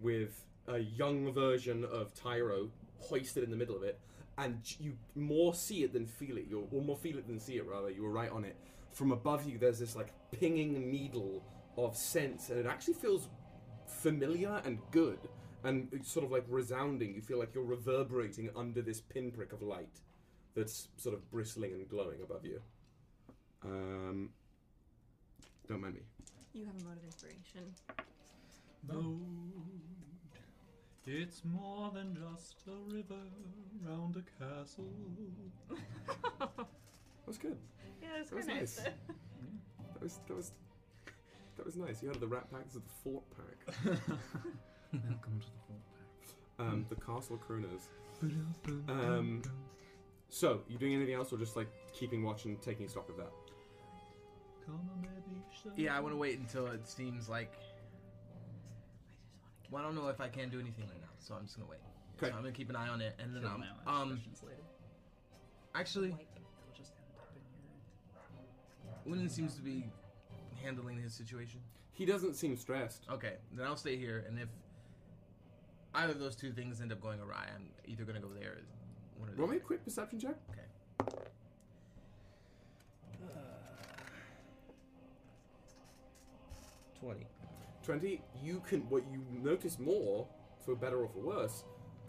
[0.00, 3.98] with a young version of Tyro hoisted in the middle of it,
[4.38, 6.46] and you more see it than feel it.
[6.48, 7.90] You're or more feel it than see it rather.
[7.90, 8.56] You were right on it.
[8.92, 11.42] From above you, there's this like pinging needle
[11.76, 13.28] of sense, and it actually feels
[13.86, 15.18] familiar and good,
[15.64, 17.14] and it's sort of like resounding.
[17.14, 20.00] You feel like you're reverberating under this pinprick of light
[20.54, 22.60] that's sort of bristling and glowing above you.
[23.64, 24.30] Um,
[25.68, 26.00] don't mind me.
[26.52, 27.74] You have a mode of inspiration.
[28.86, 29.20] Road.
[31.06, 33.20] It's more than just a river
[33.84, 34.84] round a castle.
[36.38, 37.56] That was good.
[38.02, 38.76] Yeah, that's That was very nice.
[38.78, 38.84] nice.
[39.94, 40.52] That was that was
[41.56, 42.02] that was nice.
[42.02, 43.74] You had the Rat Pack, this is the Fort Pack,
[44.92, 45.80] Welcome to the fort
[46.58, 47.88] um, the Castle Crooners.
[48.88, 49.42] Um,
[50.28, 53.32] so, you doing anything else, or just like keeping watch and taking stock of that?
[55.76, 57.52] yeah, I want to wait until it seems like.
[59.70, 61.68] Well, I don't know if I can do anything right now, so I'm just gonna
[61.68, 61.80] wait.
[62.16, 62.30] Okay.
[62.30, 64.22] So I'm gonna keep an eye on it, and then Kill um, my eyelash um
[65.74, 67.30] actually, They'll just end up
[69.06, 69.24] in here.
[69.24, 69.90] Unan seems to be
[70.64, 71.60] handling his situation.
[71.92, 73.06] He doesn't seem stressed.
[73.10, 74.48] Okay, then I'll stay here, and if
[75.94, 78.60] either of those two things end up going awry, I'm either gonna go there or
[79.18, 79.66] one or the Roll me a other.
[79.66, 80.34] quick perception check.
[80.50, 81.20] Okay.
[86.98, 87.26] Twenty.
[87.82, 90.26] 20, you can, what you notice more,
[90.64, 91.64] for better or for worse,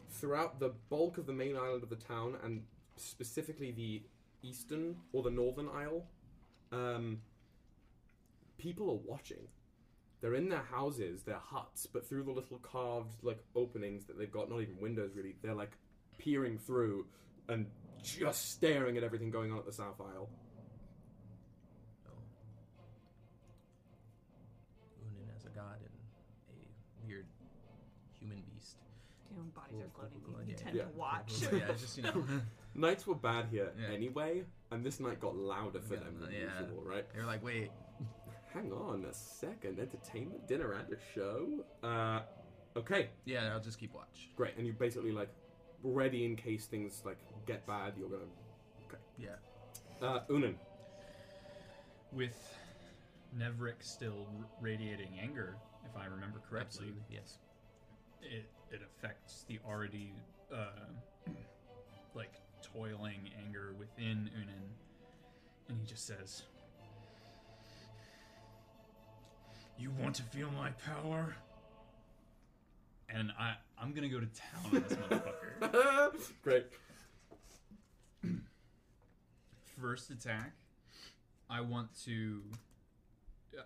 [0.10, 2.64] throughout the bulk of the main island of the town, and
[2.96, 4.02] specifically the
[4.42, 6.06] eastern or the northern isle,
[6.72, 7.20] um,
[8.58, 9.48] people are watching.
[10.22, 14.32] They're in their houses, their huts, but through the little carved like openings that they've
[14.32, 15.36] got, not even windows really.
[15.44, 15.72] They're like
[16.18, 17.06] peering through
[17.48, 17.68] and
[18.02, 20.30] just staring at everything going on at the South Isle.
[22.08, 22.12] Oh.
[25.04, 25.90] Unan as a god and
[26.50, 27.26] a weird
[28.20, 28.78] human beast.
[29.32, 30.84] You know, bodies are floating, cool, you yeah, tend yeah.
[30.84, 31.34] to watch.
[31.52, 32.24] yeah, it's just you know,
[32.76, 33.94] Nights were bad here Yeah.
[33.94, 36.62] anyway, and this night got louder for Yeah, them than yeah.
[36.62, 37.06] usual, right?
[37.16, 37.72] you're like, wait,
[38.56, 39.80] Hang on a second.
[39.80, 41.48] Entertainment, dinner, and a show.
[41.84, 42.22] Uh,
[42.78, 44.30] okay, yeah, I'll just keep watch.
[44.36, 44.56] great.
[44.58, 45.30] And you're basically like
[45.84, 47.94] ready in case things like get bad.
[48.00, 48.24] You're gonna.
[48.88, 48.98] Okay.
[49.20, 49.36] Yeah,
[50.02, 50.56] Uh, Unan.
[52.14, 52.38] With
[53.38, 57.38] Nevrik still r- radiating anger, if I remember correctly, absolutely, yes.
[58.22, 60.14] it it affects the already
[60.54, 60.88] uh,
[62.16, 62.32] like
[62.64, 64.70] toiling anger within Unan,
[65.68, 66.44] and he just says,
[69.78, 71.36] "You want to feel my power?"
[73.10, 76.32] And I I'm gonna go to town on this motherfucker.
[76.44, 76.66] great.
[79.80, 80.54] First attack,
[81.50, 82.42] I want to.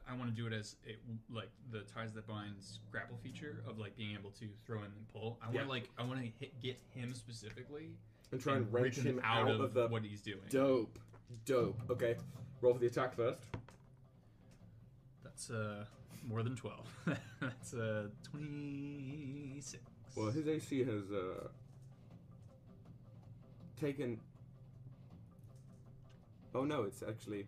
[0.07, 0.95] I want to do it as a,
[1.33, 5.07] like the ties that binds grapple feature of like being able to throw in and
[5.11, 5.39] pull.
[5.41, 5.67] I want to Yeah.
[5.67, 7.95] like I want to hit get him specifically
[8.31, 9.87] And try and, wrench rip him out, of, the.
[9.87, 10.41] what he's doing.
[10.49, 10.99] Dope.
[11.45, 11.79] Dope.
[11.89, 12.17] Okay.
[12.61, 13.41] Roll for the attack first.
[15.23, 15.85] That's uh
[16.29, 16.85] more than twelve.
[17.41, 19.83] That's uh twenty six.
[20.15, 21.47] Well, his AC has uh,
[23.79, 24.19] taken.
[26.53, 27.45] Oh no, it's actually.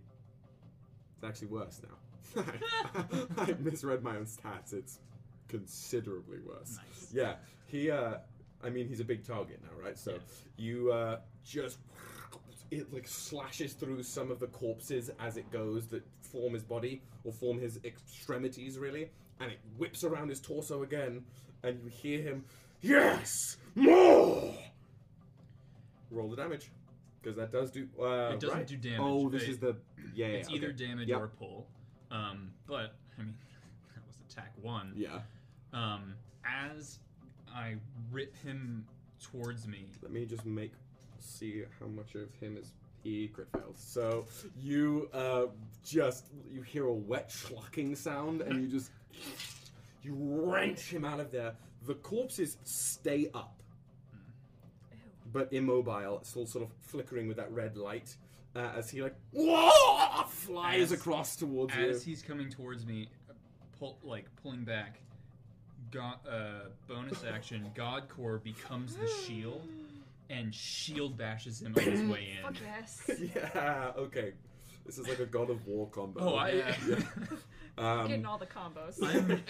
[1.15, 2.43] It's actually worse now.
[3.38, 4.73] I misread my own stats.
[4.73, 4.99] It's
[5.47, 6.77] considerably worse.
[6.88, 7.09] Nice.
[7.13, 7.36] Yeah,
[7.67, 7.91] he.
[7.91, 8.15] Uh,
[8.63, 9.97] I mean, he's a big target now, right?
[9.97, 10.17] So Yeah.
[10.57, 11.79] you uh, just.
[12.69, 17.01] It like slashes through some of the corpses as it goes that form his body
[17.23, 19.09] or form his extremities, really,
[19.39, 21.23] and it whips around his torso again,
[21.63, 22.45] and you hear him,
[22.82, 24.53] "Yes, more."
[26.09, 26.71] Roll the damage,
[27.21, 27.88] because that does do.
[27.99, 28.67] Uh, It doesn't right?
[28.67, 28.99] do damage.
[29.01, 29.75] Oh, this It- is the
[30.13, 30.27] yeah.
[30.27, 30.57] yeah, It's okay.
[30.57, 31.21] either damage Yep.
[31.21, 31.67] or pull.
[32.09, 33.38] Um, but I mean,
[33.95, 34.93] that was attack one.
[34.95, 35.21] Yeah.
[35.73, 36.99] Um, as
[37.47, 37.77] I
[38.11, 38.86] rip him
[39.21, 40.73] towards me, Let me just make
[41.19, 42.73] see how much of him is
[43.04, 43.76] he crit fails.
[43.78, 44.26] So
[44.60, 45.47] you uh
[45.84, 48.91] just you hear a wet schlucking sound and you just
[50.04, 51.54] you wrench him out of there.
[51.86, 53.62] The corpses stay up,
[55.32, 58.16] but immobile, still sort of flickering with that red light.
[58.56, 62.12] Uh, as he like whoa, flies As- across towards as you.
[62.12, 63.34] he's coming towards me, uh,
[63.80, 64.99] pull like pulling back.
[65.89, 67.70] God, uh, bonus action.
[67.76, 69.68] God Core becomes the shield,
[70.32, 72.43] and shield bashes him on his way in.
[72.43, 73.11] Fuck yes.
[73.36, 74.34] yeah, okay.
[74.86, 76.19] This is like a God of War combo.
[76.21, 76.49] Oh, I.
[76.51, 76.75] Yeah.
[77.77, 79.01] Um, Getting all the combos.
[79.01, 79.41] I'm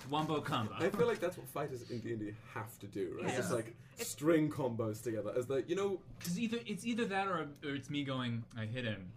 [0.10, 0.72] wombo combo.
[0.78, 3.28] I feel like that's what fighters in D&D have to do, right?
[3.30, 3.36] Yeah.
[3.36, 7.46] Just like string combos together as the, you know, Because either it's either that or,
[7.62, 8.44] or it's me going.
[8.58, 9.12] I hit him.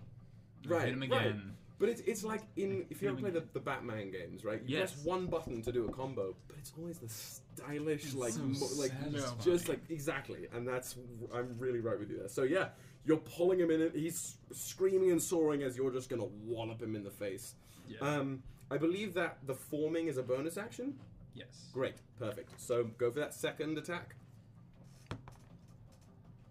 [0.65, 1.22] I Right, hit him right.
[1.28, 1.55] again.
[1.80, 4.62] But it's it's like in if you ever play the, the Batman games, right?
[4.66, 4.92] You Yes.
[4.94, 8.42] press one button to do a combo, but it's always the stylish, It's like so
[8.42, 9.40] mo- like satisfying.
[9.42, 10.96] just like exactly, and that's
[11.34, 12.28] I'm really right with you there.
[12.30, 12.70] So yeah,
[13.06, 16.96] you're pulling him in, and he's screaming and soaring as you're just gonna wallop him
[16.96, 17.56] in the face.
[17.88, 17.98] Yeah.
[18.02, 20.94] Um, I believe that the forming is a bonus action.
[21.34, 21.70] yes.
[21.74, 22.60] Great, perfect.
[22.62, 24.16] So go for that second attack.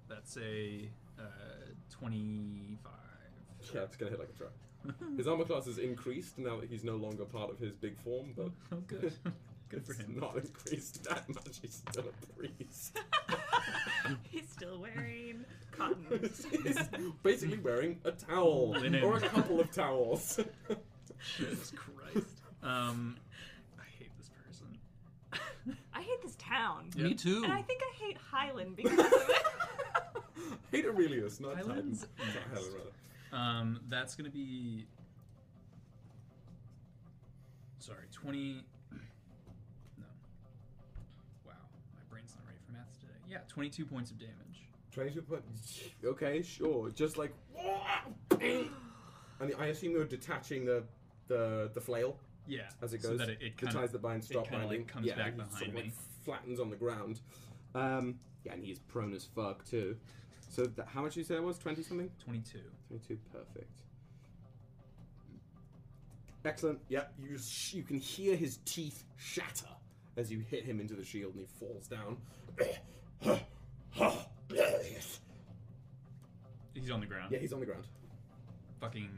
[0.09, 1.23] That's a uh,
[1.91, 2.93] twenty-five.
[3.75, 4.53] Yeah, it's gonna hit like a truck.
[5.17, 8.33] His armor class has increased now that he's no longer part of his big form,
[8.37, 9.13] but Oh, good.
[9.71, 10.19] Good for it's him.
[10.19, 11.59] not increased that much.
[11.61, 12.99] He's still a priest.
[14.31, 16.07] He's still wearing cotton.
[16.65, 16.79] he's
[17.23, 19.05] basically wearing a towel Linen.
[19.05, 20.41] or a couple of towels.
[21.37, 22.41] Jesus Christ.
[22.63, 23.19] Um,
[23.79, 24.79] I hate this person.
[25.93, 26.89] I hate this town.
[26.97, 27.43] Me too.
[27.45, 30.23] And I think I hate Highland because of it.
[30.73, 32.07] Hate Aurelius, not Highlands?
[32.17, 32.35] Titan.
[32.35, 32.91] Not Helen, rather.
[33.33, 34.87] Um, that's gonna be.
[37.79, 38.65] Sorry, twenty.
[39.99, 40.05] No.
[41.47, 41.53] Wow,
[41.95, 43.13] my brain's not ready for maths today.
[43.31, 44.69] Yeah, twenty-two points of damage.
[44.93, 45.43] Twenty-two point.
[46.05, 46.91] Okay, sure.
[46.91, 47.33] Just like,
[48.41, 50.83] and I assume you're detaching the
[51.29, 52.17] the the flail.
[52.47, 53.19] Yeah, as it so goes.
[53.19, 54.87] that it, it the ties that bind stop kinda, like, binding.
[54.87, 55.93] comes yeah, back he sort behind of, like, me.
[56.25, 57.21] flattens on the ground.
[57.75, 59.97] Um, yeah, and he's prone as fuck too.
[60.49, 61.59] So how much did you say it was?
[61.59, 62.11] Twenty something.
[62.25, 62.61] twenty-two.
[62.89, 63.19] Twenty-two.
[63.33, 63.71] Perfect.
[66.45, 66.79] Excellent.
[66.89, 69.67] Yeah, you sh- you can hear his teeth shatter
[70.17, 72.17] as you hit him into the shield, and he falls down.
[76.75, 77.33] He's on the ground.
[77.33, 77.85] Yeah, he's on the ground.
[78.81, 79.11] Fucking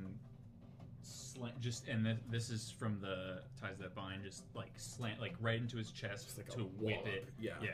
[1.02, 1.60] slant.
[1.60, 4.22] Just and th- this is from the ties that bind.
[4.24, 7.06] Just like slant, like right into his chest Just like a to whip wallop.
[7.06, 7.28] it.
[7.38, 7.52] Yeah.
[7.62, 7.70] Yeah.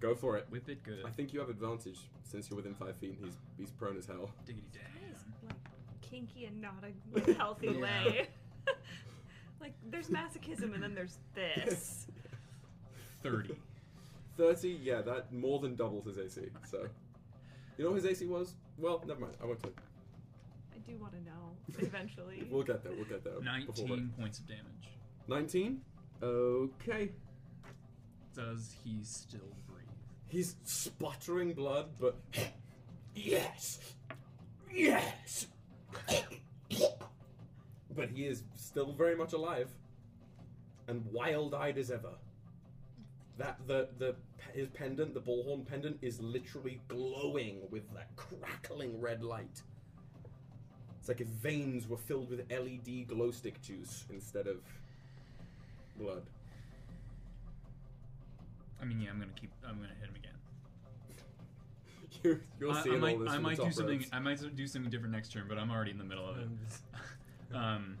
[0.00, 0.46] Go for it.
[0.50, 1.04] Whip it good.
[1.06, 4.06] I think you have advantage since you're within five feet and he's he's prone as
[4.06, 4.30] hell.
[4.46, 5.12] Diggity That damn.
[5.14, 6.82] is like kinky and not
[7.26, 7.80] a healthy Yeah.
[7.80, 8.28] way.
[9.60, 12.06] like there's masochism and then there's this.
[13.22, 13.56] Thirty.
[14.38, 16.48] 30, yeah, that more than doubles his AC.
[16.64, 16.86] So,
[17.76, 18.54] you know what his AC was?
[18.78, 19.34] Well, never mind.
[19.42, 19.76] I won't tell you.
[20.74, 21.52] I do want to know
[21.86, 22.46] eventually.
[22.50, 22.92] We'll get there.
[22.94, 23.34] We'll get there.
[23.42, 24.64] Nineteen points of damage.
[25.28, 25.82] 19?
[26.22, 27.10] Okay.
[28.34, 29.69] Does he still breathe?
[30.30, 32.16] He's sputtering blood, but
[33.16, 33.80] yes,
[34.72, 35.48] yes.
[37.96, 39.68] but he is still very much alive
[40.86, 42.12] and wild-eyed as ever.
[43.38, 44.14] That the the
[44.54, 49.62] his pendant, the bullhorn pendant, is literally glowing with that crackling red light.
[51.00, 54.58] It's like if veins were filled with LED glow stick juice instead of
[55.98, 56.22] blood.
[58.80, 59.50] I mean, yeah, I'm gonna keep.
[59.66, 60.19] I'm gonna hit him
[62.24, 62.40] again.
[62.60, 63.98] You're, you're I, I might, all this I might do top something.
[63.98, 64.10] ropes.
[64.12, 66.48] I might do something different next turn, but I'm already in the middle of it.
[67.54, 67.96] um,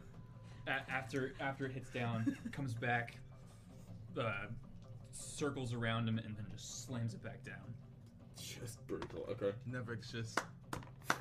[0.66, 3.16] a- after after it hits down, comes back,
[4.20, 4.32] uh,
[5.12, 7.56] circles around him, and then just slams it back down.
[8.36, 9.26] Just brutal.
[9.30, 9.52] Okay.
[9.70, 10.40] Nevrik's just.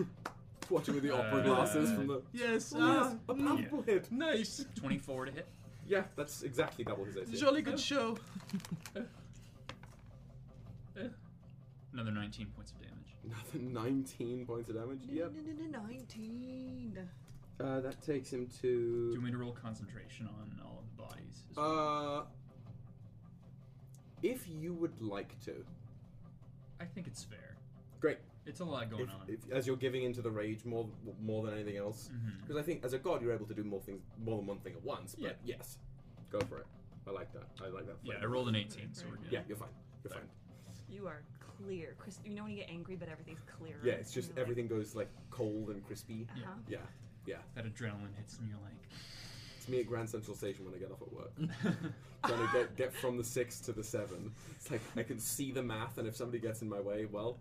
[0.69, 2.21] Watching with the opera Uh, glasses from the.
[2.31, 2.79] Yes, Oh,
[3.27, 4.11] ah, a palpable hit.
[4.11, 4.63] nice.
[4.75, 5.47] Twenty-four to hit.
[5.87, 7.35] Yeah, that's exactly double his AC.
[7.37, 8.15] Jolly good show.
[11.91, 12.77] Another 19 points of
[13.29, 13.53] damage.
[13.53, 14.99] Another 19 points of damage.
[15.09, 15.31] Yep.
[15.71, 16.97] Nineteen.
[17.59, 18.61] Uh, that takes him to.
[18.61, 19.13] Do you to.
[19.15, 21.43] want me to roll concentration on all of the bodies?
[21.51, 22.17] as well?
[22.19, 22.23] Uh.
[24.21, 25.53] If you would like to.
[26.79, 27.55] I think it's fair.
[27.99, 28.17] Great.
[28.45, 29.21] It's a lot going If, on.
[29.27, 30.87] if, as you're giving into the rage more
[31.21, 32.09] more than anything else.
[32.13, 32.41] Mhm.
[32.41, 34.59] Because I think as a god, you're able to do more things, more than one
[34.59, 35.15] thing at once.
[35.15, 35.55] But Yeah.
[35.57, 35.77] yes,
[36.29, 36.65] go for it.
[37.07, 37.43] I like that.
[37.63, 37.97] I like that.
[38.03, 38.29] Yeah, I flavor.
[38.33, 39.31] rolled an 18, so we're good.
[39.31, 39.69] Yeah, you're fine.
[40.03, 40.21] You're Fair.
[40.21, 40.29] fine.
[40.89, 41.21] You are
[41.63, 41.95] clear.
[41.97, 43.75] Chris, you know when you get angry, but everything's clear.
[43.83, 46.27] Yeah, it's just everything goes like cold and crispy.
[46.35, 46.51] Uh huh.
[46.67, 46.77] Yeah,
[47.25, 47.35] yeah.
[47.55, 48.75] That adrenaline hits, and you're like,
[49.57, 51.33] It's me at Grand Central Station when I get off at work.
[52.25, 54.31] trying to get get from the six to the seven.
[54.55, 57.37] It's like I can see the math, and if somebody gets in my way, well,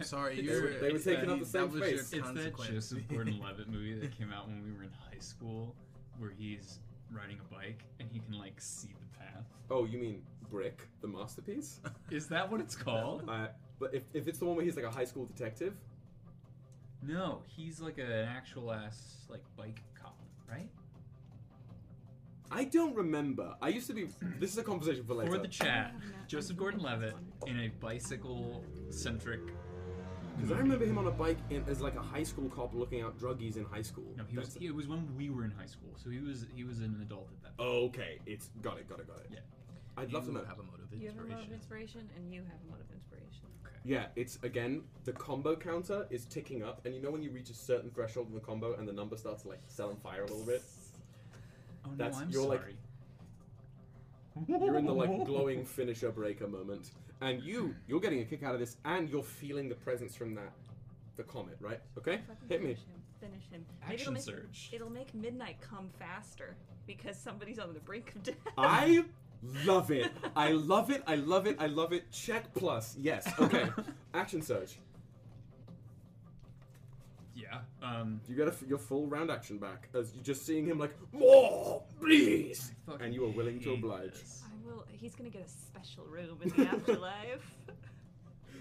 [0.00, 0.62] Sorry, They you're.
[0.62, 2.00] were- they were taking that- up the same was your space.
[2.00, 2.70] it's that consequence.
[2.70, 5.76] Joseph Gordon-Levitt movie that came out when we were in high school,
[6.18, 6.80] where he's
[7.12, 9.44] riding a bike and he can like see the path.
[9.70, 10.22] oh, you mean
[10.52, 11.80] Brick, the masterpiece?
[12.10, 13.24] Is that what it's called?
[13.28, 13.46] Uh,
[13.80, 15.74] but if, if it's the one where he's like a high school detective,
[17.02, 20.16] No, he's like an actual ass like bike cop,
[20.48, 20.68] right?
[22.50, 23.54] I don't remember.
[23.62, 24.06] I used to be.
[24.38, 25.32] This is a conversation for later.
[25.32, 25.94] For the chat,
[26.28, 27.14] Joseph Gordon-Levitt
[27.46, 29.40] in a bicycle-centric.
[30.36, 33.00] Because I remember him on a bike in, as like a high school cop looking
[33.00, 34.04] out druggies in high school.
[34.18, 34.48] No, he was.
[34.48, 36.46] That's- it was when we were in high school, so he was.
[36.54, 37.62] He was an adult at that.
[37.62, 39.28] Okay, it's got it, got it, got it.
[39.32, 39.38] Yeah.
[39.96, 40.44] I'd love to know.
[40.48, 41.52] have a motive You have a mode of inspiration.
[41.54, 43.28] inspiration, and you have a mode of inspiration.
[43.84, 47.50] Yeah, it's again the combo counter is ticking up, and you know when you reach
[47.50, 50.22] a certain threshold in the combo and the number starts to like set on fire
[50.22, 50.62] a little bit.
[51.84, 52.76] Oh no, That's- I'm you're like- sorry.
[54.48, 58.54] You're in the like glowing finisher breaker moment, and you you're getting a kick out
[58.54, 60.52] of this, and you're feeling the presence from that
[61.16, 61.80] the comet, right?
[61.98, 62.68] Okay, Fucking hit me.
[62.74, 63.02] finish Him.
[63.20, 63.64] Finish him.
[63.88, 64.70] Maybe it'll Action make, surge.
[64.72, 68.36] It'll make midnight come faster because somebody's on the brink of death.
[68.56, 69.04] I
[69.64, 70.10] love it.
[70.36, 71.02] I love it.
[71.06, 71.56] I love it.
[71.58, 72.10] I love it.
[72.10, 72.96] Check plus.
[72.98, 73.30] Yes.
[73.38, 73.68] Okay.
[74.14, 74.78] Action surge.
[77.34, 77.58] Yeah.
[77.82, 78.20] Um.
[78.28, 80.94] You get a f your full round action back as you're just seeing him like
[81.12, 84.12] more, please, fucking and you are willing to hate oblige.
[84.12, 84.42] this.
[84.46, 84.84] I will.
[84.90, 87.50] He's gonna get a special room in the afterlife.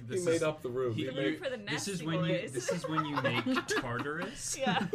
[0.07, 0.95] He This made is- up the room.
[0.95, 2.37] he- He The made, for the This is nasty when you.
[2.39, 2.51] boys.
[2.53, 4.57] This is when you make Tartarus.
[4.59, 4.87] yeah.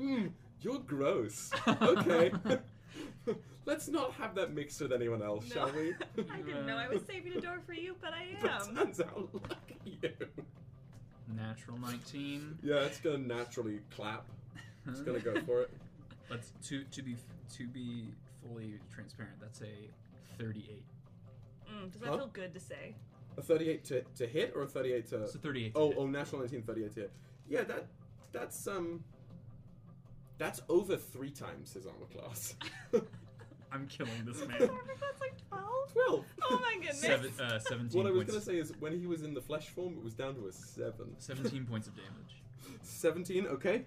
[0.00, 0.30] mm,
[0.62, 1.50] you're gross.
[1.68, 2.32] Okay.
[3.66, 5.54] Let's not have that mixed with anyone else, No.
[5.54, 5.94] shall we?
[6.30, 8.76] I didn't know I was saving a door for you, but I That am.
[8.76, 10.10] turns out like you.
[11.34, 12.58] Natural 19.
[12.62, 14.26] Yeah, it's gonna naturally clap.
[14.86, 15.70] It's gonna go for it.
[16.30, 17.16] Let's to to be
[17.56, 18.08] to be
[18.42, 19.40] fully transparent.
[19.40, 19.88] That's a
[20.38, 20.82] 38.
[21.72, 22.16] Mm, does that Huh?
[22.18, 22.94] feel good to say?
[23.38, 25.22] A 38 to, to hit or a 38 to.
[25.24, 25.74] It's a 38.
[25.74, 25.96] to Oh, hit.
[25.98, 27.12] oh, national 19, 38 to hit.
[27.48, 27.86] Yeah, that
[28.32, 29.02] that's um.
[30.38, 32.54] That's over three times his armor class.
[33.72, 34.50] I'm killing this man.
[34.58, 35.92] That's like twelve.
[35.92, 36.24] Twelve.
[36.42, 37.00] Oh my goodness.
[37.00, 38.32] Seven, uh, 17 What I was points.
[38.32, 40.52] gonna say is when he was in the flesh form, it was down to a
[40.52, 41.14] seven.
[41.18, 42.42] 17 points of damage.
[42.82, 43.84] 17, okay.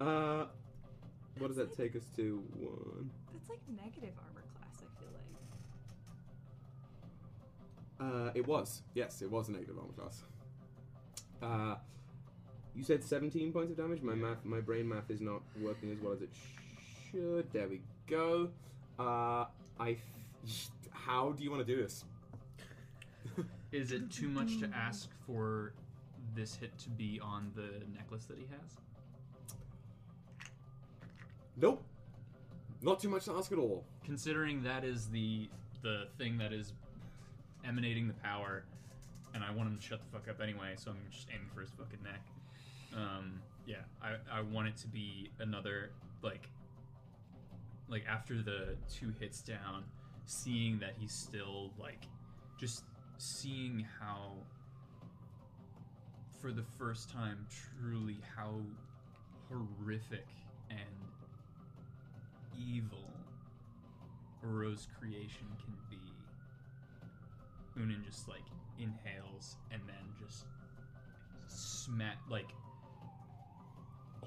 [0.00, 0.46] Uh,
[1.38, 2.42] what does that take us to?
[2.54, 3.10] One.
[3.32, 4.82] That's like negative armor class.
[4.82, 5.08] I feel
[8.10, 8.28] like.
[8.28, 8.82] Uh, it was.
[8.94, 10.22] Yes, it was a negative armor class.
[11.42, 11.76] Uh,
[12.76, 14.02] you said 17 points of damage.
[14.02, 16.28] My math, my brain math is not working as well as it
[17.10, 17.50] should.
[17.52, 18.50] There we go.
[18.98, 19.46] Uh,
[19.80, 19.96] I.
[20.44, 22.04] Th- how do you want to do this?
[23.72, 25.72] Is it too much to ask for
[26.34, 28.76] this hit to be on the necklace that he has?
[31.56, 31.82] Nope.
[32.82, 33.84] Not too much to ask at all.
[34.04, 35.48] Considering that is the
[35.82, 36.72] the thing that is
[37.64, 38.64] emanating the power,
[39.34, 41.60] and I want him to shut the fuck up anyway, so I'm just aiming for
[41.60, 42.20] his fucking neck.
[42.96, 45.90] Um, yeah, I, I want it to be another
[46.22, 46.48] like
[47.88, 49.84] like after the two hits down,
[50.24, 52.04] seeing that he's still like
[52.58, 52.84] just
[53.18, 54.32] seeing how
[56.40, 57.46] for the first time
[57.80, 58.54] truly how
[59.48, 60.26] horrific
[60.70, 60.78] and
[62.58, 63.10] evil
[64.42, 65.96] Rose creation can be.
[67.80, 68.44] Unan just like
[68.78, 70.46] inhales and then just
[71.46, 72.48] smack like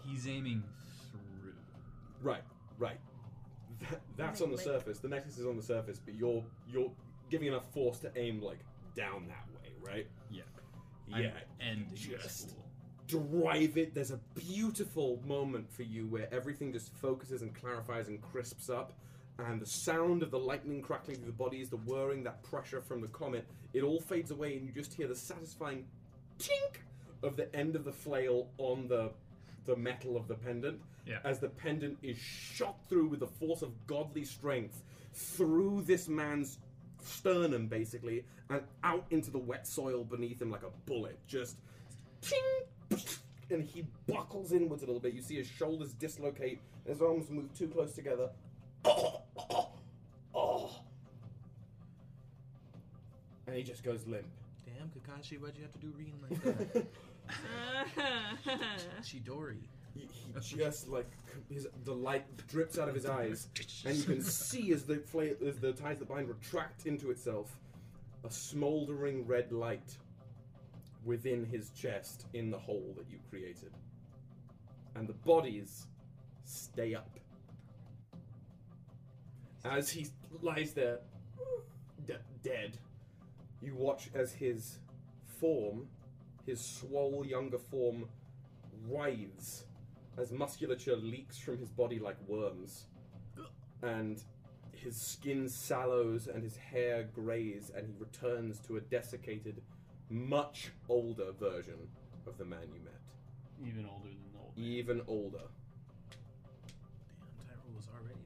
[0.06, 0.64] he's aiming
[1.12, 1.54] through.
[2.22, 2.44] Right,
[2.78, 3.00] right.
[3.90, 5.00] That, that's on the surface.
[5.00, 6.92] The necklace is on the surface, but you're you're
[7.30, 8.60] giving enough force to aim like
[8.96, 10.08] down that way, right?
[10.30, 10.44] Yeah.
[11.08, 11.32] Yeah.
[11.60, 12.56] and just
[13.08, 13.96] drive it.
[13.96, 18.94] There's a beautiful moment for you where everything just focuses and clarifies and crisps up.
[19.40, 23.02] And the sound of the lightning crackling through the bodies, the whirring, that pressure from
[23.02, 25.86] the comet, it all fades away, and you just hear the satisfying
[26.38, 26.82] tink
[27.24, 29.12] of the end of the flail on the
[29.66, 31.20] the metal of the pendant Yeah.
[31.24, 34.84] as the pendant is shot through with the force of godly strength
[35.14, 36.60] through this man's
[37.02, 41.18] sternum, basically, and out into the wet soil beneath him like a bullet.
[41.28, 41.58] Just
[42.22, 43.00] ting,
[43.50, 45.14] and he buckles inwards a little bit.
[45.14, 48.30] You see his shoulders dislocate, and his arms move too close together.
[48.86, 49.70] Oh, oh,
[50.36, 50.82] oh.
[53.48, 54.28] And he just goes limp.
[54.66, 56.86] Damn, Kakashi, why'd you have to do Rin like that?
[59.04, 59.58] Chidori.
[59.96, 61.10] He, he just like
[61.50, 63.48] his the light drips out of his eyes,
[63.86, 67.58] and you can see as the fla- as the ties that bind retract into itself,
[68.26, 69.98] a smoldering red light
[71.06, 73.72] within his chest in the hole that you created,
[74.96, 75.88] and the bodies
[76.46, 77.10] stay up.
[79.66, 80.08] As he
[80.42, 81.00] lies there,
[82.06, 82.14] d-
[82.44, 82.78] dead,
[83.62, 84.80] you watch as his
[85.40, 85.88] form,
[86.46, 88.06] his swole younger form,
[88.88, 89.66] writhes
[90.18, 92.86] as musculature leaks from his body like worms.
[93.82, 94.22] And
[94.74, 99.62] his skin sallows and his hair greys, and he returns to a desiccated,
[100.10, 101.88] much older version
[102.28, 102.94] of the man you met.
[103.68, 104.66] Even older than the old man.
[104.66, 105.48] Even older.
[107.20, 108.20] Damn, Tyrell was already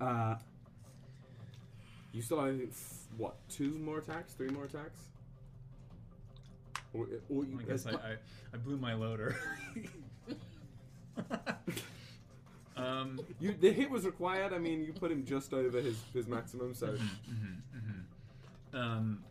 [0.00, 0.08] old.
[0.08, 0.36] Uh,
[2.12, 4.34] you still have, f- what, two more attacks?
[4.34, 5.10] Three more attacks?
[6.96, 8.16] Or, or you, I guess I, I,
[8.54, 9.36] I blew my loader.
[12.76, 14.52] um, you, the hit was required.
[14.52, 16.96] I mean, you put him just over his, his maximum, so.
[18.72, 19.22] um,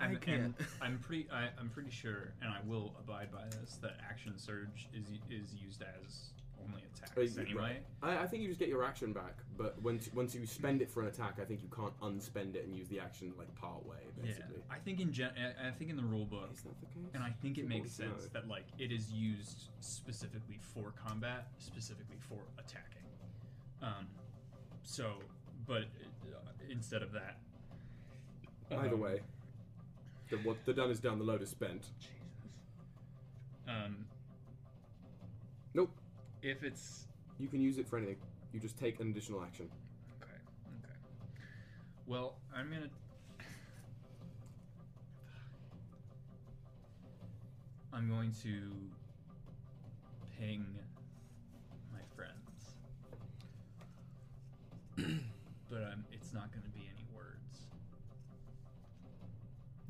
[0.00, 0.54] I'm, can't.
[0.80, 4.34] I'm, I'm pretty I, I'm pretty sure, and I will abide by this, that action
[4.36, 6.30] surge is is used as
[6.64, 7.82] only Uh, attacks y- anyway.
[8.02, 8.18] right.
[8.18, 10.90] I, I think you just get your action back, but once once you spend it
[10.90, 13.84] for an attack, I think you can't unspend it and use the action like part
[13.86, 14.56] way, basically.
[14.58, 15.32] Yeah, I think in gen-
[15.64, 17.10] I think in the rule book, Is that the case?
[17.14, 18.28] and I think it makes sense know.
[18.34, 23.02] that like it is used specifically for combat, specifically for attacking.
[23.82, 24.06] Um,
[24.82, 25.14] so,
[25.66, 26.36] but uh,
[26.70, 27.38] instead of that,
[28.70, 29.20] Either um, way,
[30.30, 31.18] the, what the done is done.
[31.18, 31.86] The load is spent.
[32.00, 32.12] Jesus.
[33.66, 34.04] um,
[35.74, 35.90] Nope.
[36.48, 37.04] If it's
[37.38, 38.16] You can use it for anything.
[38.52, 39.68] You just take an additional action.
[40.20, 40.32] Okay.
[40.82, 40.94] Okay.
[42.06, 42.88] Well, I'm gonna.
[47.92, 48.72] I'm going to
[50.38, 50.64] ping
[51.92, 52.76] my friends,
[55.70, 57.66] but um, it's not going to be any words.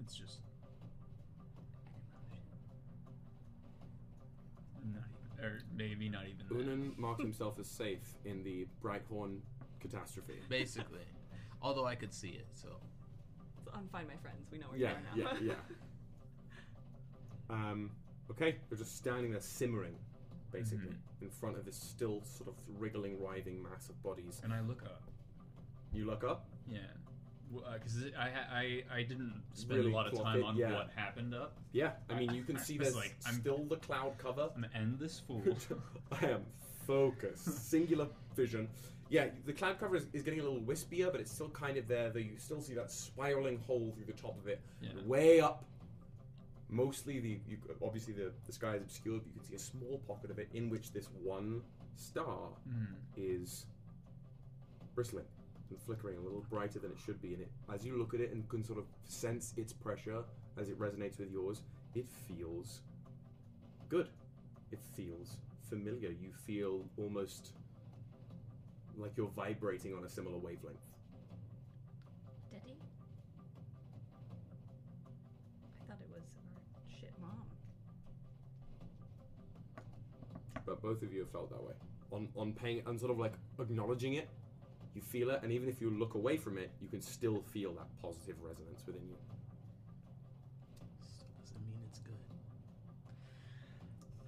[0.00, 0.38] It's just
[5.42, 6.46] or maybe not even.
[6.48, 6.66] that.
[6.66, 9.38] Unan marked himself as safe in the Brighthorn
[9.80, 10.34] catastrophe.
[10.48, 11.04] Basically.
[11.62, 12.68] Although I could see it, so.
[13.58, 14.48] It's on Find My Friends.
[14.50, 15.38] We know where Yeah, you are now.
[15.42, 15.54] yeah.
[17.50, 17.90] Um,
[18.30, 19.94] okay, they're just standing there simmering,
[20.52, 21.24] basically, Mm-hmm.
[21.24, 24.40] in front of this still sort of wriggling, writhing mass of bodies.
[24.44, 25.02] And I look up.
[25.92, 26.46] You look up.
[26.70, 26.78] Yeah,
[27.52, 30.72] because I, I I didn't spend Really a lot of time it, on yeah.
[30.74, 31.56] what happened up.
[31.72, 34.50] Yeah, I mean, you can I see there's like, I'm- still the cloud cover.
[34.54, 35.42] I'm end this fool.
[36.12, 36.42] I am
[36.86, 38.06] focused, singular
[38.36, 38.68] vision.
[39.10, 41.88] yeah, the cloud cover is, is getting a little wispier, but it's still kind of
[41.88, 42.10] there.
[42.10, 44.90] Though you still see that spiraling hole through the top of it, Yeah.
[45.06, 45.64] way up.
[46.70, 50.02] Mostly the you, obviously the, the sky is obscured, but you can see a small
[50.06, 51.62] pocket of it in which this one
[51.96, 52.88] star Mm.
[53.16, 53.64] is
[54.94, 55.24] bristling
[55.70, 57.34] and flickering a little brighter than it should be.
[57.34, 60.22] And it, as you look at it and can sort of sense its pressure
[60.58, 61.62] as it resonates with yours,
[61.94, 62.80] it feels
[63.88, 64.08] good.
[64.70, 65.36] It feels
[65.68, 66.10] familiar.
[66.10, 67.52] You feel almost
[68.96, 70.78] like you're vibrating on a similar wavelength.
[72.50, 72.76] Daddy?
[75.80, 76.24] I thought it was
[76.54, 77.42] our shit mom.
[80.66, 81.74] But both of you have felt that way.
[82.10, 84.28] On on paying and sort of like acknowledging it,
[84.98, 87.72] you feel it, and even if you look away from it, you can still feel
[87.74, 89.16] that positive resonance within you.
[91.06, 92.14] Still doesn't mean it's good.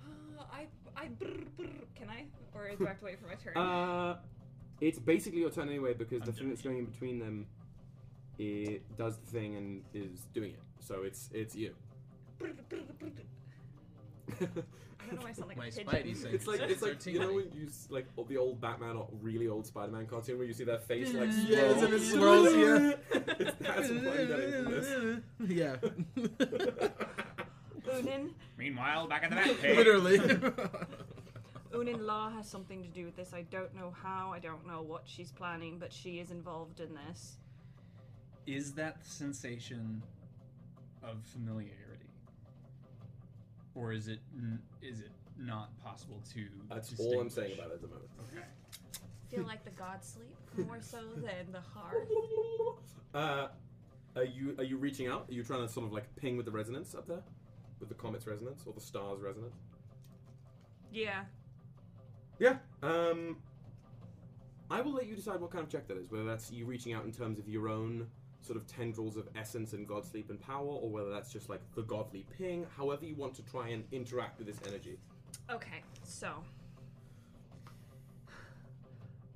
[0.06, 1.66] Uh, I, I, brr, brr.
[1.97, 2.26] can I?
[2.55, 3.56] Or do I have to for my turn?
[3.56, 4.16] Uh,
[4.80, 7.47] it's basically your turn anyway because the I'm thing that's going in between them,
[8.38, 10.62] it does the thing and is doing it.
[10.78, 11.74] So it's it's you.
[15.10, 15.86] Don't know why I sound like My a pigeon.
[15.86, 16.34] Spidey sense.
[16.34, 19.48] It's like it's like you know when you s- like the old Batman or really
[19.48, 21.84] old Spider-Man cartoon where you see their face like Yes, swirl.
[21.84, 23.16] and it swirls, yeah.
[23.40, 25.20] It's- That's what I'm getting from this.
[25.48, 25.76] yeah.
[27.90, 29.76] Unan, Meanwhile, back at the back page.
[29.76, 30.18] Literally.
[31.72, 33.32] Unan Law has something to do with this.
[33.32, 34.32] I don't know how.
[34.32, 37.36] I don't know what she's planning, but she is involved in this.
[38.46, 40.02] Is that sensation
[41.02, 41.89] of familiarity,
[43.81, 46.47] or is it n- is it not possible to?
[46.69, 47.59] That's all I'm saying distinguish?
[47.59, 48.11] about it at the moment.
[48.32, 48.47] Okay.
[49.31, 52.09] Feel like the gods sleep more so than the heart.
[53.12, 53.48] Uh,
[54.15, 55.27] are you are you reaching out?
[55.28, 57.23] Are you trying to sort of like ping with the resonance up there,
[57.81, 59.57] with the comet's resonance or the star's resonance?
[60.93, 61.24] Yeah.
[62.39, 62.59] Yeah.
[62.85, 63.39] Um,
[64.70, 66.09] I will let you decide what kind of check that is.
[66.09, 68.07] Whether that's you reaching out in terms of your own
[68.40, 71.60] sort of tendrils of essence and god sleep and power, or whether that's just like
[71.74, 72.66] the godly ping.
[72.76, 74.98] However you want to try and interact with this energy.
[75.50, 76.28] Okay, so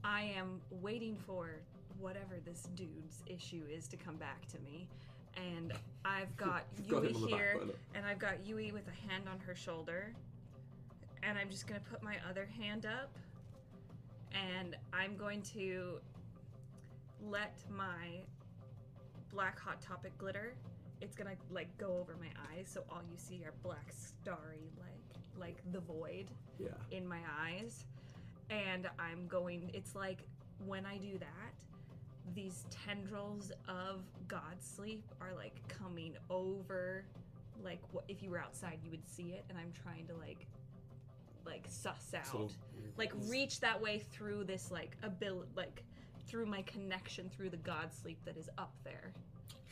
[0.03, 1.57] I am waiting for
[1.99, 4.89] whatever this dude's issue is to come back to me.
[5.37, 5.73] And
[6.05, 7.73] I've got Yui him on the back here, burner.
[7.95, 10.13] and I've got Yui with a hand on her shoulder.
[11.23, 13.11] And I'm just gonna put my other hand up,
[14.33, 15.99] and I'm going to
[17.23, 18.21] let my
[19.35, 20.55] black hot topic glitter.
[21.01, 24.91] It's gonna like go over my eyes, so all you see are black starry, like
[25.37, 26.31] like the void
[26.61, 26.69] Yeah.
[26.93, 27.85] in my eyes
[28.51, 30.19] and i'm going it's like
[30.65, 31.53] when i do that
[32.37, 37.05] these tendrils of god sleep are like coming over
[37.65, 40.47] like what if you were outside you would see it and i'm trying to like
[41.45, 42.57] like suss out Sort of-
[42.97, 45.83] like reach that way through this like ability like
[46.27, 49.13] through my connection through the god sleep that is up there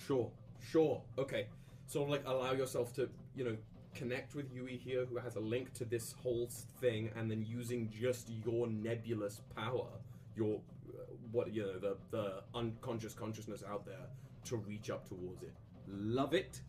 [0.07, 0.31] Sure,
[0.71, 1.03] sure.
[1.19, 1.47] Okay.
[1.95, 3.55] Of like allow yourself to, you know,
[3.95, 6.49] connect with Yui here, who has a link to this whole
[6.81, 9.89] thing, and then using just your nebulous power,
[10.35, 11.03] your uh,
[11.33, 14.07] what you know, the the unconscious consciousness out there,
[14.45, 15.53] to reach up towards it.
[15.87, 16.63] Love it.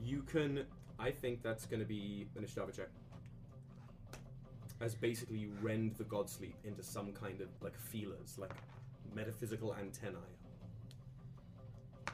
[0.00, 0.64] You can.
[1.00, 2.88] I think that's going to be an Ishtava check.
[4.80, 8.52] As basically you rend the god sleep into some kind of like feelers, like
[9.14, 10.16] metaphysical antennae.
[12.08, 12.12] oh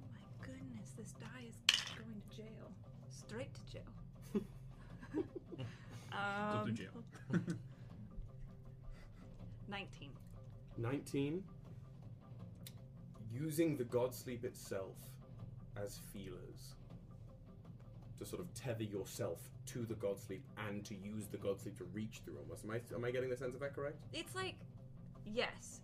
[0.00, 1.56] my goodness this die is
[1.96, 2.70] going to jail.
[3.08, 3.82] Straight to jail.
[6.12, 7.04] Um, to jail.
[9.68, 10.10] 19
[10.78, 11.44] 19
[13.32, 14.96] using the god sleep itself
[15.82, 16.74] as feelers
[18.18, 21.78] to sort of tether yourself to the god sleep and to use the god sleep
[21.78, 22.64] to reach through almost.
[22.64, 23.98] Am i am i getting the sense of that correct?
[24.12, 24.56] It's like
[25.32, 25.80] yes.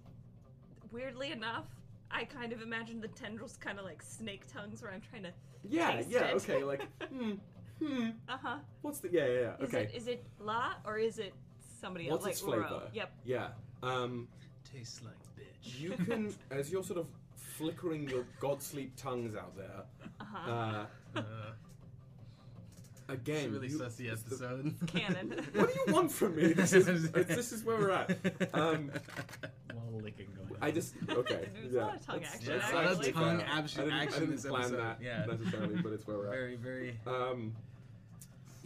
[0.93, 1.64] Weirdly enough
[2.10, 5.31] i kind of imagine the tendrils kind of like snake tongues where i'm trying to
[5.68, 6.35] yeah Taste yeah it.
[6.36, 7.32] okay like hmm
[7.82, 8.10] hmm.
[8.28, 8.56] Uh-huh.
[8.82, 9.82] What's the yeah yeah, yeah is okay.
[9.82, 11.35] it is it la or is it
[11.81, 12.74] somebody what's else its like flavor?
[12.74, 12.82] Ro?
[12.94, 13.12] yep.
[13.24, 13.48] Yeah
[13.82, 14.28] um
[14.73, 15.81] Tastes like bitch.
[15.81, 19.82] you can as you're sort of flickering your god sleep tongues out there
[20.20, 20.51] uh-huh.
[20.51, 20.86] uh
[21.16, 21.23] Uh,
[23.09, 26.73] again it's a really you- sussy the- canon what do you want from me this
[26.73, 28.11] is this is where we're at
[28.55, 28.91] um
[29.73, 30.61] While licking going.
[30.61, 31.49] I just okay.
[31.55, 33.47] There's a lot of tongue That's- action, that's a lot of tongue fair.
[33.49, 35.24] action- I didn't, action I didn't this plan episode, that yeah.
[35.27, 36.31] necessarily, but it's where we're at.
[36.33, 36.99] very, very.
[37.07, 37.55] Um,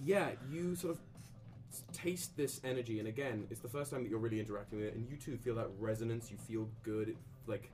[0.02, 1.00] yeah, you sort of
[1.92, 4.94] taste this energy, and again, it's the first time that you're really interacting with it,
[4.94, 6.30] and you two feel that resonance.
[6.30, 7.70] You feel good, like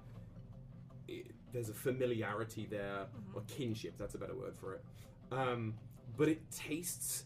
[1.08, 3.94] it, there's a familiarity there, or kinship.
[3.98, 4.84] That's a better word for it.
[5.30, 5.74] Um,
[6.16, 7.24] but it tastes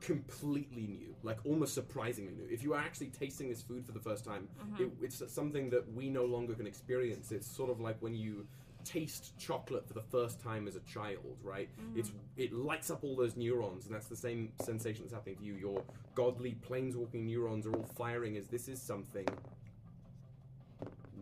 [0.00, 2.46] completely new, like almost surprisingly new.
[2.50, 4.84] If you are actually tasting this food for the first time, mm-hmm.
[4.84, 7.32] it, it's something that we no longer can experience.
[7.32, 8.46] It's sort of like when you
[8.84, 11.68] taste chocolate for the first time as a child, right?
[11.80, 11.98] Mm-hmm.
[11.98, 15.44] It's it lights up all those neurons, and that's the same sensation that's happening to
[15.44, 15.54] you.
[15.54, 15.82] Your
[16.14, 19.26] godly planeswalking neurons are all firing as this is something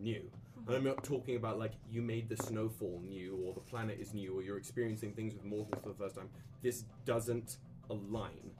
[0.01, 0.21] new.
[0.69, 4.13] And I'm not talking about like you made the snowfall new, or the planet is
[4.13, 6.29] new, or you're experiencing things with mortals for the first time.
[6.61, 7.57] This doesn't
[7.89, 8.51] align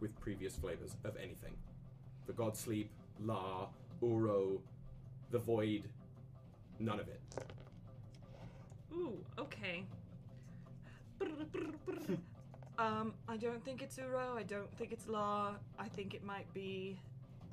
[0.00, 1.52] with previous flavors of anything.
[2.26, 3.66] The God Sleep, La,
[4.02, 4.60] Uro,
[5.30, 5.90] the Void,
[6.78, 7.20] none of it.
[8.94, 9.84] Ooh, okay.
[12.78, 14.38] um, I don't think it's Uro.
[14.38, 15.56] I don't think it's Law.
[15.78, 16.98] I think it might be.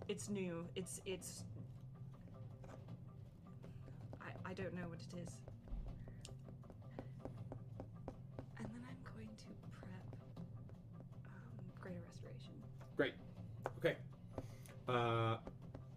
[0.07, 0.63] It's new.
[0.77, 1.43] It's it's.
[4.49, 5.29] I I don't know what it is.
[8.57, 9.45] And then I'm going to
[9.79, 10.01] prep.
[11.23, 12.53] Um, Greater Restoration.
[12.97, 13.13] Great.
[13.77, 13.97] Okay.
[14.87, 15.37] Uh,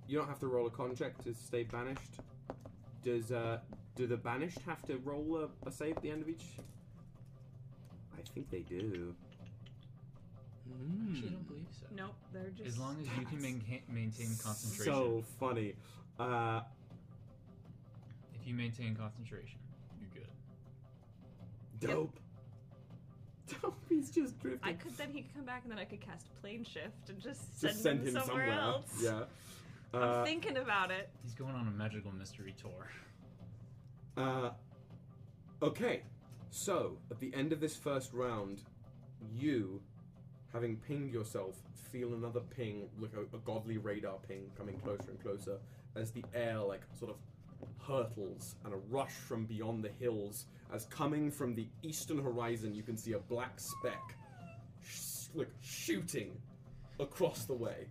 [0.06, 2.20] you don't have to roll a con check to stay banished.
[3.02, 3.60] Does uh,
[3.96, 6.44] do the banished have to roll a, a save at the end of each?
[8.18, 9.14] I think they do.
[11.10, 11.86] Actually, I don't believe so.
[11.96, 12.68] Nope, they're just.
[12.68, 14.92] As long as you can maintain, maintain concentration.
[14.92, 15.74] So funny.
[16.20, 16.60] Uh,
[18.42, 19.58] if you maintain concentration,
[20.00, 21.88] you're good.
[21.88, 22.18] dope.
[23.60, 23.78] Dope.
[23.88, 24.68] He's just drifting.
[24.68, 27.20] I could then he could come back and then I could cast plane shift and
[27.20, 28.86] just send, just send him, him somewhere, else.
[29.00, 29.22] Yeah.
[29.94, 31.10] I'm Uh, thinking about it.
[31.22, 32.88] He's going on a magical mystery tour.
[34.16, 34.50] Uh,
[35.62, 36.02] okay,
[36.50, 38.62] so at the end of this first round,
[39.34, 39.80] you,
[40.52, 41.56] having pinged yourself,
[41.90, 45.58] feel another ping, like a, a godly radar ping, coming closer and closer
[45.94, 47.16] as the air, like, sort of
[47.78, 50.46] hurtles and a rush from beyond the hills.
[50.72, 54.16] As coming from the eastern horizon, you can see a black speck,
[54.84, 56.40] sh- like shooting
[56.98, 57.88] across the way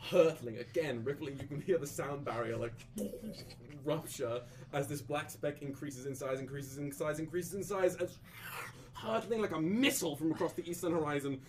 [0.00, 1.38] hurtling again, rippling.
[1.40, 2.72] You can hear the sound barrier like
[3.84, 4.40] rupture
[4.72, 8.18] as this black speck increases in size, increases in size, increases in size, as
[8.94, 11.40] hurtling like a missile from across the eastern horizon,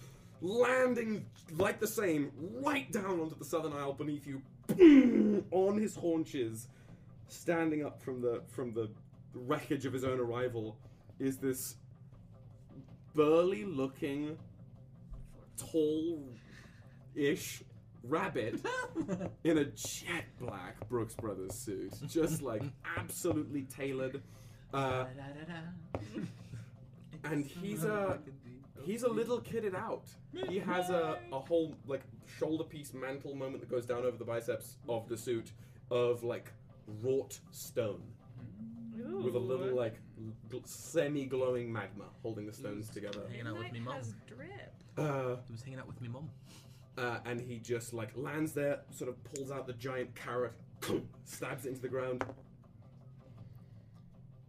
[0.41, 1.25] landing
[1.57, 2.31] like the same
[2.61, 4.41] right down onto the southern isle beneath you,
[5.51, 6.67] on his haunches,
[7.31, 8.89] standing up from the from the
[9.33, 10.77] wreckage of his own arrival,
[11.19, 11.75] is this
[13.13, 14.37] burly-looking,
[15.57, 16.23] tall-ish
[18.03, 18.59] rabbit
[19.43, 22.63] in a jet black Brooks Brothers suit, just like
[22.97, 24.21] absolutely tailored.
[24.73, 25.05] Uh,
[27.25, 28.19] and he's a
[28.83, 30.05] he's a little kitted out.
[30.47, 32.01] He has a, a whole like
[32.39, 35.51] shoulder piece mantle moment that goes down over the biceps of the suit
[35.89, 36.51] of like
[36.87, 38.01] wrought stone
[39.23, 39.95] with a little like
[40.49, 43.21] gl- semi glowing magma holding the stones together.
[43.29, 43.97] Hanging out with me, Midnight mum.
[43.97, 44.73] has drip.
[44.97, 46.29] Uh, He was hanging out with me, mum.
[46.97, 50.53] uh, and he just like lands there, sort of pulls out the giant carrot,
[51.25, 52.23] stabs it into the ground.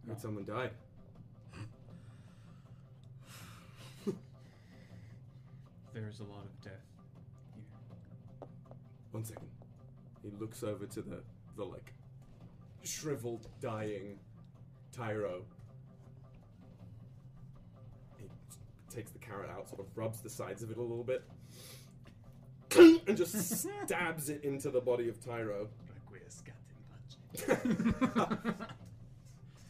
[0.07, 0.71] Heard someone died.
[5.93, 6.73] There's a lot of death
[7.53, 7.63] here.
[9.11, 9.47] One second.
[10.23, 11.21] He looks over to the
[11.55, 11.93] the like
[12.83, 14.19] shriveled, dying
[14.91, 15.43] Tyro.
[18.17, 18.25] He
[18.93, 21.23] takes the carrot out, sort of rubs the sides of it a little bit,
[23.07, 23.33] and just
[23.85, 25.69] stabs it into the body of Tyro.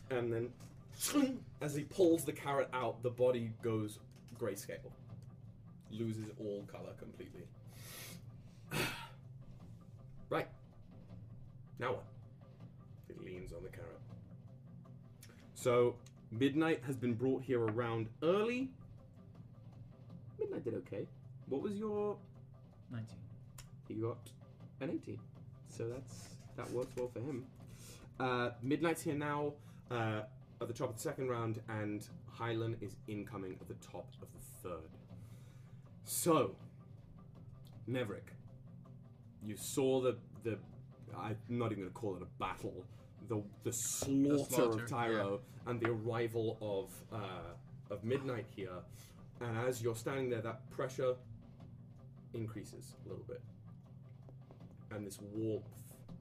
[0.09, 0.49] and then,
[1.61, 3.99] as he pulls the carrot out, the body goes
[4.37, 4.91] grayscale,
[5.91, 7.43] loses all color completely.
[10.29, 10.47] right.
[11.79, 12.03] Now what?
[15.63, 15.95] So,
[16.29, 18.69] Midnight has been brought here around early.
[20.37, 21.07] Midnight did okay.
[21.47, 22.17] What was your.
[22.91, 23.07] 19.
[23.87, 24.17] He got
[24.81, 25.17] an 18.
[25.69, 27.45] So that's that works well for him.
[28.19, 29.53] Uh, Midnight's here now
[29.89, 30.23] uh,
[30.59, 32.05] at the top of the second round, and
[32.37, 34.89] Hylan is incoming at the top of the third.
[36.03, 36.57] So,
[37.89, 38.33] Nevrik,
[39.41, 40.57] you saw the the.
[41.17, 42.85] I'm not even going to call it a battle.
[43.29, 48.81] The the slaughter, slaughter, of Tyro and the arrival of uh, of Midnight here,
[49.39, 51.15] and as you're standing there, that pressure
[52.33, 53.41] increases a little bit,
[54.91, 55.63] and this warmth,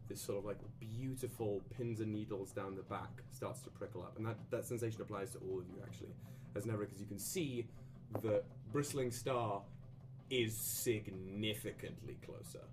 [0.09, 4.17] this sort of like beautiful pins and needles down the back starts to prickle up,
[4.17, 6.15] and that that sensation applies to all of you actually,
[6.55, 7.67] as never, because you can see,
[8.23, 9.63] the bristling star
[10.31, 12.65] is significantly closer.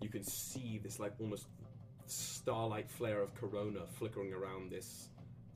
[0.00, 1.46] You can see this like almost
[2.12, 5.08] starlight flare of corona flickering around this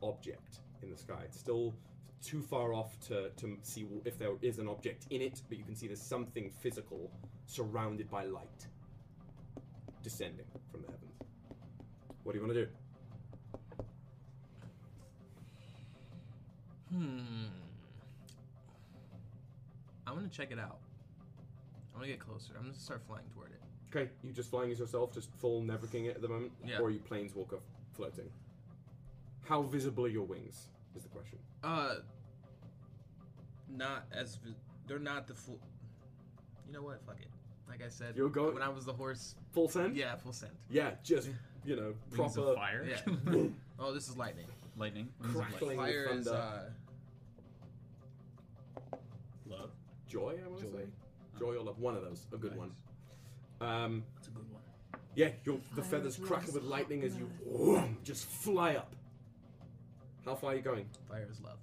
[0.02, 1.22] object in the sky.
[1.24, 1.74] It's still
[2.22, 5.64] too far off to, to see if there is an object in it, but you
[5.64, 7.10] can see there's something physical
[7.46, 8.66] surrounded by light
[10.02, 11.12] descending from the heavens.
[12.22, 12.70] What do you want to do?
[16.92, 17.46] Hmm.
[20.06, 20.78] I want to check it out.
[21.92, 22.52] I want to get closer.
[22.56, 23.65] I'm gonna start flying toward it.
[23.90, 26.78] Okay, you just flying as yourself, just full never king it at the moment, Yeah.
[26.80, 27.60] or are you planeswalker
[27.92, 28.28] floating?
[29.44, 30.68] How visible are your wings?
[30.96, 31.38] Is the question.
[31.62, 31.96] Uh,
[33.68, 34.54] not as vi-
[34.86, 35.58] they're not the full.
[36.66, 37.00] You know what?
[37.06, 37.28] Fuck it.
[37.68, 39.34] Like I said, You're going- when I was the horse.
[39.52, 39.96] Full send?
[39.96, 40.52] Yeah, full scent.
[40.70, 41.30] Yeah, just
[41.64, 42.84] you know, Wings proper of fire.
[42.88, 43.48] Yeah.
[43.78, 44.46] oh, this is lightning.
[44.76, 45.08] Lightning.
[45.20, 45.76] Wings of Crackling.
[45.78, 45.94] light.
[45.94, 46.40] with Fire is thunder.
[46.40, 46.70] uh,
[49.46, 49.70] Love.
[50.08, 50.38] joy.
[50.44, 50.78] I want to Joy.
[50.78, 50.86] say
[51.38, 51.78] joy or love.
[51.78, 52.26] One of those.
[52.32, 52.60] A good Nice.
[53.58, 53.68] One.
[53.68, 54.62] Um, That's a good one.
[55.14, 58.94] yeah, your, the Fire feathers crackle with lightning as you whoom, just fly up.
[60.24, 60.86] How far are you going?
[61.08, 61.58] fire is love.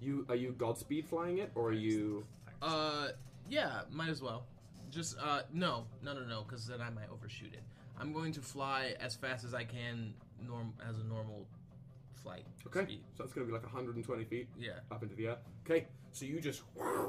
[0.00, 2.24] You are you Godspeed flying it, or are you?
[2.60, 3.08] Uh,
[3.48, 4.44] yeah, might as well.
[4.90, 7.62] Just uh, no, no, no, no, because then I might overshoot it.
[7.98, 10.14] I'm going to fly as fast as I can,
[10.44, 11.46] norm as a normal
[12.22, 13.00] flight Okay, speed.
[13.16, 14.72] so that's going to be like 120 feet Yeah.
[14.90, 15.36] up into the air.
[15.64, 16.62] Okay, so you just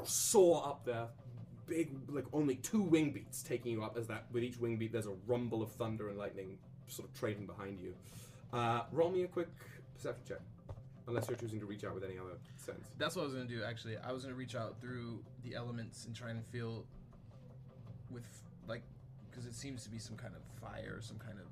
[0.04, 1.06] soar up there,
[1.72, 3.96] big like only two wing beats taking you up.
[3.96, 7.14] As that with each wing beat, there's a rumble of thunder and lightning sort of
[7.18, 7.94] trailing behind you.
[8.52, 9.48] Uh, roll me a quick
[9.94, 10.76] perception check,
[11.08, 12.88] unless you're choosing to reach out with any other sense.
[12.98, 13.62] That's what I was gonna do.
[13.62, 16.84] Actually, I was gonna reach out through the elements and try and feel
[18.10, 18.24] with
[18.68, 18.82] like,
[19.30, 21.46] because it seems to be some kind of fire, some kind of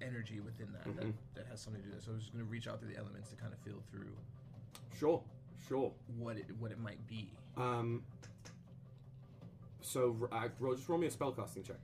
[0.00, 1.12] energy within that that, Mhm.
[1.34, 2.06] that has something to do with it.
[2.06, 4.16] So I was just gonna reach out through the elements to kind of feel through
[4.98, 5.22] Sure,
[5.68, 5.92] sure.
[6.16, 7.30] what it what it might be.
[7.58, 8.02] Um,
[9.86, 11.76] so uh, roll, just roll me a spellcasting check.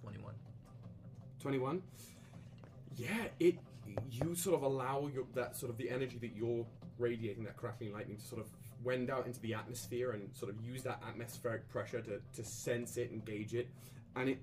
[0.00, 0.34] Twenty one.
[1.40, 1.82] 21
[2.96, 3.56] yeah it
[4.10, 6.66] you sort of allow your that sort of the energy that you're
[6.98, 8.48] radiating that crackling lightning to sort of
[8.82, 12.96] wend out into the atmosphere and sort of use that atmospheric pressure to, to sense
[12.96, 13.68] it and gauge it
[14.16, 14.38] and it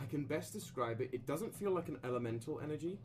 [0.00, 2.98] i can best describe it it doesn't feel like an elemental energy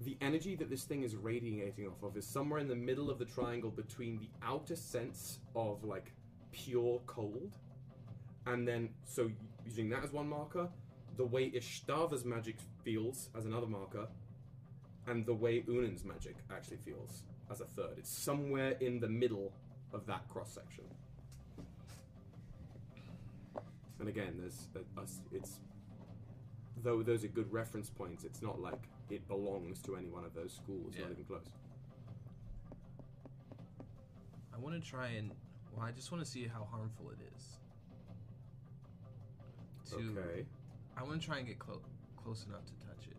[0.00, 3.18] the energy that this thing is radiating off of is somewhere in the middle of
[3.18, 6.12] the triangle between the outer sense of like
[6.52, 7.52] pure cold
[8.46, 9.30] and then so
[9.64, 10.68] using that as one marker
[11.16, 14.08] the way Ishtava's magic feels as another marker,
[15.06, 17.94] and the way Unan's magic actually feels as a third.
[17.98, 19.52] It's somewhere in the middle
[19.92, 20.84] of that cross section.
[24.00, 25.60] And again, there's uh, a, a- it's
[26.82, 28.24] though those are good reference points.
[28.24, 28.78] It's not like
[29.10, 30.94] it belongs to any one of those schools.
[30.96, 31.02] Yeah.
[31.02, 31.50] Not even close.
[34.54, 35.30] I want to try and
[35.76, 37.58] well, I just want to see how harmful it is.
[39.90, 40.44] To, Okay.
[40.96, 41.80] I want to try and get close
[42.22, 43.16] close enough to touch it.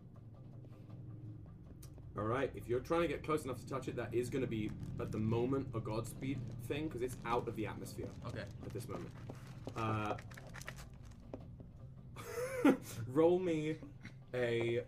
[2.18, 2.50] All right.
[2.54, 4.70] If you're trying to get close enough to touch it, that is going to be
[5.00, 8.08] at the moment a Godspeed thing because it's out of the atmosphere.
[8.26, 8.40] Okay.
[8.40, 9.10] at this moment.
[9.76, 10.14] Uh,
[13.12, 13.76] roll me
[14.34, 14.82] a.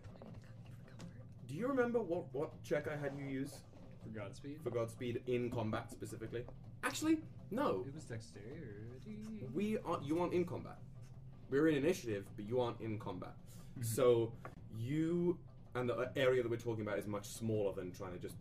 [1.48, 3.52] Do you remember what what check I had you use
[4.02, 4.58] For Godspeed.
[4.62, 6.44] for Godspeed in combat specifically?
[6.84, 7.18] Actually,
[7.50, 7.84] no.
[7.86, 9.48] It was dexterity.
[9.54, 10.04] We aren't.
[10.04, 10.78] you aren't in combat.
[11.50, 13.34] We're in initiative, but you aren't in combat.
[13.72, 13.82] Mm-hmm.
[13.82, 14.32] So
[14.76, 15.38] you
[15.74, 18.36] and the area that we're talking about is much smaller than trying to just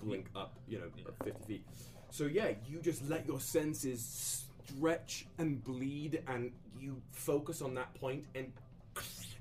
[0.00, 1.04] blink up, you know, Yeah.
[1.24, 1.64] 50 feet.
[2.10, 7.92] So yeah, you just let your senses stretch and bleed, and you focus on that
[7.94, 8.52] point and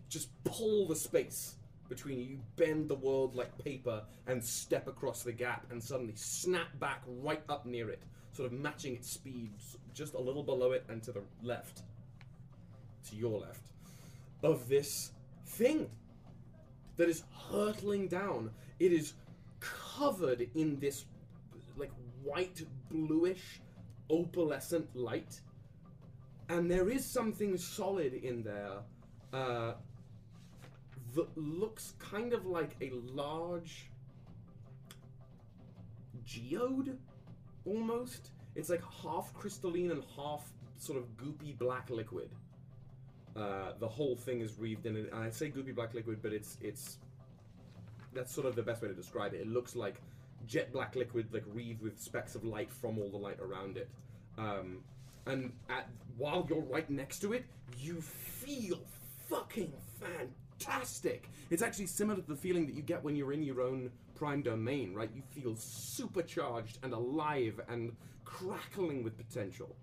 [0.09, 1.55] just pull the space
[1.89, 2.39] between you.
[2.55, 7.43] Bend the world like paper and step across the gap, and suddenly snap back right
[7.49, 9.51] up near it, sort of matching its speed,
[9.93, 11.81] just a little below it and to the left,
[13.09, 13.71] to your left,
[14.43, 15.11] of this
[15.45, 15.89] thing
[16.97, 18.51] that is hurtling down.
[18.79, 19.13] It is
[19.59, 21.05] covered in this
[21.77, 21.91] like
[22.23, 23.59] white, bluish,
[24.09, 25.41] opalescent light,
[26.49, 28.79] and there is something solid in there
[29.33, 29.73] uh,
[31.15, 33.89] that looks kind of like a large
[36.25, 36.97] geode,
[37.65, 38.31] almost.
[38.55, 42.29] It's like half crystalline and half sort of goopy black liquid.
[43.35, 46.33] Uh, the whole thing is wreathed in it, and I say goopy black liquid, but
[46.33, 46.97] it's it's
[48.13, 49.41] that's sort of the best way to describe it.
[49.41, 50.01] It looks like
[50.47, 53.89] jet black liquid, like wreathed with specks of light from all the light around it.
[54.37, 54.79] Um,
[55.27, 55.87] and at,
[56.17, 57.45] while you're right next to it,
[57.77, 58.79] you feel
[59.31, 61.29] fucking fantastic.
[61.49, 64.41] It's actually similar to the feeling that you get when you're in your own prime
[64.43, 65.09] domain, right?
[65.15, 67.95] You feel supercharged and alive and
[68.25, 69.75] crackling with potential.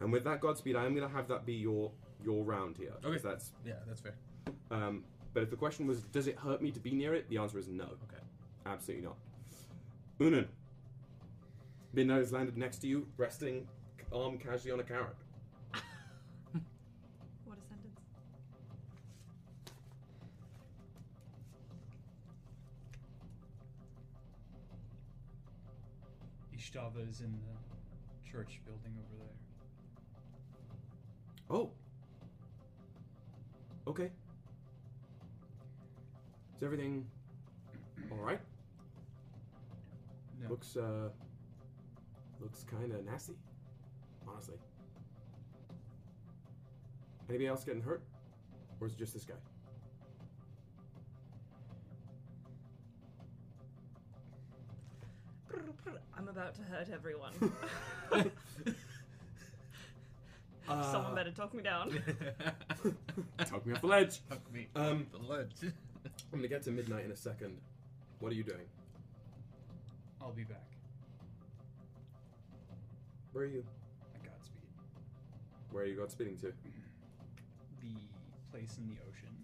[0.00, 1.90] And with that Godspeed, I am going to have that be your
[2.24, 2.92] your round here.
[3.04, 3.20] Okay.
[3.22, 4.14] That's Yeah, that's fair.
[4.70, 7.28] um, But if the question was, does it hurt me to be near it?
[7.30, 7.84] The answer is no.
[7.84, 8.22] Okay.
[8.66, 9.16] Absolutely not.
[10.20, 10.46] Unan.
[11.92, 13.66] Midnight has landed next to you, resting
[14.12, 15.16] arm casually on a carrot.
[26.76, 29.36] Ishtava is in the church building over there.
[31.50, 31.70] Oh.
[33.86, 34.10] Okay.
[36.56, 37.06] Is everything
[38.10, 38.40] all right?
[40.42, 40.50] No.
[40.50, 41.08] Looks uh
[42.40, 43.34] looks kind of nasty,
[44.28, 44.56] honestly.
[47.28, 48.02] Anybody else getting hurt,
[48.80, 49.34] or is it just this guy?
[56.16, 57.32] I'm about to hurt everyone.
[60.68, 61.90] Uh, Someone better talk me down.
[63.44, 64.20] talk me off the ledge.
[64.28, 64.66] Fuck me.
[64.74, 65.52] Um, the ledge.
[65.62, 67.56] I'm gonna get to midnight in a second.
[68.18, 68.66] What are you doing?
[70.20, 70.66] I'll be back.
[73.32, 73.64] Where are you?
[74.14, 74.62] at Godspeed.
[75.70, 76.52] Where are you Godspeeding to?
[77.82, 79.36] The place in the ocean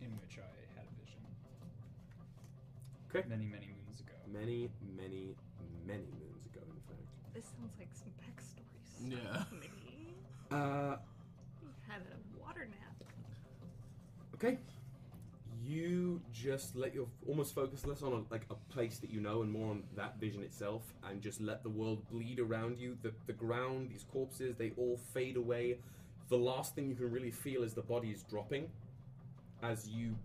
[0.00, 1.20] in which I had a vision.
[3.14, 3.28] Okay.
[3.28, 4.14] Many, many moons ago.
[4.32, 5.34] Many, many,
[5.86, 7.06] many moons ago, in fact.
[7.34, 8.64] this sounds like some backstory.
[9.10, 9.34] Yeah.
[9.34, 10.14] stuff, Maybe
[10.50, 10.96] Uh,
[11.86, 12.94] had a water nap.
[14.34, 14.58] Okay.
[15.64, 19.42] You just let your almost focus less on a, like a place that you know
[19.42, 22.96] and more on that vision itself, and just let the world bleed around you.
[23.02, 25.78] The the ground, these corpses, they all fade away.
[26.28, 28.70] The last thing you can really feel is the body is dropping,
[29.62, 30.16] as you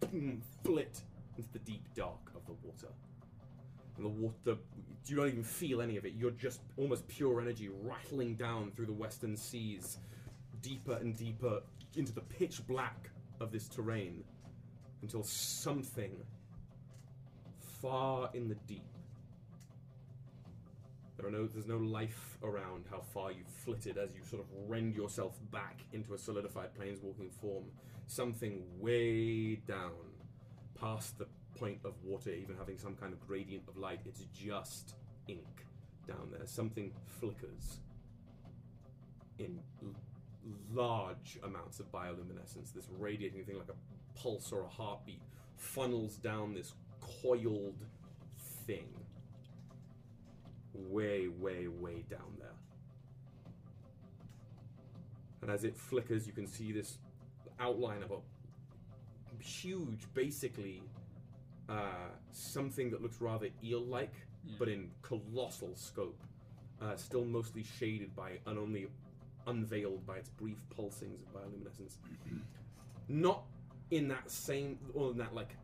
[0.00, 1.00] boom, flit
[1.36, 2.88] into the deep dark of the water.
[4.02, 4.60] And the water,
[5.06, 6.14] you don't even feel any of it.
[6.16, 9.98] You're just almost pure energy rattling down through the western seas,
[10.60, 11.60] deeper and deeper
[11.96, 13.10] into the pitch black
[13.40, 14.24] of this terrain
[15.02, 16.16] until something
[17.80, 18.82] far in the deep.
[21.16, 24.48] There are no, there's no life around how far you've flitted as you sort of
[24.68, 27.64] rend yourself back into a solidified planeswalking form.
[28.08, 29.92] Something way down,
[30.80, 31.26] past the
[31.58, 34.00] point of water even having some kind of gradient of light.
[34.06, 34.94] It's just
[35.28, 35.66] ink
[36.06, 36.46] down there.
[36.46, 37.80] Something flickers
[39.38, 39.94] in l-
[40.72, 42.72] large amounts of bioluminescence.
[42.74, 45.22] This radiating thing like a pulse or a heartbeat
[45.56, 46.74] funnels down this
[47.22, 47.84] coiled
[48.66, 48.88] thing.
[50.74, 52.48] Way, way, way down there.
[55.42, 56.98] And as it flickers, you can see this
[57.60, 58.16] outline of a
[59.42, 60.82] huge, basically,
[61.72, 64.12] uh, something that looks rather eel like,
[64.44, 64.56] Yeah.
[64.58, 66.20] but in colossal scope.
[66.80, 68.88] Uh, still mostly shaded by and only
[69.46, 71.96] unveiled by its brief pulsings of bioluminescence.
[73.08, 73.44] Not
[73.90, 75.56] in that same, or in that like,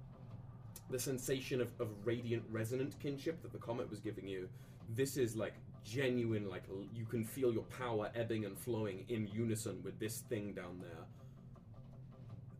[0.91, 4.49] the sensation of, of radiant resonant kinship that the comet was giving you.
[4.95, 5.55] This is like
[5.85, 10.19] genuine, like l- you can feel your power ebbing and flowing in unison with this
[10.31, 11.05] thing down there.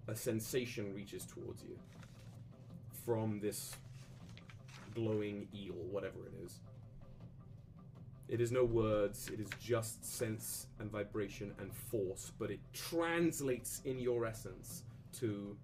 [0.09, 1.79] A sensation reaches towards you
[3.09, 3.75] from this
[4.95, 6.61] glowing eel, whatever it is.
[8.29, 13.81] It is no words, it is just sense and vibration and force, but it translates
[13.87, 14.83] in your essence
[15.21, 15.57] to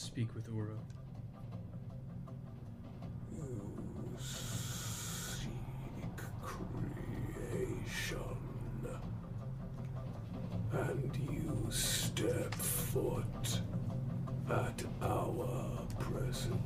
[0.00, 0.78] must speak with Uro.
[6.42, 8.18] Creation,
[10.72, 13.60] and you step foot
[14.48, 16.58] at our precipice.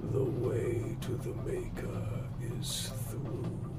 [0.00, 3.71] The way to the Maker is through.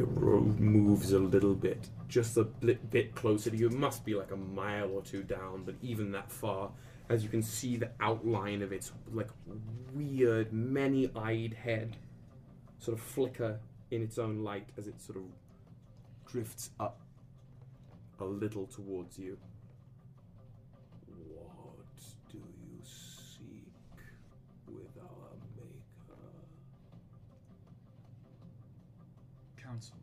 [0.00, 3.66] It moves a little bit, just a bit closer to you.
[3.66, 6.70] It must be like a mile or two down, but even that far,
[7.08, 9.28] as you can see the outline of its like
[9.92, 11.96] weird, many-eyed head,
[12.78, 13.60] sort of flicker
[13.90, 15.24] in its own light as it sort of
[16.26, 17.00] drifts up
[18.20, 19.36] a little towards you.
[29.70, 29.99] Council.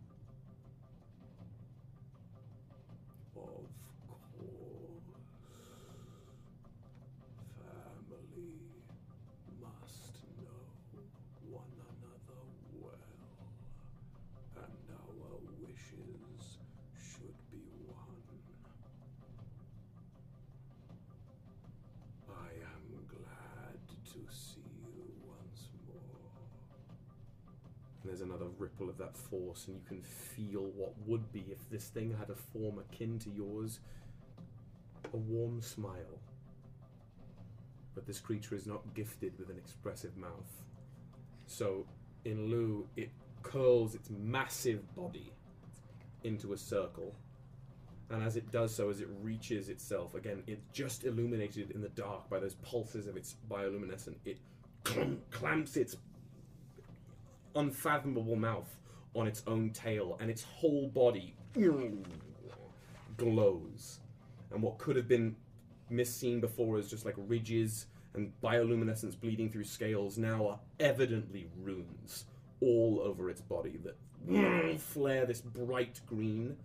[29.29, 33.19] Force, and you can feel what would be if this thing had a form akin
[33.19, 33.79] to yours
[35.13, 36.19] a warm smile.
[37.95, 40.63] But this creature is not gifted with an expressive mouth.
[41.45, 41.85] So,
[42.25, 43.09] in lieu, it
[43.43, 45.31] curls its massive body
[46.23, 47.15] into a circle.
[48.09, 51.89] And as it does so, as it reaches itself, again, it's just illuminated in the
[51.89, 54.37] dark by those pulses of its bioluminescent, it
[55.31, 55.97] clamps its
[57.55, 58.77] unfathomable mouth
[59.15, 61.35] on its own tail, and its whole body
[63.17, 63.99] glows.
[64.51, 65.35] And what could have been
[65.91, 72.25] misseen before as just like ridges and bioluminescence bleeding through scales now are evidently runes
[72.61, 76.57] all over its body that flare this bright green.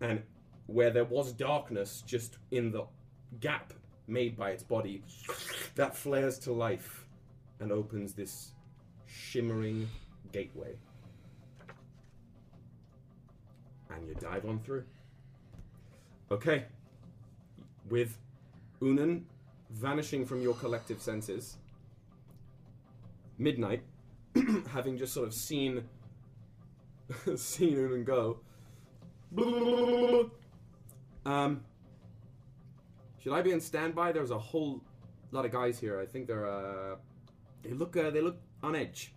[0.00, 0.22] And
[0.66, 2.84] where there was darkness just in the
[3.40, 3.72] gap
[4.06, 5.02] made by its body,
[5.74, 7.06] that flares to life
[7.60, 8.52] and opens this
[9.06, 9.88] shimmering
[10.32, 10.76] gateway.
[13.94, 14.84] And you dive on through.
[16.30, 16.64] Okay.
[17.90, 18.16] With
[18.80, 19.22] Unan
[19.70, 21.56] vanishing from your collective senses,
[23.38, 23.82] Midnight,
[24.72, 25.84] having just sort of seen
[27.36, 28.38] seen Unan go.
[31.24, 31.64] Um,
[33.22, 34.12] should I be in standby?
[34.12, 34.80] There's a whole
[35.30, 36.00] lot of guys here.
[36.00, 36.96] I think they're uh,
[37.62, 39.12] they look uh, they look on edge.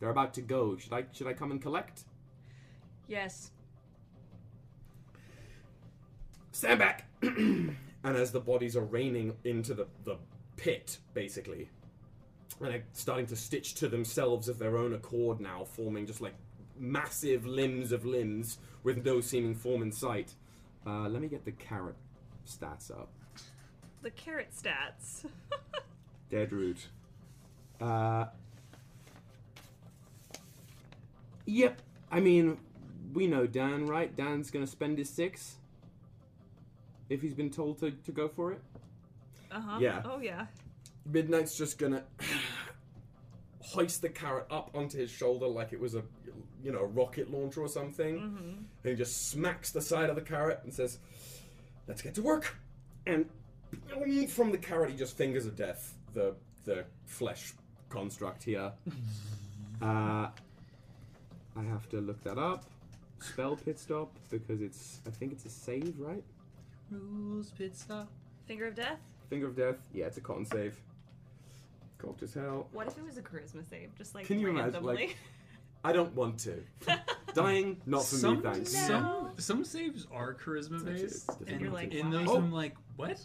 [0.00, 0.76] They're about to go.
[0.76, 2.04] Should I should I come and collect?
[3.08, 3.50] Yes.
[6.52, 7.06] Stand back.
[7.22, 10.16] and as the bodies are raining into the the
[10.56, 11.70] pit, basically,
[12.60, 16.34] and they're starting to stitch to themselves of their own accord now, forming just like
[16.78, 20.34] massive limbs of limbs with no seeming form in sight.
[20.86, 21.96] Uh, let me get the carrot
[22.46, 23.08] stats up.
[24.02, 25.24] The carrot stats.
[26.30, 26.88] Dead root.
[27.80, 28.26] Uh,
[31.46, 31.80] yep.
[32.10, 32.58] I mean,
[33.14, 34.14] we know Dan, right?
[34.14, 35.56] Dan's gonna spend his six
[37.08, 38.60] if he's been told to, to go for it.
[39.50, 39.78] Uh huh.
[39.80, 40.02] Yeah.
[40.04, 40.46] Oh yeah.
[41.04, 42.04] Midnight's just gonna
[43.60, 46.02] hoist the carrot up onto his shoulder like it was a,
[46.62, 48.16] you know, a rocket launcher or something.
[48.16, 48.48] Mm-hmm.
[48.48, 50.98] And he just smacks the side of the carrot and says,
[51.86, 52.56] "Let's get to work."
[53.06, 53.28] And
[54.28, 56.34] from the carrot, he just fingers of death the
[56.64, 57.54] the flesh
[57.88, 58.72] construct here.
[59.82, 60.28] uh,
[61.56, 62.64] I have to look that up.
[63.20, 66.24] Spell pit stop because it's I think it's a save, right?
[66.92, 68.08] Rules pit stop.
[68.46, 68.98] Finger of death.
[69.30, 69.76] Finger of death.
[69.92, 70.78] Yeah, it's a con save.
[71.98, 72.68] Cocked as hell.
[72.72, 73.94] What if it was a charisma save?
[73.96, 74.94] Just like Can you imagine, randomly.
[74.94, 75.16] like-
[75.84, 76.62] I don't want to.
[77.34, 78.70] Dying, not for some, me, thanks.
[78.70, 82.36] Some some saves are charisma It's based, it's and You're like, in those Oh.
[82.36, 83.18] I'm like, what?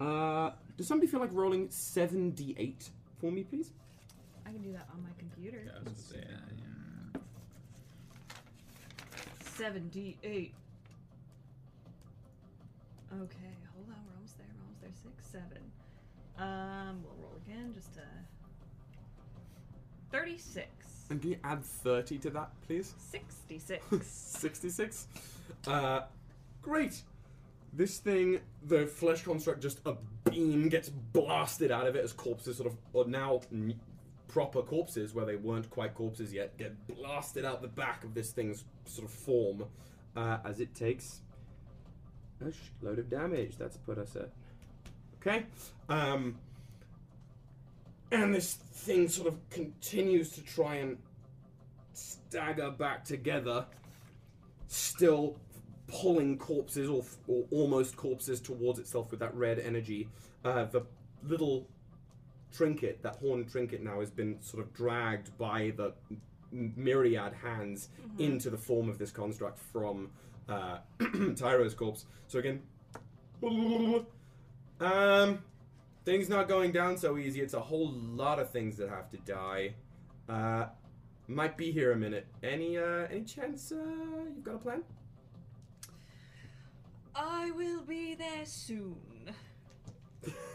[0.00, 2.90] Uh, does somebody feel like rolling 7d8
[3.20, 3.70] for me, please?
[4.44, 5.62] I can do that on my computer.
[5.64, 6.28] Yeah, I was gonna say,
[7.14, 7.20] yeah,
[9.56, 10.54] Seventy-eight.
[13.12, 13.96] Okay, hold on.
[14.06, 14.46] We're almost there.
[14.56, 14.90] We're almost there.
[15.02, 15.62] Six, seven.
[16.38, 17.72] Um, we'll roll again.
[17.74, 18.02] Just uh,
[20.10, 20.68] thirty-six.
[21.08, 22.92] And can you add 30 to that, please?
[22.98, 23.84] Sixty-six.
[24.02, 25.06] 66.
[25.68, 26.00] Uh,
[26.62, 27.00] great.
[27.72, 29.94] This thing, the flesh construct, just a
[30.28, 33.78] beam gets blasted out of it as corpses sort of, or now n-
[34.26, 38.32] proper corpses, where they weren't quite corpses yet, get blasted out the back of this
[38.32, 39.64] thing's sort of form
[40.16, 41.20] uh, as it takes
[42.40, 43.56] a load of damage.
[43.56, 44.30] That's put us at.
[45.20, 45.46] Okay.
[45.88, 46.36] Um,
[48.12, 50.98] and this thing sort of continues to try and
[51.92, 53.66] stagger back together,
[54.68, 55.36] still
[55.88, 60.08] pulling corpses or, or almost corpses towards itself with that red energy.
[60.44, 60.82] Uh, the
[61.24, 61.66] little
[62.52, 65.92] trinket, that horn trinket, now has been sort of dragged by the
[66.52, 67.88] myriad hands
[68.18, 70.10] into the form of this construct from
[70.48, 70.78] uh,
[71.36, 72.06] Tyro's corpse.
[72.28, 72.62] So again,
[74.80, 75.42] um,
[76.04, 77.40] things not going down so easy.
[77.40, 79.74] It's a whole lot of things that have to die.
[80.28, 80.66] Uh,
[81.28, 82.26] might be here a minute.
[82.42, 83.76] Any uh, any chance uh,
[84.34, 84.82] you've got a plan?
[87.14, 88.96] I will be there soon.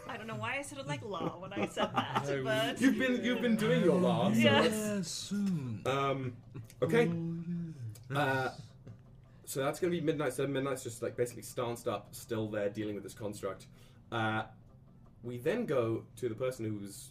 [0.08, 3.24] I don't know why I sounded like law when I said that, but You've been
[3.24, 4.36] you've been doing your last.
[4.36, 4.64] Yeah.
[4.64, 5.82] Yeah, soon.
[5.86, 6.32] Um,
[6.82, 7.10] okay.
[8.14, 8.50] Uh,
[9.52, 10.32] so that's going to be midnight.
[10.32, 13.66] So midnight's just like basically stanced up, still there, dealing with this construct.
[14.10, 14.44] Uh,
[15.22, 17.10] we then go to the person who was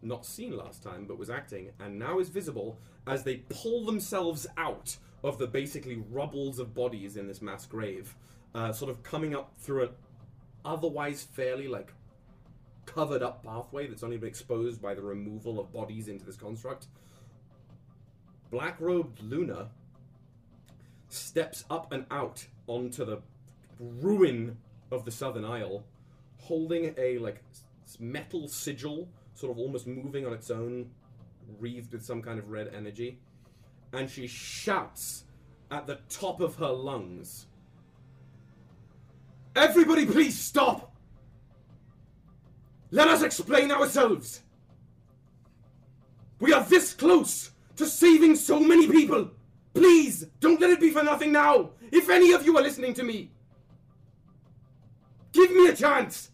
[0.00, 4.46] not seen last time, but was acting, and now is visible as they pull themselves
[4.56, 8.16] out of the basically rubbles of bodies in this mass grave,
[8.54, 9.90] uh, sort of coming up through an
[10.64, 11.92] otherwise fairly like
[12.86, 16.86] covered up pathway that's only been exposed by the removal of bodies into this construct.
[18.50, 19.68] black robed Luna
[21.12, 23.20] steps up and out onto the
[23.78, 24.56] ruin
[24.90, 25.84] of the Southern Isle,
[26.38, 27.42] holding a like
[27.98, 30.90] metal sigil, sort of almost moving on its own,
[31.58, 33.18] wreathed with some kind of red energy,
[33.92, 35.24] and she shouts
[35.70, 37.46] at the top of her lungs.
[39.54, 40.94] Everybody, please stop!
[42.90, 44.42] Let us explain ourselves!
[46.40, 49.30] We are this close to saving so many people!
[49.74, 51.70] Please, don't let it be for nothing now!
[51.90, 53.30] If any of you are listening to me!
[55.32, 56.30] Give me a chance!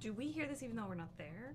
[0.00, 1.54] Do we hear this even though we're not there?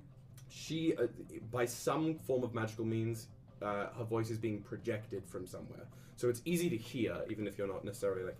[0.49, 1.05] She, uh,
[1.51, 3.27] by some form of magical means,
[3.61, 5.85] uh, her voice is being projected from somewhere.
[6.15, 8.37] So it's easy to hear, even if you're not necessarily like.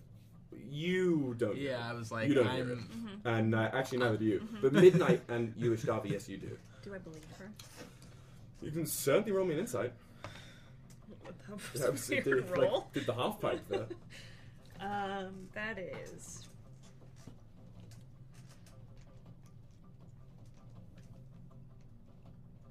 [0.68, 1.56] You don't.
[1.56, 1.92] hear Yeah, it.
[1.92, 2.56] I was like, you don't I'm.
[2.56, 2.80] hear it.
[3.26, 4.48] And uh, actually, neither do you.
[4.62, 6.58] But Midnight and you, Ishtava, yes, you do.
[6.84, 7.52] Do I believe her?
[8.62, 9.94] You can certainly roll me an insight.
[11.24, 13.88] That That was was- a it weird did, like, did the half pipe there.
[14.82, 16.48] Um, that is.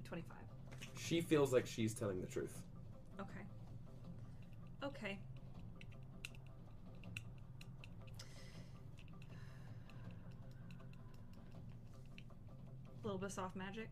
[0.05, 0.89] Twenty-five.
[0.99, 2.63] She feels like she's telling the truth.
[3.21, 3.43] Okay.
[4.85, 5.19] Okay.
[13.03, 13.89] A little bit soft magic.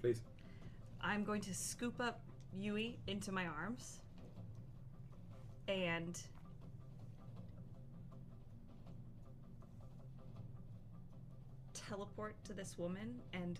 [0.00, 0.20] Please.
[1.02, 2.20] I'm going to scoop up
[2.54, 4.00] Yui into my arms
[5.68, 6.20] and
[11.72, 13.58] teleport to this woman and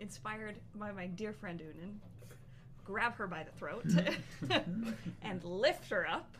[0.00, 1.94] inspired by my dear friend Unan,
[2.84, 3.86] grab her by the throat
[5.22, 6.36] and lift her up.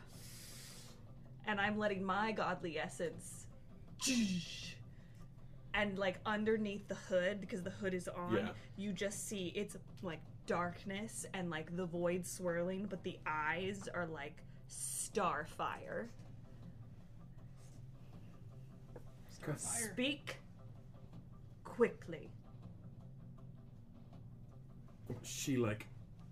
[1.47, 3.47] And I'm letting my godly essence
[5.77, 8.49] and like underneath the hood because the hood is on Yeah.
[8.77, 14.07] you just see it's like darkness and like the void swirling but the eyes are
[14.07, 16.09] like starfire
[19.57, 20.37] speak
[21.63, 22.31] quickly
[25.23, 25.87] She like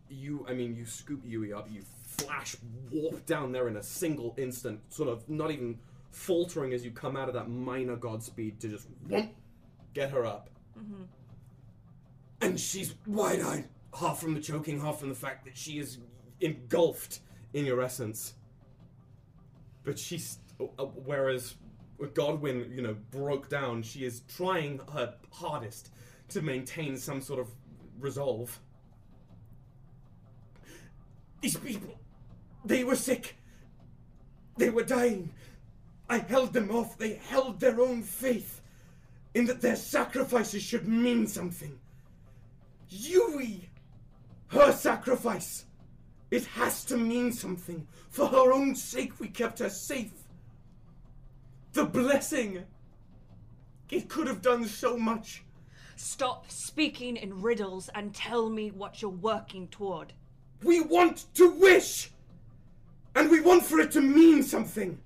[0.09, 0.45] you.
[0.49, 1.69] I mean, you scoop Yui up.
[1.71, 2.57] You flash
[2.91, 5.79] warp down there in a single instant, sort of not even
[6.15, 9.11] faltering as you come out of that minor godspeed to just whoomp,
[9.93, 10.49] get her up.
[12.41, 13.69] And she's wide-eyed,
[13.99, 15.99] half from the choking, half from the fact that she is
[16.41, 17.21] engulfed
[17.53, 18.35] in your essence.
[19.83, 21.57] But she's uh, whereas
[22.15, 23.83] Godwin, you know, broke down.
[23.83, 25.91] She is trying her hardest
[26.29, 27.49] to maintain some sort of
[27.99, 28.59] resolve.
[31.41, 31.99] These people,
[32.65, 33.37] they were sick.
[34.57, 35.31] They were dying.
[36.09, 36.99] I held them off.
[36.99, 38.61] They held their own faith
[39.35, 41.79] in that their sacrifices should mean something.
[42.89, 43.69] Yui,
[44.49, 45.65] her sacrifice,
[46.31, 47.87] it has to mean something.
[48.11, 50.13] For her own sake, we kept her safe.
[51.73, 52.65] The blessing,
[53.91, 55.43] it could have done so much.
[55.97, 60.13] stop speaking in riddles and tell me what you're working toward
[60.63, 62.11] We want to wish!
[63.15, 64.99] And we want for it to mean something!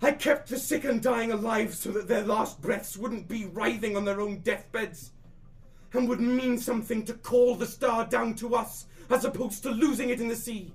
[0.00, 3.96] I kept the sick and dying alive so that their last breaths wouldn't be writhing
[3.96, 5.12] on their own deathbeds,
[5.92, 10.10] and would mean something to call the star down to us, as opposed to losing
[10.10, 10.72] it in the sea.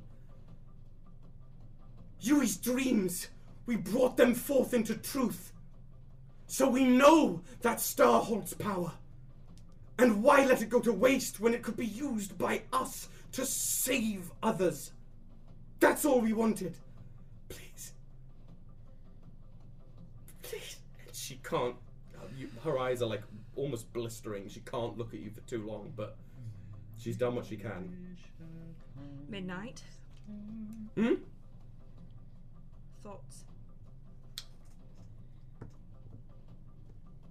[2.20, 3.30] Yui's dreams,
[3.66, 5.54] we brought them forth into truth.
[6.48, 8.92] So we know that star holds power.
[10.00, 13.46] And why let it go to waste when it could be used by us to
[13.46, 14.92] save others?
[15.80, 16.78] That's all we wanted.
[21.34, 21.76] She can't.
[22.16, 23.24] uh, you- Her eyes are like
[23.56, 24.48] almost blistering.
[24.50, 26.16] She can't look at you for too long, but
[26.96, 28.16] she's done what she can.
[29.28, 29.82] midnight
[30.96, 31.16] Hmm?
[33.02, 33.46] thoughts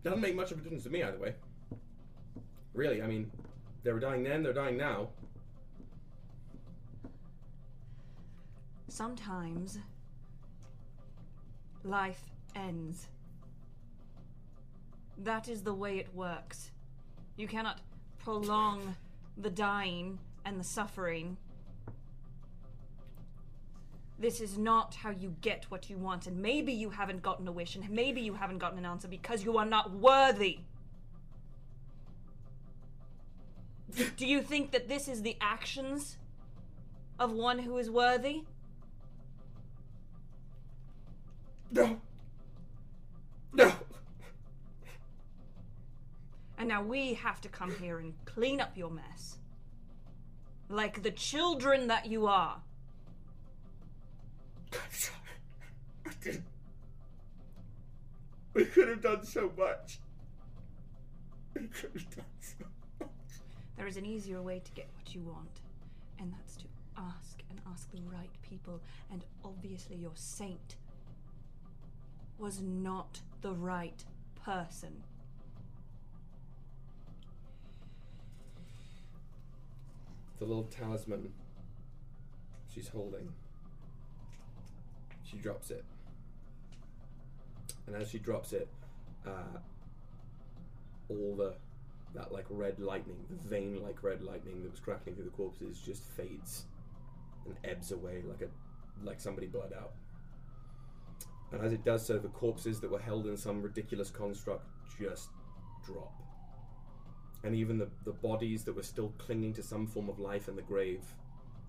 [0.03, 1.35] Doesn't make much of a difference to me either way.
[2.75, 3.31] Really, I mean,
[3.85, 5.11] they were dying then, they're dying now.
[8.89, 9.79] sometimes
[11.85, 12.25] life
[12.55, 13.07] ends
[15.25, 16.71] that is the way it works
[17.37, 17.81] you cannot
[18.19, 18.95] prolong
[19.37, 21.37] the dying and the suffering
[24.19, 27.53] this is not how you get what you want and maybe you haven't gotten a
[27.53, 30.61] wish and maybe you haven't gotten an answer because you are not worthy
[34.17, 36.17] do you think that this is the actions
[37.19, 38.43] of one who is worthy
[41.73, 41.99] No.
[43.55, 43.73] No.
[46.63, 49.39] And now we have to come here and clean up your mess.
[50.69, 52.63] Like the children that you are.
[54.73, 55.19] I'm sorry.
[56.07, 56.45] I didn't.
[58.55, 59.99] We could have done so much.
[61.55, 62.65] We could have done so
[63.01, 63.11] much.
[63.77, 65.63] There is an easier way to get what you want,
[66.21, 66.67] and that's to
[66.97, 68.81] ask and ask the right people.
[69.11, 70.77] And obviously, your saint
[72.39, 74.05] was not the right
[74.45, 75.03] person.
[80.43, 81.33] The little talisman
[82.75, 83.29] she's holding.
[85.23, 85.85] She drops it.
[87.87, 88.67] And as she drops it,
[89.25, 89.61] uh,
[91.09, 91.55] all the
[92.17, 95.81] that like red lightning, the vein like red lightning that was crackling through the corpses
[95.81, 96.65] just fades
[97.47, 98.49] and ebbs away like a
[99.07, 99.93] like somebody bled out.
[101.53, 104.67] And as it does so, the corpses that were held in some ridiculous construct
[104.99, 105.29] just
[105.87, 106.22] drop.
[107.45, 110.57] And even the, the bodies that were still clinging to some form of life in
[110.57, 111.03] the grave,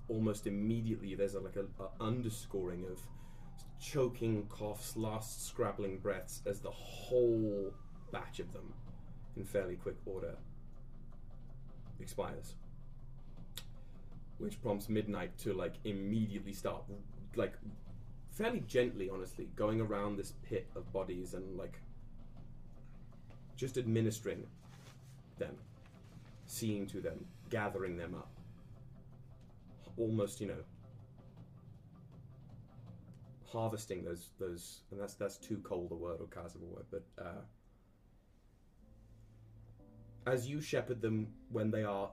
[0.08, 3.00] almost immediately there's a, like a, a underscoring of
[3.80, 7.74] choking coughs, last scrabbling breaths as the whole
[8.12, 8.74] batch of them,
[9.36, 10.36] in fairly quick order,
[12.00, 12.54] expires.
[14.38, 16.84] Which prompts Midnight to like immediately start,
[17.36, 17.54] like
[18.32, 21.80] fairly gently, honestly, going around this pit of bodies and like
[23.56, 24.46] just administering
[25.38, 25.56] them,
[26.46, 28.32] seeing to them, gathering them up.
[29.98, 30.64] Almost, you know,
[33.54, 36.86] harvesting those those, and that's that's too cold a word or cast of a word,
[36.90, 37.42] but uh,
[40.26, 42.10] as you shepherd them when they are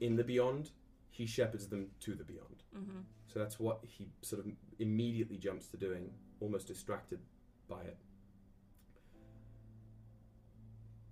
[0.00, 0.70] in the beyond,
[1.10, 2.62] he shepherds them to the beyond.
[2.76, 3.00] Mm-hmm.
[3.26, 6.10] So that's what he sort of immediately jumps to doing,
[6.40, 7.20] almost distracted
[7.68, 7.96] by it.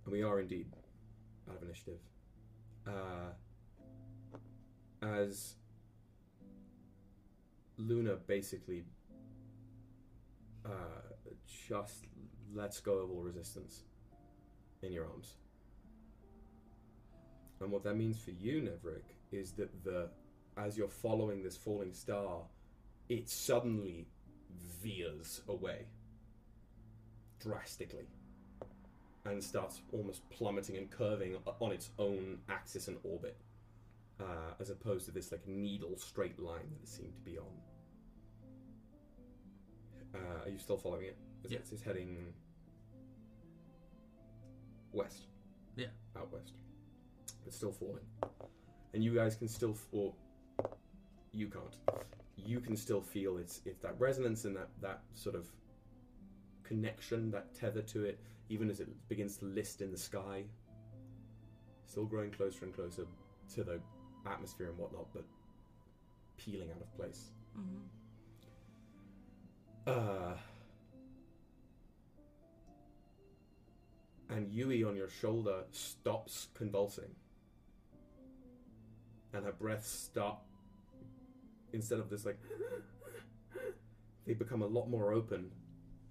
[0.04, 0.66] And we are indeed
[1.48, 2.00] out of initiative.
[2.86, 3.32] Uh,
[5.02, 5.54] as
[7.76, 8.84] Luna basically
[10.64, 10.68] uh,
[11.68, 12.04] just
[12.54, 13.82] lets go of all resistance
[14.82, 15.36] in your arms.
[17.60, 20.08] And what that means for you, Nevrik, is that the
[20.56, 22.42] as you're following this falling star,
[23.08, 24.06] it suddenly
[24.82, 25.86] veers away
[27.40, 28.06] drastically
[29.24, 33.36] and starts almost plummeting and curving on its own axis and orbit,
[34.20, 37.46] uh, as opposed to this like needle straight line that it seemed to be on.
[40.14, 41.16] Uh, are you still following it?
[41.44, 41.58] Is Yeah.
[41.58, 42.34] it- It's heading
[44.92, 45.26] west.
[45.76, 45.88] Yeah.
[46.16, 46.52] Out west.
[47.46, 48.04] It's still falling.
[48.92, 50.14] And you guys can still, f- or
[51.32, 51.78] you can't.
[52.36, 55.50] You can still feel its it's that resonance and that that sort of
[56.62, 58.20] connection, that tether to it,
[58.52, 60.44] even as it begins to list in the sky.
[61.86, 63.06] Still growing closer and closer
[63.54, 63.80] to the
[64.26, 65.24] atmosphere and whatnot, but
[66.36, 67.30] peeling out of place.
[67.58, 67.82] Mm-hmm.
[69.86, 70.34] Uh,
[74.28, 77.10] and Yui on your shoulder stops convulsing.
[79.32, 80.44] And her breaths stop.
[81.72, 82.38] Instead of this, like,
[84.26, 85.50] they become a lot more open,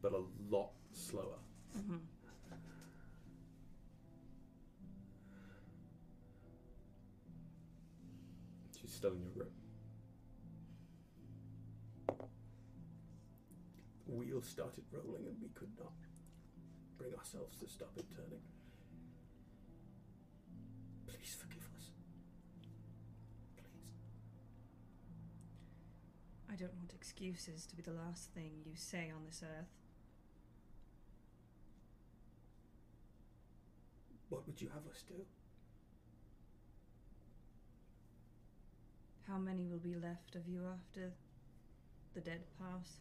[0.01, 1.37] but a lot slower.
[1.77, 1.97] Mm-hmm.
[9.03, 9.51] In your grip.
[14.05, 15.93] The wheel started rolling and we could not
[16.99, 18.41] bring ourselves to stop it turning.
[21.07, 21.89] Please forgive us.
[23.57, 23.89] Please.
[26.51, 29.73] I don't want excuses to be the last thing you say on this earth.
[34.29, 35.25] What would you have us do?
[39.31, 41.09] How many will be left of you after
[42.13, 42.97] the dead pass?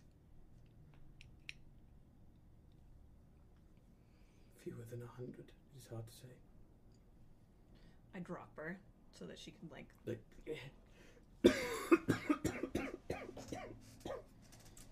[4.62, 5.46] Fewer than a hundred.
[5.76, 6.28] It's hard to say.
[8.14, 8.78] I drop her
[9.18, 10.22] so that she can like Like,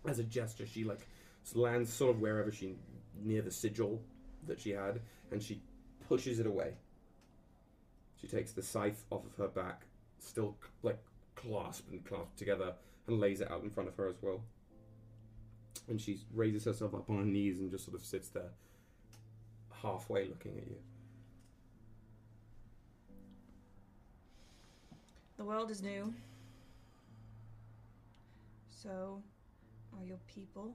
[0.09, 1.07] as a gesture, she like
[1.55, 2.75] lands sort of wherever she
[3.23, 4.03] near the sigil
[4.49, 5.01] that she had,
[5.31, 5.63] and she
[6.09, 6.75] pushes it away.
[8.21, 9.83] She takes the scythe off of her back,
[10.19, 10.99] still like
[11.41, 12.75] clasped and clasped together,
[13.07, 14.43] and lays it out in front of her as well.
[15.89, 18.51] And she raises herself up on her knees and just sort of sits there,
[19.83, 20.77] halfway looking at you.
[25.39, 26.13] The world is new.
[28.71, 29.23] So
[29.97, 30.75] are your people.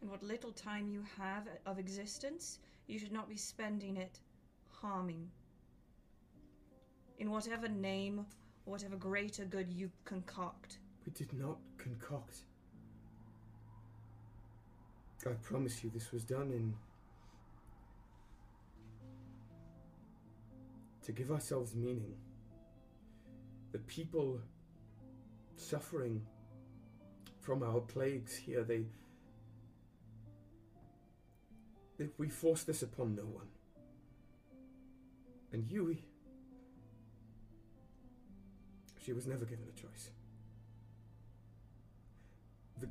[0.00, 4.20] And what little time you have of existence, you should not be spending it
[4.70, 5.28] harming.
[7.18, 8.26] In whatever name,
[8.64, 10.78] or whatever greater good you concoct.
[11.04, 12.38] We did not concoct.
[15.26, 16.74] I promise you this was done in.
[21.08, 22.14] to give ourselves meaning.
[23.72, 24.38] The people
[25.56, 26.20] suffering
[27.40, 28.84] from our plagues here, they.
[31.96, 33.46] they we forced this upon no one.
[35.50, 36.04] And Yui.
[39.08, 40.10] She was never given a choice.
[42.78, 42.88] The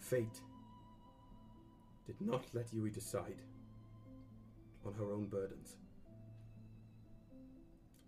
[0.00, 0.40] fate
[2.04, 3.40] did not let Yui decide
[4.84, 5.76] on her own burdens.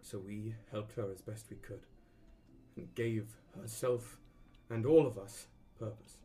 [0.02, 1.86] So we helped her as best we could
[2.76, 4.18] and gave herself
[4.68, 5.46] and all of us
[5.78, 6.16] purpose.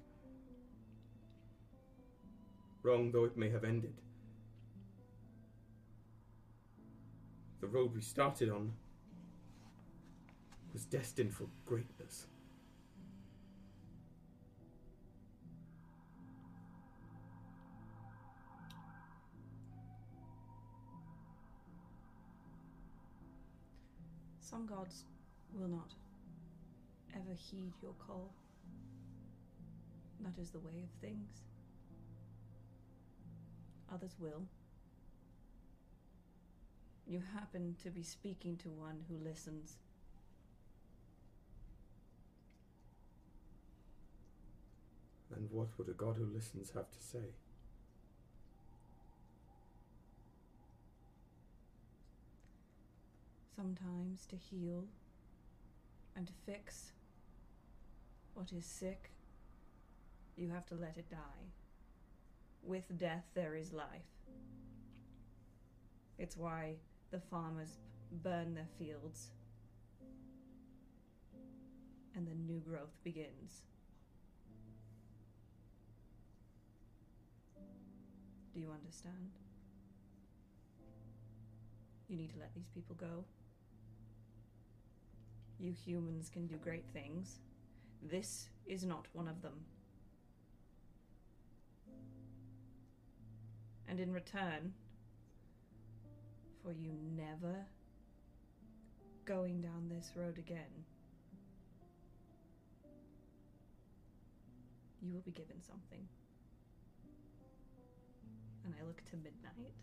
[2.81, 4.01] Wrong though it may have ended,
[7.61, 8.73] the road we started on
[10.75, 12.25] was destined for greatness.
[24.41, 25.05] Some gods
[25.53, 25.93] will not
[27.15, 28.33] ever heed your call.
[30.19, 31.43] That is the way of things.
[33.93, 34.41] Others will.
[37.07, 39.77] You happen to be speaking to one who listens.
[45.35, 47.33] And what would a god who listens have to say?
[53.55, 54.85] Sometimes to heal
[56.15, 56.91] and to fix
[58.33, 59.11] what is sick,
[60.37, 61.51] you have to let it die.
[62.63, 63.87] With death, there is life.
[66.17, 66.75] It's why
[67.11, 67.77] the farmers
[68.23, 69.31] burn their fields
[72.15, 73.63] and the new growth begins.
[78.55, 79.31] Do you understand?
[82.07, 83.25] You need to let these people go.
[85.59, 87.39] You humans can do great things.
[88.01, 89.59] This is not one of them.
[93.89, 94.73] And in return,
[96.63, 97.57] for you never
[99.25, 100.85] going down this road again,
[105.01, 106.07] you will be given something.
[108.65, 109.73] And I look to midnight.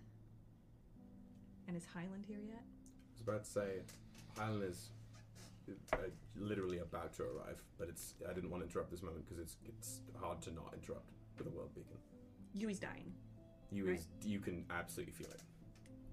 [1.69, 2.63] And is Hylan here yet?
[2.63, 3.83] I was about to say,
[4.37, 4.91] Hylan is
[5.93, 5.97] uh,
[6.37, 8.15] literally about to arrive, but it's.
[8.29, 11.47] I didn't want to interrupt this moment because it's it's hard to not interrupt with
[11.47, 11.97] a world beacon.
[12.55, 13.13] Yui's dying.
[13.71, 13.95] You Right.
[13.99, 15.41] is you can absolutely feel it.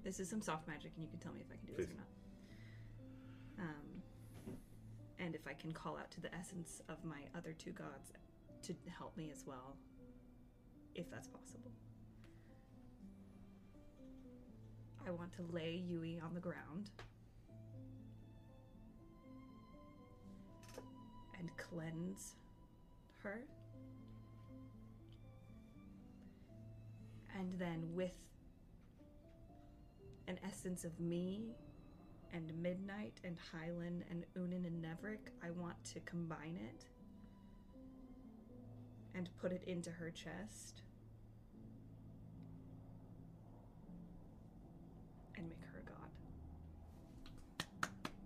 [0.03, 1.91] This is some soft magic, and you can tell me if I can do this
[1.91, 3.67] or not.
[3.67, 4.03] Um,
[5.17, 8.13] and if I can call out to the essence of my other two gods
[8.61, 9.75] to help me as well,
[10.95, 11.71] if that's possible.
[15.07, 16.91] I want to lay Yui on the ground
[21.39, 22.35] and cleanse
[23.23, 23.41] her.
[27.37, 28.17] And then, with
[30.27, 31.55] an essence of me
[32.33, 36.85] and Midnight and Hylan and Unan and Nevrik, I want to combine it
[39.15, 40.81] and put it into her chest
[45.37, 46.09] and make her a god.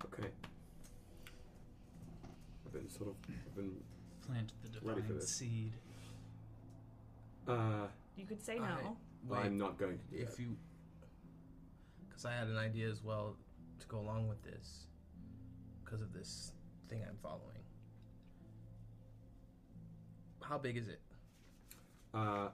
[0.05, 0.29] Okay.
[2.65, 3.35] I've been sort of.
[3.47, 3.75] I've been.
[4.25, 5.29] Plant the Ready for divine this.
[5.29, 5.73] seed.
[7.47, 8.97] Uh, You could say I- no.
[9.27, 10.39] Wait, I'm not going to do if that.
[10.41, 10.57] you,
[12.09, 13.35] because I had an idea as well
[13.79, 14.85] to go along with this,
[15.83, 16.51] because of this
[16.89, 17.63] thing I'm following.
[20.41, 20.99] How big is it?
[22.13, 22.49] Uh,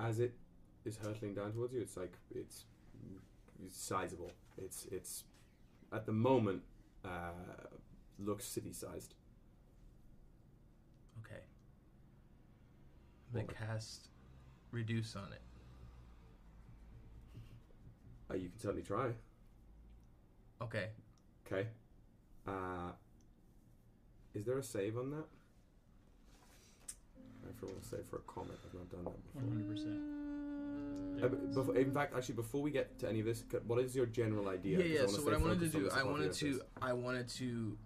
[0.00, 0.34] as it
[0.84, 2.64] is hurtling down towards you, it's like it's,
[3.64, 4.32] it's sizable.
[4.58, 5.22] It's it's
[5.92, 6.62] at the moment
[7.04, 7.68] uh,
[8.18, 9.14] looks city sized.
[11.24, 11.40] Okay.
[13.28, 13.56] I'm gonna What?
[13.56, 14.08] cast
[14.70, 15.40] reduce on it.
[18.30, 19.12] Uh, you can certainly try.
[20.60, 20.90] Okay.
[21.46, 21.68] Okay.
[22.46, 22.92] Uh,
[24.34, 25.24] is there a save on that?
[27.48, 28.58] I forgot to save for a comet.
[28.66, 29.42] I've not done that before.
[29.42, 30.00] hundred percent.
[31.22, 33.78] Uh, b- before, in fact, actually, before we get to any of this, c- what
[33.80, 34.78] is your general idea?
[34.78, 34.98] Yeah, 'Cause yeah.
[35.00, 36.62] wanna So stay what I wanted to focused on do, this I wanted to.
[36.80, 37.78] I wanted to,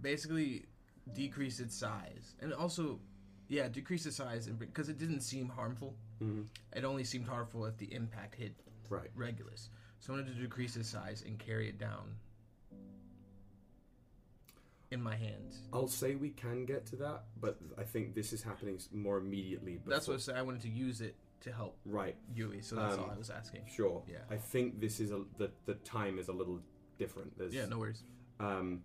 [0.00, 0.64] basically
[1.12, 3.00] decrease its size, and also,
[3.48, 5.96] yeah, decrease its size, and because it didn't seem harmful.
[6.20, 6.46] Mhm.
[6.74, 8.54] It only seemed harmful if the impact hit
[8.88, 9.10] Right.
[9.14, 9.70] Regulus.
[9.98, 12.16] So I wanted to decrease its size and carry it down
[14.90, 15.62] in my hands.
[15.72, 19.74] I'll say we can get to that, but I think this is happening more immediately.
[19.78, 19.90] Before.
[19.90, 20.36] That's what I said.
[20.36, 22.16] I wanted to use it to help Right.
[22.34, 23.66] Yui, so that's Um, all I was asking.
[23.66, 24.02] Sure.
[24.08, 24.24] Yeah.
[24.30, 26.62] I think this is a the the time is a little
[26.98, 27.36] different.
[27.36, 28.02] There's Yeah, no worries.
[28.40, 28.84] um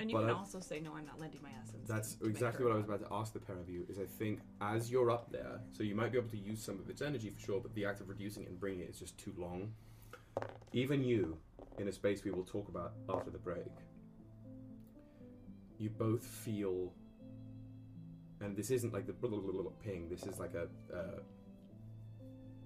[0.00, 1.86] And you But can I- also say, no, I'm not lending my essence.
[1.88, 3.84] That's exactly what I was about to ask the pair of you.
[3.88, 6.78] Is I think as you're up there, so you might be able to use some
[6.78, 8.98] of its energy for sure, but the act of reducing it and bringing it is
[8.98, 9.72] just too long.
[10.72, 11.36] Even you,
[11.78, 13.66] in a space we will talk about after the break,
[15.78, 16.92] you both feel,
[18.40, 20.08] and this isn't like the blah, blah, blah, blah, ping.
[20.08, 21.20] This is like a, uh,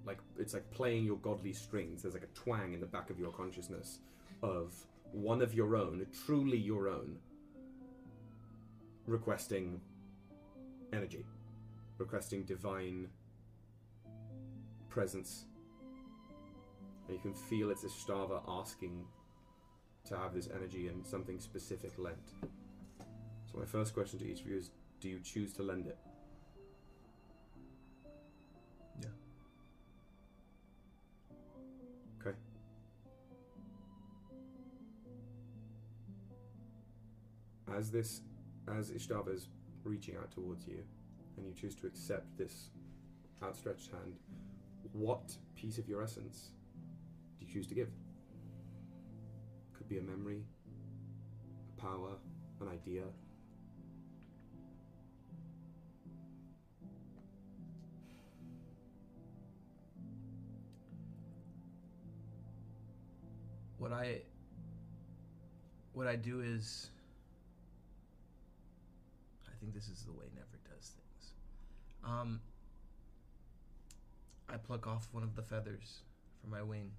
[0.05, 2.01] like it's like playing your godly strings.
[2.01, 3.99] There's like a twang in the back of your consciousness
[4.41, 4.73] of
[5.13, 7.17] one of your own, truly your own,
[9.05, 9.79] requesting
[10.91, 11.25] energy,
[11.97, 13.07] requesting divine
[14.89, 15.45] presence.
[17.07, 19.05] And you can feel it's Ishtava asking
[20.07, 22.33] to have this energy and something specific lent.
[23.51, 25.97] So my first question to each of you is do you choose to lend it?
[37.75, 38.21] As this
[38.67, 39.47] as Ishtava is
[39.83, 40.83] reaching out towards you
[41.37, 42.69] and you choose to accept this
[43.43, 44.15] outstretched hand,
[44.91, 46.51] what piece of your essence
[47.39, 47.89] do you choose to give?
[49.75, 50.43] Could be a memory,
[51.77, 52.11] a power,
[52.61, 53.03] an idea.
[63.79, 64.21] What I
[65.93, 66.89] what I do is
[69.63, 71.31] think this is the way Nevrik does things.
[72.03, 72.41] Um
[74.49, 76.01] I pluck off one of the feathers
[76.41, 76.91] from my wing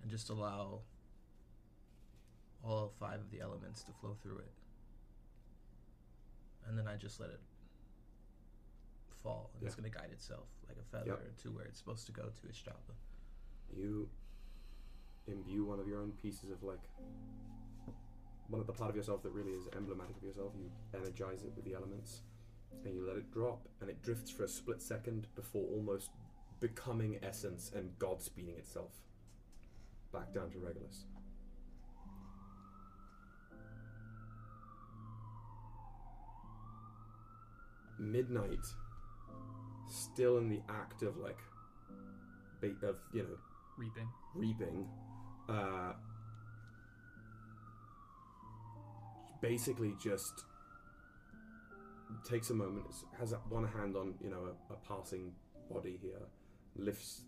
[0.00, 0.80] and just allow
[2.64, 4.52] all five of the elements to flow through it.
[6.68, 7.40] And then I just let it
[9.24, 11.38] fall and it's gonna guide itself like a feather Yep.
[11.38, 12.76] to where it's supposed to go to its job.
[13.76, 14.08] You
[15.26, 16.80] imbue one of your own pieces of like
[18.48, 20.52] one of the part of yourself that really is emblematic of yourself.
[20.56, 22.22] You energize it with the elements
[22.84, 26.10] and you let it drop, and it drifts for a split second before almost
[26.60, 28.92] becoming essence and God speeding itself
[30.12, 31.04] back down to Regulus.
[37.98, 38.64] Midnight,
[39.88, 41.38] still in the act of like,
[42.82, 43.38] of you know,
[43.78, 44.08] Reaping.
[44.34, 44.86] reaping,
[45.48, 45.92] uh,
[49.42, 50.44] basically just
[52.24, 52.86] takes a moment,
[53.18, 55.32] has one hand on you know a, a passing
[55.70, 56.22] body here,
[56.76, 57.22] lifts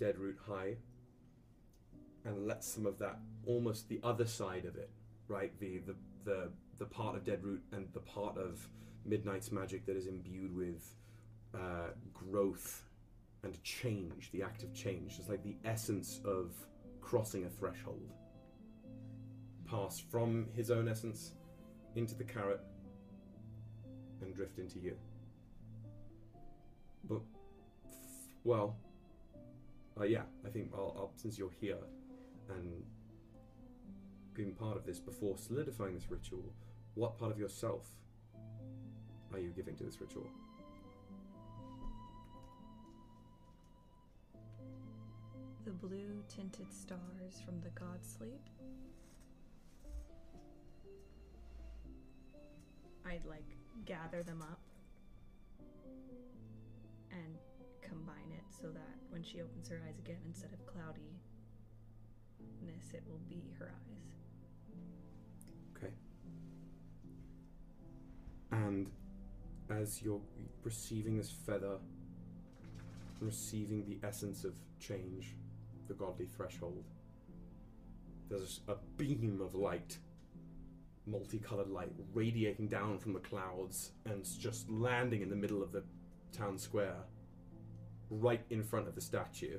[0.00, 0.74] dead root high,
[2.24, 4.90] and lets some of that almost the other side of it,
[5.28, 5.52] right?
[5.60, 8.66] The the the the part of dead root and the part of
[9.04, 10.94] midnight's magic that is imbued with
[11.54, 12.84] uh, growth
[13.42, 15.16] and change, the act of change.
[15.18, 16.52] It's like the essence of
[17.00, 18.12] crossing a threshold.
[19.66, 21.32] Pass from his own essence
[21.96, 22.60] into the carrot
[24.22, 24.96] and drift into you.
[27.04, 27.20] But,
[28.44, 28.76] well,
[29.98, 31.78] uh, yeah, I think I'll, I'll, since you're here
[32.50, 32.82] and
[34.34, 36.44] being part of this before solidifying this ritual,
[36.94, 37.88] what part of yourself
[39.32, 40.26] are you giving to this ritual?
[45.64, 48.40] The blue tinted stars from the god sleep.
[53.10, 53.56] I'd like
[53.86, 54.60] gather them up
[57.10, 57.36] and
[57.82, 61.08] combine it so that when she opens her eyes again, instead of cloudiness,
[62.94, 64.14] it will be her eyes.
[65.76, 65.92] Okay.
[68.52, 68.90] And
[69.70, 70.20] as you're
[70.62, 71.78] receiving this feather,
[73.20, 75.34] receiving the essence of change,
[75.88, 76.84] the godly threshold,
[78.28, 79.98] there's a beam of light,
[81.10, 85.82] multicolored light, radiating down from the clouds and just landing in the middle of the
[86.32, 86.96] town square,
[88.10, 89.58] right in front of the statue.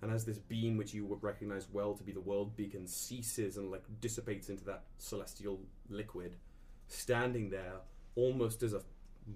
[0.00, 3.56] And as this beam, which you would recognize well to be the world beacon, ceases
[3.56, 6.36] and like dissipates into that celestial liquid,
[6.88, 7.74] standing there,
[8.16, 8.82] almost as a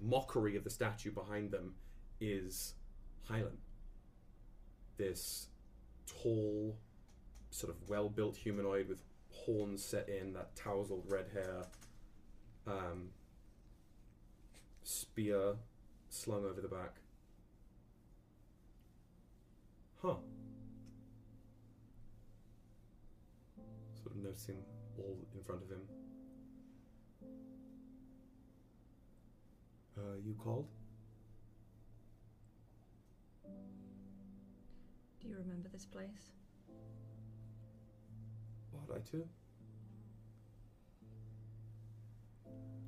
[0.01, 1.75] mockery of the statue behind them,
[2.19, 2.73] is
[3.29, 3.57] Hylan.
[4.97, 5.47] This
[6.05, 6.77] tall,
[7.49, 9.03] sort of well-built humanoid with
[9.45, 11.63] horns set in, that tousled red hair,
[12.65, 13.11] Um,
[14.83, 15.55] spear
[16.09, 16.99] slung over the back.
[20.01, 20.15] Huh.
[23.95, 24.63] Sort of noticing
[24.97, 25.81] all in front of him.
[29.97, 30.67] Uh, you called?
[35.21, 36.36] Do you remember this place?
[38.89, 39.27] Ought I to?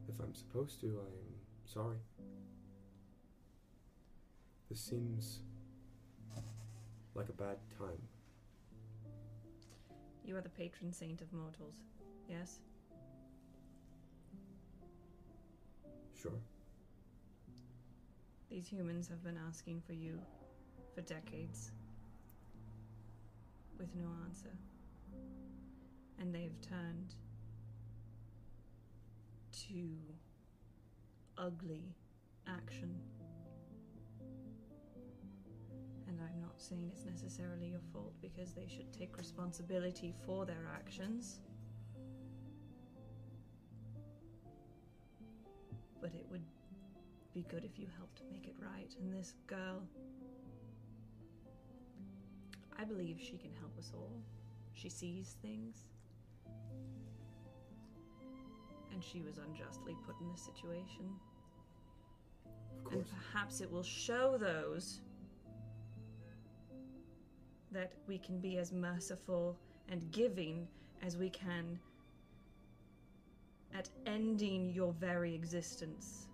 [0.08, 1.36] If I'm supposed to, I'm
[1.66, 1.98] sorry.
[4.70, 5.40] This seems
[7.16, 8.02] like a bad time.
[10.24, 11.76] You are the patron saint of mortals,
[12.30, 12.60] yes?
[16.22, 16.40] Sure.
[18.50, 20.20] These humans have been asking for you
[20.94, 21.72] for decades
[23.78, 24.50] with no answer.
[26.20, 27.16] And they've turned
[29.68, 29.88] to
[31.38, 31.96] ugly
[32.48, 32.94] action.
[36.08, 40.68] And I'm not saying it's necessarily your fault because they should take responsibility for their
[40.74, 41.40] actions.
[46.02, 46.44] But it would
[47.34, 48.94] be good if you helped make it right.
[49.00, 49.82] And this girl,
[52.78, 54.22] I believe she can help us all.
[54.74, 55.86] She sees things.
[59.00, 61.10] And she was unjustly put in this situation.
[62.86, 65.00] Of And perhaps it will show those
[67.72, 69.58] that we can be as merciful
[69.88, 70.68] and giving
[71.02, 71.80] as we can
[73.74, 76.28] at ending your very existence.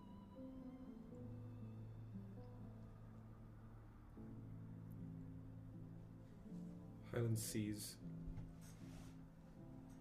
[7.14, 7.98] Hylan sees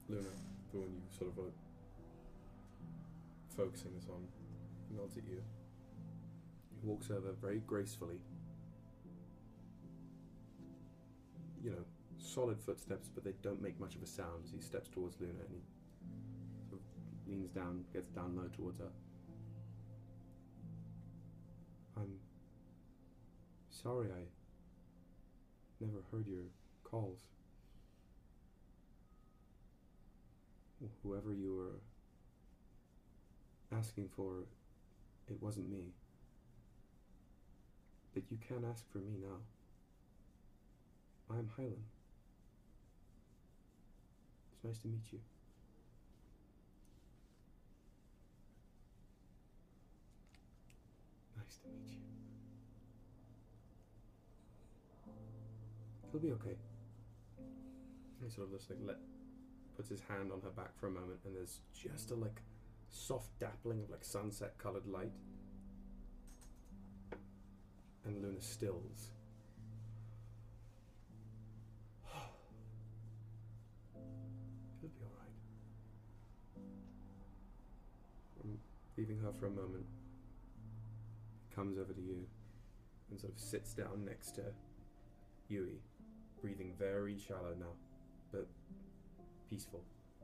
[0.09, 0.23] Luna,
[0.73, 1.64] the one you sort of are
[3.57, 4.27] focusing this on,
[4.89, 5.43] He nods at you.
[6.71, 8.21] He walks over very gracefully.
[11.63, 11.85] You know,
[12.19, 15.33] solid footsteps, but they don't make much of a sound as he steps towards Luna
[15.33, 18.91] and he sort of leans down, gets down low towards her.
[21.97, 22.19] I'm
[23.71, 24.25] sorry I
[25.81, 26.45] never heard your
[26.83, 27.21] calls.
[31.03, 31.81] Whoever you were
[33.77, 34.45] asking for,
[35.29, 35.93] it wasn't me.
[38.13, 39.39] But you can't ask for me now.
[41.31, 41.83] I'm Hylan.
[44.53, 45.19] It's nice to meet you.
[51.37, 52.01] Nice to meet you.
[56.09, 56.57] It'll be okay.
[58.23, 58.97] He sort of just like let
[59.77, 62.41] puts his hand on her back for a moment, and there's just a like
[62.95, 65.11] soft dappling of like sunset colored light.
[68.05, 69.11] And Luna stills.
[73.95, 75.33] It'll be alright.
[78.43, 78.59] I'm
[78.97, 79.87] leaving her for a moment.
[81.55, 82.27] Comes over to you
[83.11, 84.43] and sort of sits down next to
[85.49, 85.81] Yui,
[86.41, 87.73] breathing very shallow now,
[88.33, 88.47] but
[89.49, 89.83] peaceful.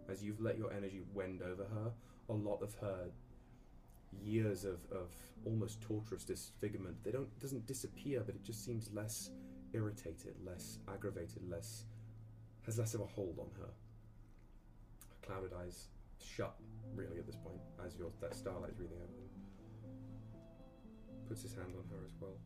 [0.09, 1.93] As you've let your energy wend over her,
[2.31, 3.11] a lot of her
[4.23, 5.11] years of, of
[5.45, 9.31] almost torturous disfigurement, they don't doesn't disappear, but it just seems less
[9.73, 11.85] irritated, less aggravated, less
[12.67, 13.69] has less of a hold on her.
[15.09, 15.89] Her clouded eyes
[16.19, 16.55] shut
[16.95, 19.29] really at this point, as your that starlight's breathing over them.
[21.29, 22.37] Puts his hand on her as well.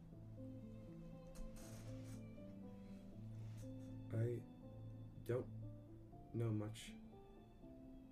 [4.14, 4.38] I
[5.26, 5.46] don't
[6.34, 6.92] know much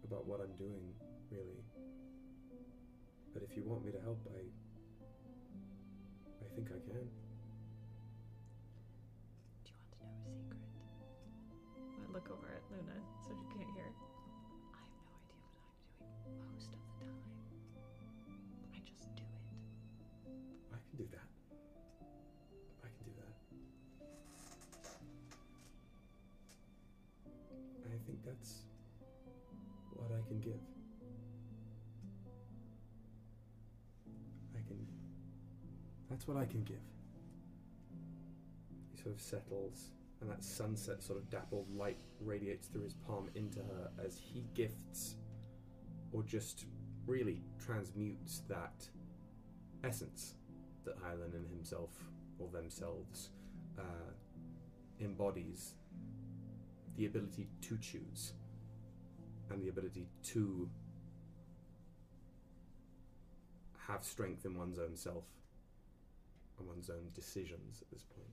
[0.05, 0.93] about what I'm doing,
[1.33, 1.65] really.
[3.33, 4.45] But if you want me to help, I.
[6.43, 7.09] I think I can.
[9.65, 11.09] Do you want to know a secret?
[11.97, 13.89] I look over at Luna so she can't hear.
[13.89, 17.25] I have no idea what I'm doing most of the time.
[18.69, 19.49] I just do it.
[20.77, 21.29] I can do that.
[22.85, 23.33] I can do that.
[27.89, 28.69] I think that's
[29.97, 30.72] what I can give.
[36.23, 36.77] That's what I can give.
[38.93, 39.91] He sort of settles,
[40.21, 44.45] and that sunset sort of dappled light radiates through his palm into her as he
[44.55, 45.17] gifts,
[46.13, 46.67] or just
[47.09, 48.87] really transmutes that
[49.83, 50.35] essence
[50.85, 51.91] that Hylan and himself
[52.39, 53.31] or themselves
[53.77, 54.13] uh,
[55.01, 55.75] embodies
[56.97, 58.35] the ability to choose
[59.51, 60.71] and the ability to
[63.89, 65.25] have strength in one's own self
[66.67, 68.29] one's own decisions at this point.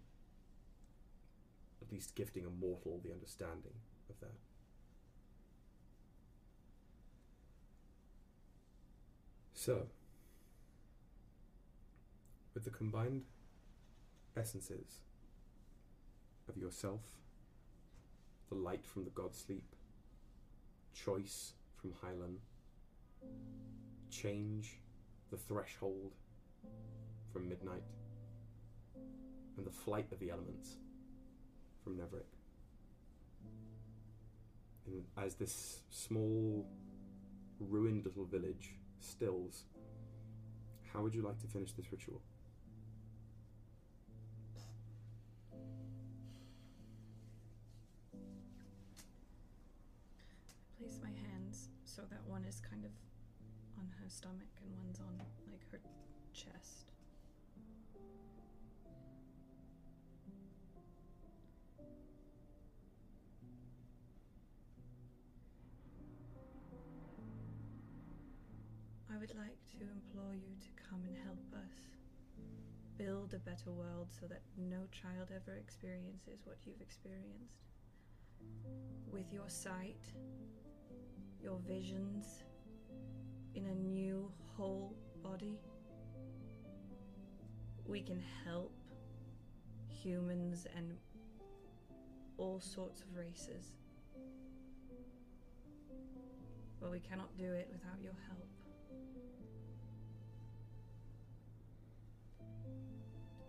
[1.81, 3.73] At least gifting a mortal the understanding
[4.10, 4.35] of that.
[9.53, 9.88] So,
[12.53, 13.23] with the combined
[14.38, 14.99] essences
[16.47, 17.01] of yourself,
[18.49, 19.76] the light from the god sleep,
[20.93, 22.38] choice from Hylan,
[24.10, 24.80] change,
[25.30, 26.14] the threshold
[27.31, 27.84] from midnight,
[29.60, 30.77] and the flight of the elements
[31.84, 32.23] from Nevrik.
[34.88, 36.65] And as this small,
[37.60, 39.65] ruined little village stills,
[40.94, 42.22] how would you like to finish this ritual?
[48.14, 48.18] I
[50.81, 52.91] place my hands so that one is kind of
[53.77, 55.18] on her stomach and one's on
[55.52, 55.80] like her
[56.34, 56.78] chest.
[69.30, 71.73] Would like to implore you to come and help us
[72.97, 77.68] build a better world so that no child ever experiences what you've experienced.
[79.11, 80.01] With your sight,
[81.41, 82.43] your visions
[83.56, 85.60] in a new whole body,
[87.85, 88.73] we can help
[89.88, 90.93] humans and
[92.38, 93.73] all sorts of races.
[96.80, 98.59] But we cannot do it without your help.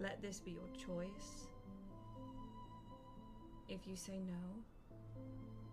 [0.01, 1.49] Let this be your choice.
[3.69, 5.21] If you say no,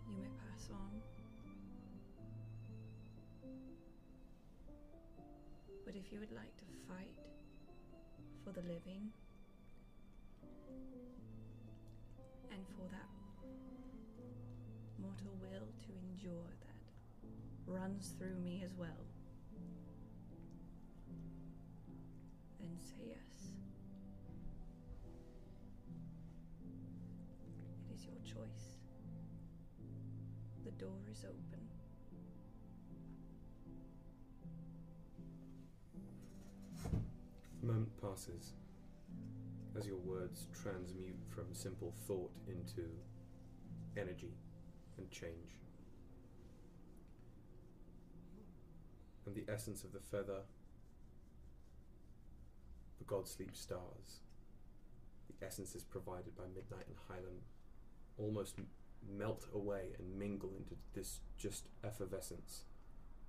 [0.09, 1.01] you may pass on.
[5.85, 7.15] But if you would like to fight
[8.43, 9.13] for the living
[12.51, 13.07] and for that
[14.99, 19.06] mortal will to endure that runs through me as well,
[31.23, 31.61] Open.
[37.61, 38.53] A moment passes
[39.77, 42.89] as your words transmute from simple thought into
[43.97, 44.33] energy
[44.97, 45.61] and change.
[49.25, 50.41] And the essence of the feather,
[52.97, 54.21] the godsleep stars,
[55.27, 57.39] the essence is provided by Midnight and Hylan
[58.17, 58.55] almost
[59.17, 62.63] melt away and mingle into this just effervescence,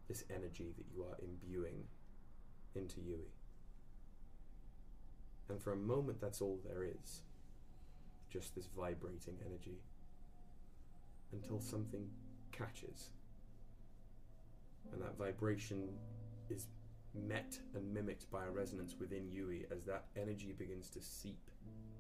[0.09, 1.85] this energy that you are imbuing
[2.75, 3.33] into Yui.
[5.49, 7.23] And for a moment, that's all there is.
[8.31, 9.79] Just this vibrating energy.
[11.33, 12.09] Until something
[12.53, 13.11] catches.
[14.93, 15.89] And that vibration
[16.51, 16.67] is
[17.15, 21.51] met and mimicked by a resonance within Yui as that energy begins to seep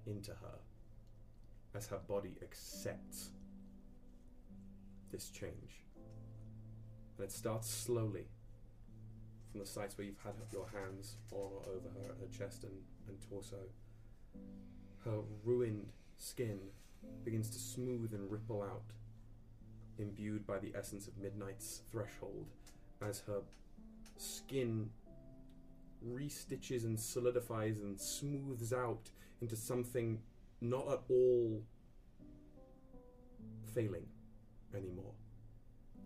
[0.06, 0.58] into her.
[1.74, 3.30] As her body accepts
[5.10, 5.82] this change.
[7.16, 8.26] And it starts slowly
[9.50, 12.72] from the sites where you've had your hands all over her, her chest and,
[13.08, 13.56] and torso.
[15.04, 16.58] Her ruined skin
[17.24, 18.92] begins to smooth and ripple out,
[19.98, 22.46] imbued by the essence of Midnight's threshold,
[23.00, 23.40] as her
[24.16, 24.90] skin
[26.06, 29.10] restitches and solidifies and smooths out
[29.40, 30.20] into something
[30.60, 31.62] not at all
[33.74, 34.06] failing
[34.74, 35.14] anymore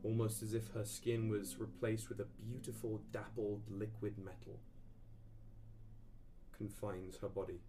[0.05, 4.59] almost as if her skin was replaced with a beautiful dappled liquid metal.
[6.56, 7.60] Confines her body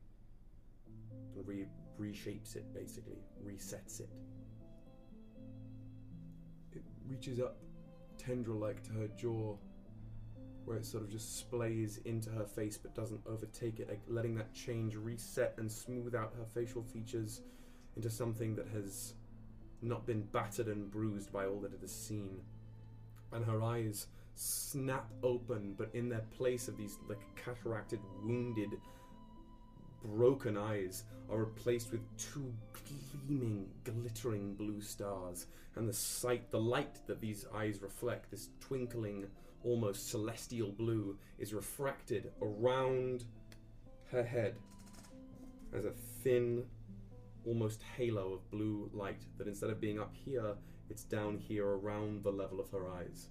[1.36, 1.68] and re-
[2.00, 4.10] reshapes it, basically, resets it.
[6.72, 7.58] It reaches up
[8.18, 9.56] tendril like to her jaw,
[10.66, 14.34] where it sort of just splays into her face but doesn't overtake it, like letting
[14.36, 17.42] that change reset and smooth out her facial features
[17.96, 19.14] into something that has
[19.84, 22.42] not been battered and bruised by all that it has seen.
[23.32, 28.70] And her eyes snap open, but in their place of these like cataracted, wounded,
[30.04, 32.54] broken eyes are replaced with two
[33.28, 35.48] gleaming, glittering blue stars.
[35.76, 39.28] And the sight, the light that these eyes reflect, this twinkling,
[39.64, 43.24] almost celestial blue, is refracted around
[44.12, 44.56] her head
[45.74, 45.92] as a
[46.24, 46.64] thin,
[47.46, 50.56] almost halo of blue light that instead of being up here,
[50.90, 53.30] it's down here around the level of her eyes.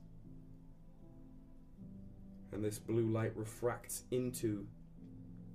[2.53, 4.67] and this blue light refracts into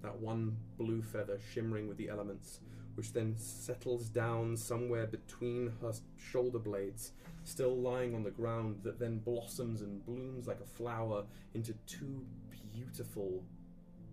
[0.01, 2.59] that one blue feather shimmering with the elements,
[2.95, 7.13] which then settles down somewhere between her shoulder blades,
[7.43, 11.23] still lying on the ground, that then blossoms and blooms like a flower
[11.53, 12.25] into two
[12.73, 13.43] beautiful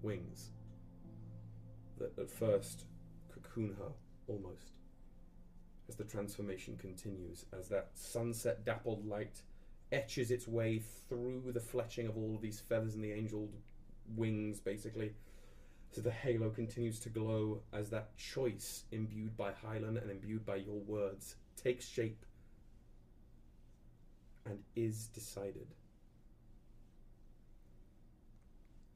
[0.02, 0.50] wings
[1.98, 2.84] that at first
[3.32, 3.92] cocoon her
[4.26, 4.72] almost.
[5.88, 9.42] As the transformation continues, as that sunset dappled light
[9.92, 13.48] etches its way through the fletching of all of these feathers and the angel
[14.16, 15.12] wings, basically.
[15.90, 20.56] So the halo continues to glow as that choice, imbued by Hylan and imbued by
[20.56, 22.24] your words, takes shape
[24.46, 25.68] and is decided.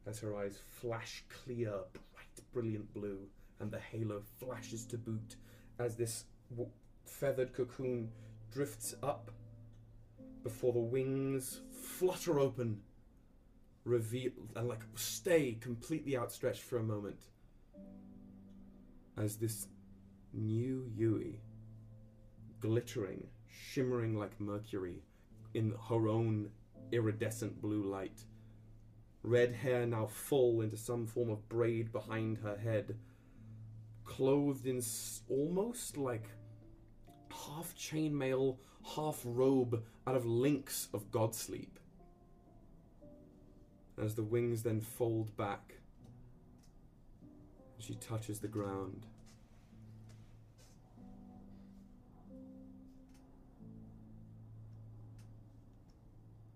[0.06, 3.18] As her eyes flash clear, bright, brilliant blue,
[3.60, 5.36] and the halo flashes to boot
[5.78, 6.70] as this w-
[7.04, 8.10] feathered cocoon
[8.50, 9.30] drifts up
[10.42, 12.80] before the wings flutter open,
[13.84, 17.20] reveal and like stay completely outstretched for a moment.
[19.16, 19.66] As this
[20.32, 21.40] new Yui,
[22.60, 25.02] glittering, shimmering like mercury
[25.54, 26.50] in her own
[26.92, 28.24] iridescent blue light,
[29.22, 32.96] red hair now full into some form of braid behind her head,
[34.08, 34.80] clothed in
[35.28, 36.28] almost like
[37.30, 38.56] half chainmail,
[38.96, 41.76] half robe out of links of godsleep.
[44.02, 45.74] As the wings then fold back,
[47.78, 49.06] she touches the ground.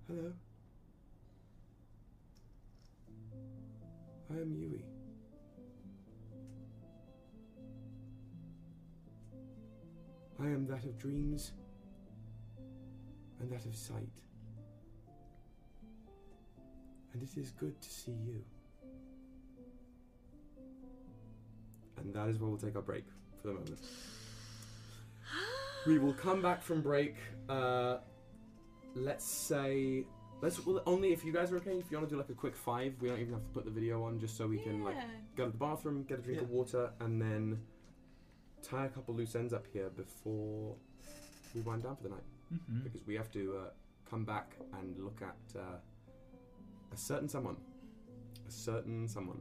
[0.09, 0.33] Hello.
[4.31, 4.92] I am Yui.
[10.43, 11.53] I am that of dreams
[13.41, 13.99] and that of sight.
[17.13, 18.43] And it is good to see you.
[21.99, 23.05] And that is where we'll take our break
[23.41, 23.79] for the moment.
[25.87, 27.15] We will come back from break.
[27.49, 27.99] Uh,
[28.97, 30.05] let's say,
[30.41, 31.73] let's well, only if you guys are okay.
[31.73, 33.65] If you want to do like a quick five, we don't even have to put
[33.65, 34.97] the video on, just so we can like
[35.37, 37.61] go to the bathroom, get a drink of water, and then
[38.63, 40.75] tie a couple loose ends up here before
[41.55, 42.25] we wind down for the night.
[42.53, 42.85] Mm-hmm.
[42.85, 43.71] Because we have to uh,
[44.09, 45.79] come back and look at uh,
[46.93, 47.57] a certain someone.
[48.49, 49.41] A certain someone.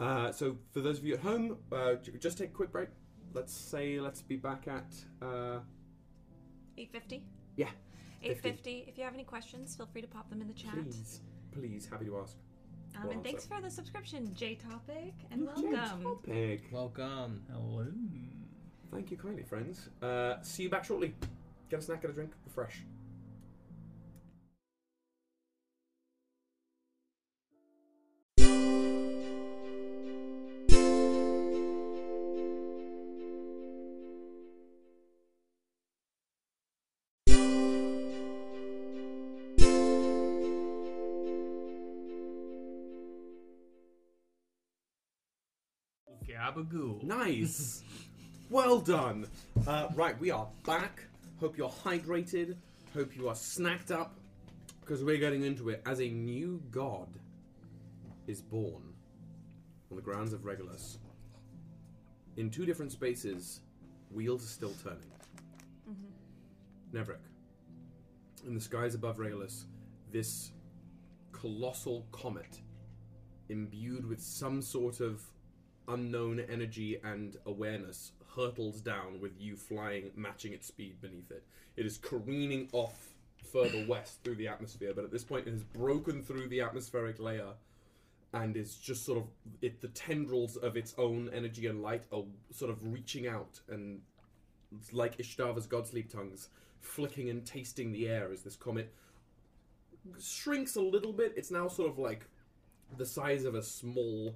[0.00, 2.88] Uh, so, for those of you at home, uh, just take a quick break.
[3.34, 4.94] Let's say, let's be back at.
[5.20, 5.60] Uh,
[6.76, 7.24] 850?
[7.56, 7.66] Yeah,
[8.22, 8.84] 850.
[8.88, 10.72] If you have any questions, feel free to pop them in the chat.
[10.72, 11.20] please,
[11.50, 12.36] please, happy to ask.
[12.96, 16.02] Um, Well, and thanks so- for the subscription, J Topic, and Jane welcome.
[16.02, 16.62] Topic.
[16.72, 17.44] Welcome.
[17.50, 17.86] Hello.
[18.90, 19.88] Thank you kindly, friends.
[20.02, 21.14] Uh, see you back shortly.
[21.68, 22.82] Get a snack, get a drink, refresh.
[46.48, 47.02] Gabagoo.
[47.02, 47.82] Nice.
[48.50, 49.26] well done.
[49.66, 51.04] Uh, right, we are back.
[51.40, 52.56] Hope you're hydrated.
[52.94, 54.16] Hope you are snacked up.
[54.80, 57.08] Because we're getting into it as a new god
[58.26, 58.82] is born
[59.90, 60.98] on the grounds of Regulus.
[62.38, 63.60] In two different spaces,
[64.10, 65.10] wheels are still turning.
[66.94, 67.18] Nevrik.
[68.46, 69.66] In the skies above Regulus,
[70.10, 70.52] this
[71.32, 72.62] colossal comet,
[73.50, 75.22] imbued with some sort of
[75.88, 81.44] unknown energy and awareness hurtles down with you flying, matching its speed beneath it.
[81.76, 83.14] It is careening off
[83.52, 87.18] further west through the atmosphere, but at this point it has broken through the atmospheric
[87.18, 87.54] layer
[88.34, 89.24] and is just sort of
[89.62, 94.00] it the tendrils of its own energy and light are sort of reaching out and
[94.92, 96.48] like Ishtava's godsleep tongues
[96.80, 98.92] flicking and tasting the air as this comet
[100.20, 101.32] shrinks a little bit.
[101.36, 102.26] It's now sort of like
[102.96, 104.34] the size of a small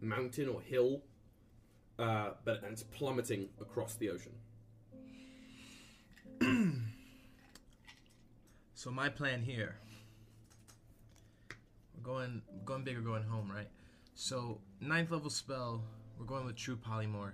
[0.00, 1.02] mountain or hill,
[1.98, 4.32] uh, but and it's plummeting across the ocean.
[8.80, 9.76] So my plan here.
[11.94, 13.68] We're going going big or going home, right?
[14.14, 15.82] So ninth level spell,
[16.18, 17.32] we're going with true polymorph.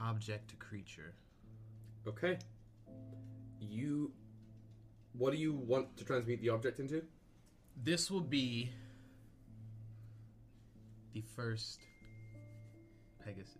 [0.00, 1.14] Object to creature.
[2.04, 2.38] Okay.
[3.60, 4.10] You,
[5.12, 7.04] what do you want to transmute the object into?
[7.80, 8.72] This will be
[11.12, 11.80] the first
[13.24, 13.54] Pegasus.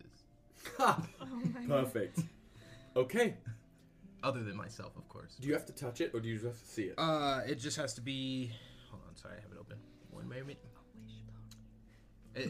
[0.79, 0.97] Oh
[1.53, 2.19] my Perfect.
[2.95, 3.35] Okay.
[4.23, 5.35] Other than myself, of course.
[5.39, 6.95] Do you have to touch it or do you just have to see it?
[6.97, 8.51] Uh, it just has to be.
[8.91, 9.77] Hold on, Sorry, I have it open.
[10.11, 10.57] One moment.
[12.35, 12.41] Eh,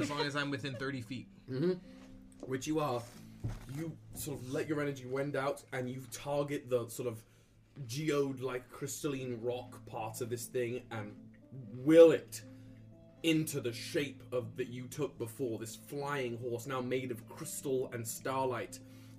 [0.00, 1.28] As long as I'm within 30 feet.
[1.50, 1.72] Mm-hmm.
[2.46, 3.02] Which you are.
[3.76, 7.22] You sort of let your energy wend out and you target the sort of
[7.86, 11.14] geode like crystalline rock part of this thing and
[11.74, 12.42] will it
[13.22, 17.90] into the shape of that you took before this flying horse now made of crystal
[17.92, 18.78] and starlight.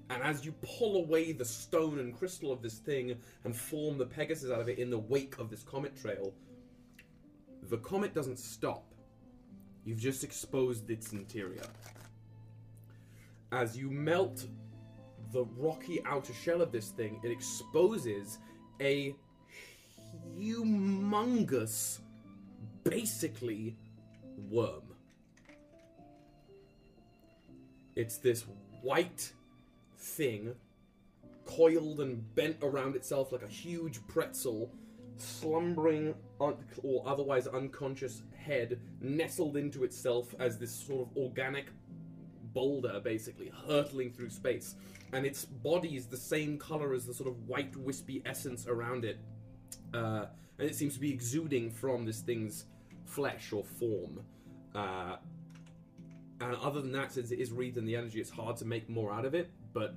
[0.09, 4.05] And as you pull away the stone and crystal of this thing and form the
[4.05, 6.33] pegasus out of it in the wake of this comet trail
[7.69, 8.93] the comet doesn't stop.
[9.85, 11.65] You've just exposed its interior.
[13.51, 14.45] As you melt
[15.31, 18.39] the rocky outer shell of this thing, it exposes
[18.79, 19.15] a
[20.37, 21.99] humongous,
[22.83, 23.77] basically,
[24.51, 24.83] worm.
[27.95, 28.45] It's this
[28.81, 29.31] white
[29.97, 30.55] thing,
[31.45, 34.71] coiled and bent around itself like a huge pretzel,
[35.17, 41.67] slumbering un- or otherwise unconscious head nestled into itself as this sort of organic
[42.53, 44.75] boulder basically hurtling through space.
[45.13, 49.05] And its body is the same color as the sort of white wispy essence around
[49.05, 49.19] it.
[49.93, 50.25] Uh,
[50.57, 52.65] and it seems to be exuding from this thing's
[53.05, 54.21] flesh or form
[54.75, 55.15] uh,
[56.39, 58.89] and other than that since it is wreathed in the energy it's hard to make
[58.89, 59.95] more out of it but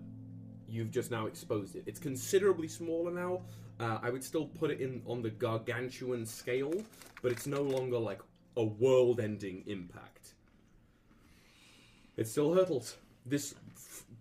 [0.69, 1.85] you've just now exposed it.
[1.87, 3.43] It's considerably smaller now.
[3.81, 6.73] Uh, i would still put it in on the gargantuan scale
[7.23, 8.21] but it's no longer like
[8.57, 10.35] a world-ending impact.
[12.17, 12.97] It still hurtles.
[13.27, 13.55] This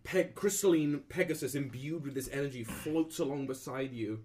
[0.04, 4.24] pe- crystalline Pegasus, imbued with this energy, floats along beside you,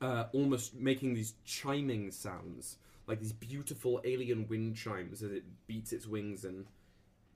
[0.00, 5.92] uh, almost making these chiming sounds, like these beautiful alien wind chimes as it beats
[5.92, 6.66] its wings and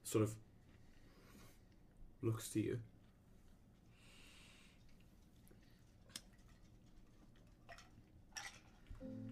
[0.03, 0.35] sort of
[2.23, 2.79] looks to you.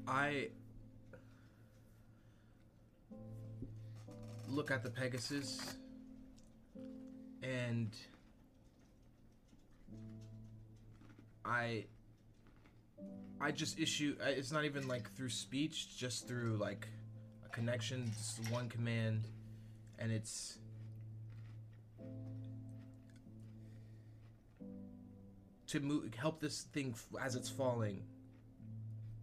[0.07, 0.49] I
[4.49, 5.77] look at the Pegasus
[7.43, 7.95] and
[11.45, 11.85] I
[13.41, 16.89] I just issue it's not even like through speech just through like
[17.45, 19.29] a connection just one command
[19.99, 20.59] and it's
[25.69, 28.03] to move help this thing as it's falling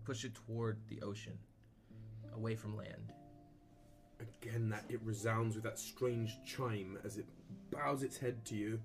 [0.06, 1.38] push it toward the ocean
[2.36, 3.12] away from land
[4.20, 7.26] Again, that it resounds with that strange chime as it
[7.72, 8.80] bows its head to you.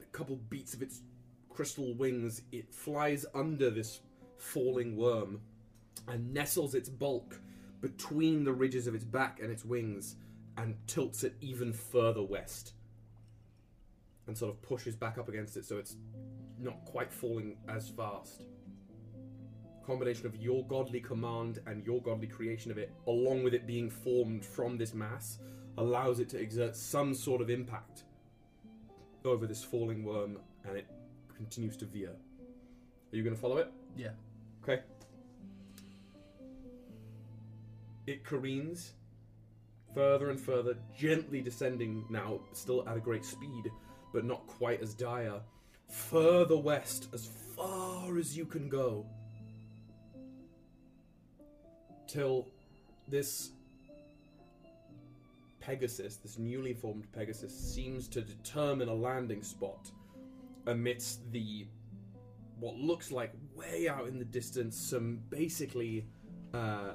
[0.00, 1.02] A couple beats of its
[1.50, 4.00] crystal wings, it flies under this
[4.40, 5.40] falling worm
[6.08, 7.40] and nestles its bulk
[7.80, 10.16] between the ridges of its back and its wings
[10.56, 12.72] and tilts it even further west.
[14.26, 15.96] And sort of pushes back up against it so it's
[16.58, 18.42] not quite falling as fast
[19.90, 23.90] combination of your godly command and your godly creation of it, along with it being
[23.90, 25.40] formed from this mass,
[25.78, 28.04] allows it to exert some sort of impact
[29.24, 30.86] over this falling worm, and it
[31.36, 32.12] continues to veer.
[33.12, 33.72] Are you going to follow it?
[33.96, 34.10] Yeah.
[34.62, 34.82] Okay.
[38.06, 38.92] It careens
[39.94, 43.70] further and further, gently descending now, still at a great speed,
[44.12, 45.40] but not quite as dire.
[45.88, 49.06] Further west, as far as you can go
[52.06, 52.48] till
[53.08, 53.50] this
[55.60, 59.90] Pegasus, this newly formed Pegasus, seems to determine a landing spot
[60.66, 61.66] amidst the
[62.60, 66.06] what looks like way out in the distance some basically
[66.54, 66.94] uh,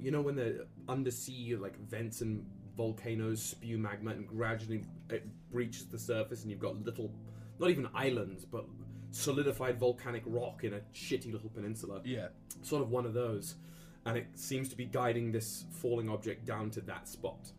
[0.00, 2.44] you know when the undersea like vents and
[2.76, 7.10] volcanoes spew magma and gradually it breaches the surface and you've got little
[7.58, 8.64] not even islands but
[9.10, 12.28] solidified volcanic rock in a shitty little peninsula Yeah.
[12.62, 13.56] sort of one of those
[14.06, 17.52] and it seems to be guiding this falling object down to that spot,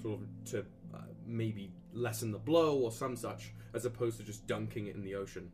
[0.00, 0.60] sort of to
[0.94, 5.02] uh, maybe lessen the blow or some such, as opposed to just dunking it in
[5.02, 5.50] the ocean.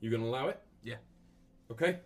[0.00, 0.60] You gonna allow it?
[0.82, 0.96] Yeah.
[1.70, 1.98] Okay.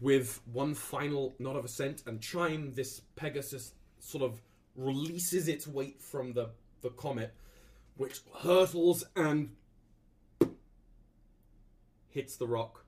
[0.00, 4.40] With one final nod of assent and chime, this Pegasus sort of
[4.76, 7.34] releases its weight from the, the comet,
[7.96, 9.50] which hurtles and
[12.08, 12.84] hits the rock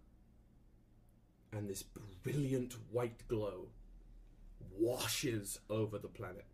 [1.53, 1.85] and this
[2.23, 3.69] brilliant white glow
[4.79, 6.47] washes over the planet,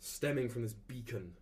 [0.00, 1.32] stemming from this beacon,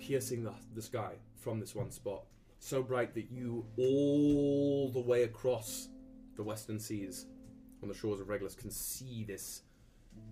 [0.00, 2.24] piercing the, the sky from this one spot,
[2.58, 5.88] so bright that you, all the way across
[6.36, 7.26] the western seas,
[7.82, 9.62] on the shores of Regulus, can see this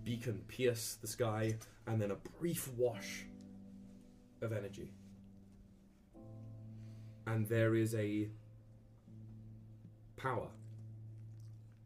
[0.03, 1.55] beacon pierce the sky,
[1.87, 3.25] and then a brief wash
[4.41, 4.91] of energy.
[7.25, 8.29] And there is a
[10.17, 10.47] power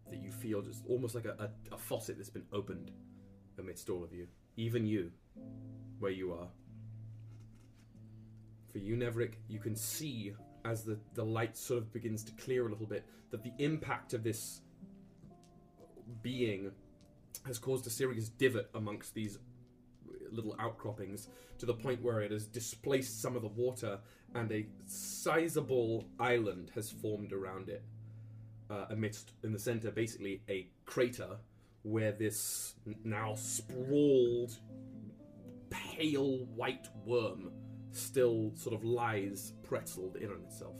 [0.10, 2.92] that you feel just almost like a, a, a faucet that's been opened
[3.58, 4.28] amidst all of you,
[4.58, 5.12] even you,
[6.00, 6.48] where you are.
[8.74, 10.34] For you, Nevrik, you can see
[10.66, 14.14] as the, the light sort of begins to clear a little bit that the impact
[14.14, 14.62] of this
[16.24, 16.72] being
[17.46, 19.38] has caused a serious divot amongst these
[20.32, 21.28] little outcroppings
[21.60, 24.00] to the point where it has displaced some of the water
[24.34, 27.84] and a sizable island has formed around it
[28.72, 31.38] uh, amidst in the center basically a crater
[31.84, 32.74] where this
[33.04, 34.58] now sprawled
[35.70, 37.52] pale white worm
[37.96, 40.78] still sort of lies pretzeled in on itself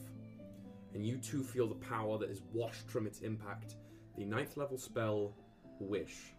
[0.94, 3.76] and you too feel the power that is washed from its impact
[4.18, 5.34] the ninth level spell
[5.80, 6.34] wish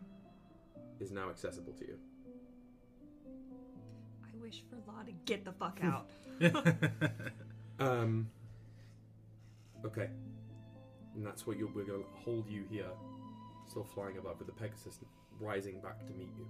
[1.00, 1.98] is now accessible to you
[3.26, 6.10] I wish for Law to get the fuck out.
[7.78, 8.28] Um.
[9.84, 10.08] Okay.
[11.14, 12.90] And that's what you're, we're going to hold you here,
[13.68, 14.98] still flying above, with the Pegasus
[15.40, 16.46] rising back to meet you.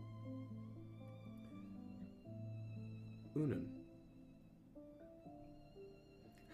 [3.36, 3.64] Unan.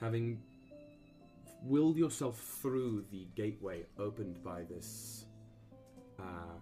[0.01, 0.41] Having
[1.63, 5.27] willed yourself through the gateway opened by this
[6.19, 6.59] uh,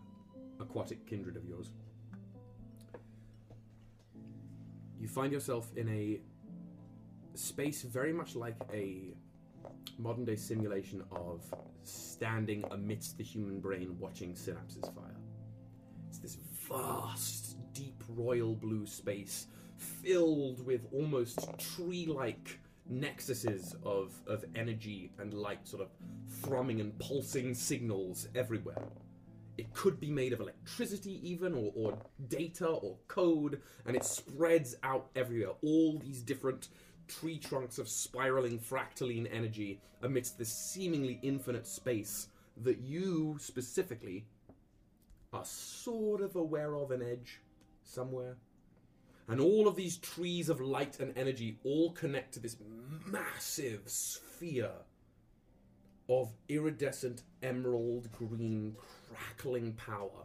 [0.60, 1.70] aquatic kindred of yours,
[4.98, 6.20] you find yourself in a
[7.35, 9.15] space very much like a
[9.98, 11.44] modern day simulation of
[11.85, 15.16] standing amidst the human brain watching synapses fire.
[16.09, 16.36] It's this
[16.69, 19.47] vast, deep royal blue space
[19.77, 22.59] filled with almost tree like
[22.90, 25.89] nexuses of, of energy and light, sort of
[26.42, 28.83] thrumming and pulsing signals everywhere.
[29.57, 34.76] It could be made of electricity, even, or, or data, or code, and it spreads
[34.83, 35.55] out everywhere.
[35.62, 36.68] All these different
[37.08, 42.28] tree trunks of spiraling fractaline energy amidst this seemingly infinite space
[42.62, 44.26] that you specifically
[45.33, 47.41] are sort of aware of an edge
[47.83, 48.36] somewhere.
[49.28, 52.57] And all of these trees of light and energy all connect to this
[53.07, 54.73] massive sphere
[56.08, 58.74] of iridescent emerald green
[59.12, 60.24] crackling power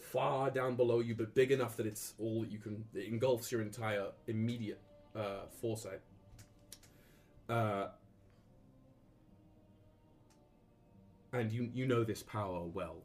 [0.00, 3.50] far down below you, but big enough that it's all that you can, it engulfs
[3.50, 4.80] your entire immediate
[5.14, 6.00] uh, foresight.
[7.48, 7.86] Uh,
[11.32, 12.96] and you you know this power well.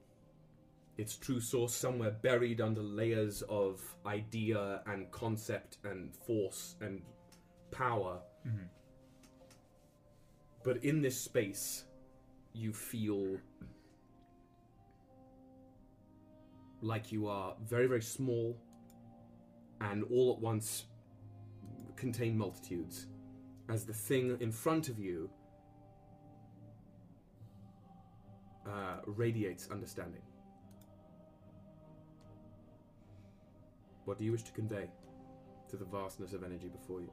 [0.99, 7.01] Its true source somewhere buried under layers of idea and concept and force and
[7.71, 8.21] power.
[8.45, 8.67] Mhm.
[10.61, 11.85] But in this space,
[12.51, 13.39] you feel
[16.81, 18.59] like you are very, very small
[19.79, 20.85] and all at once
[21.95, 23.07] contain multitudes
[23.69, 25.29] as the thing in front of you
[28.65, 30.21] uh, radiates understanding.
[34.09, 34.89] What do you wish to convey
[35.69, 37.11] to the vastness of energy before you?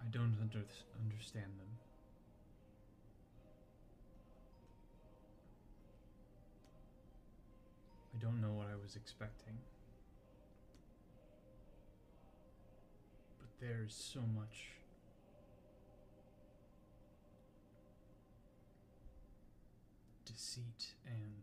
[0.00, 0.64] I don't under-
[1.04, 1.68] understand them.
[8.14, 8.59] I don't know
[8.90, 9.54] was expecting.
[13.38, 14.70] But there's so much.
[20.24, 21.42] Deceit and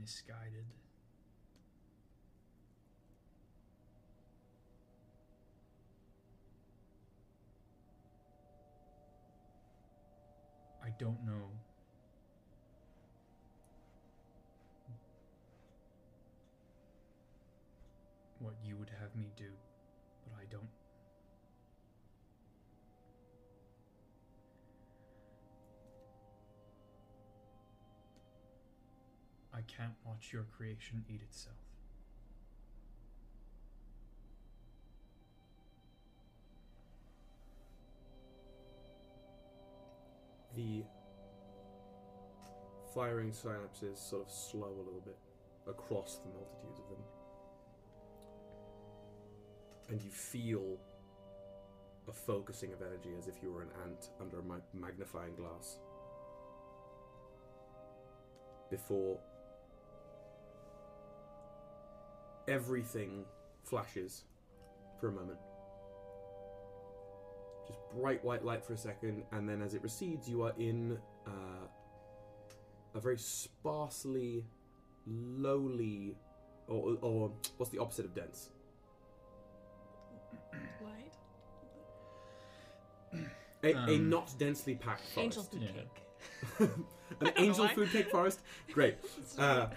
[0.00, 0.66] misguided.
[10.86, 11.50] I don't know.
[18.38, 19.50] What you would have me do,
[20.22, 20.68] but I don't.
[29.52, 31.65] I can't watch your creation eat itself.
[40.56, 40.84] The
[42.94, 45.18] firing synapses sort of slow a little bit
[45.68, 47.04] across the multitudes of them.
[49.90, 50.78] And you feel
[52.08, 55.78] a focusing of energy as if you were an ant under a ma- magnifying glass.
[58.70, 59.18] Before
[62.48, 63.24] everything
[63.64, 64.24] flashes
[64.98, 65.38] for a moment.
[67.96, 70.98] Just bright white light for a second, and then as it recedes, you are in
[71.26, 71.30] uh,
[72.94, 74.44] a very sparsely,
[75.06, 76.14] lowly,
[76.68, 78.50] or, or what's the opposite of dense?
[80.82, 81.12] Light.
[83.64, 85.18] A, a Um, not densely packed forest.
[85.38, 85.70] Angel food Yeah.
[85.72, 86.70] cake.
[87.20, 87.74] An know angel why.
[87.74, 88.40] food cake forest.
[88.72, 88.96] Great.
[89.38, 89.68] Uh,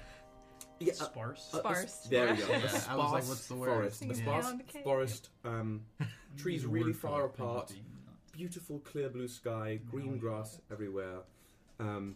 [0.82, 1.50] yeah, uh, Sparse.
[1.54, 2.08] uh, uh, Sparse.
[2.10, 2.48] there we go.
[2.48, 3.68] Yeah, A I was like, sparse what's the word?
[3.68, 4.02] forest.
[4.02, 4.14] A Yeah.
[4.14, 4.84] sparse Pound cake.
[4.86, 5.30] forest.
[5.44, 5.82] Um,
[6.38, 7.74] trees really far it, apart.
[8.40, 9.82] Beautiful clear blue sky.
[9.92, 11.24] Green grass everywhere.
[11.78, 12.16] Um,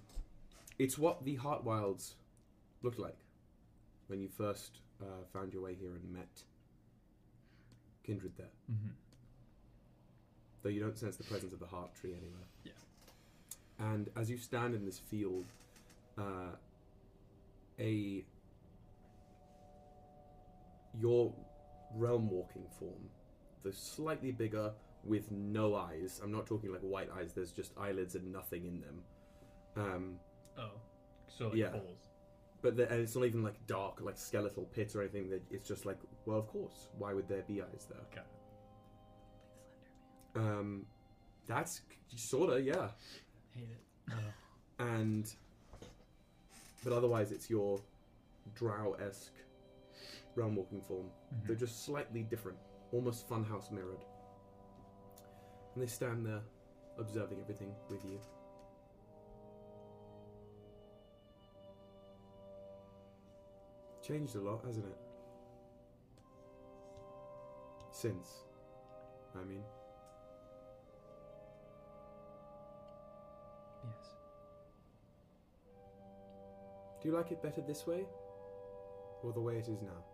[0.79, 2.15] it's what the Heart Wilds
[2.81, 3.17] looked like
[4.07, 6.43] when you first uh, found your way here and met
[8.05, 8.53] Kindred there.
[8.71, 8.91] Mhm.
[10.61, 12.47] Though you don't sense the presence of the heart tree anywhere.
[12.63, 12.71] Yeah.
[13.79, 15.43] And as you stand in this field,
[16.17, 16.55] uh,
[17.77, 18.23] a
[20.97, 21.33] your
[21.93, 23.09] realm walking form,
[23.63, 24.73] the slightly bigger
[25.05, 26.19] with no eyes.
[26.23, 27.33] I'm not talking like white eyes.
[27.33, 29.03] There's just eyelids and nothing in them.
[29.75, 30.19] Um,
[30.57, 30.71] Oh,
[31.27, 31.71] so like Yeah.
[31.71, 32.09] holes.
[32.61, 35.29] but the, and it's not even like dark, like skeletal pits or anything.
[35.29, 36.89] That it's just like, well, of course.
[36.97, 37.99] Why would there be eyes there?
[38.15, 38.27] Got
[40.35, 40.85] Um,
[41.47, 41.81] that's
[42.15, 42.89] sorta yeah.
[43.53, 44.13] Hate it.
[44.79, 45.33] and
[46.83, 47.79] but otherwise it's your
[48.55, 49.33] drow-esque
[50.35, 51.47] realm walking form Mhm.
[51.47, 52.57] they're just slightly different
[52.91, 54.03] almost funhouse mirrored
[55.73, 56.41] and they stand there
[56.99, 58.19] observing everything with you
[64.05, 64.97] changed a lot hasn't it
[67.91, 68.27] since
[69.39, 69.63] i mean
[73.85, 74.15] Yes.
[77.01, 78.05] Do you like it better this way?
[79.23, 80.12] Or the way it is now?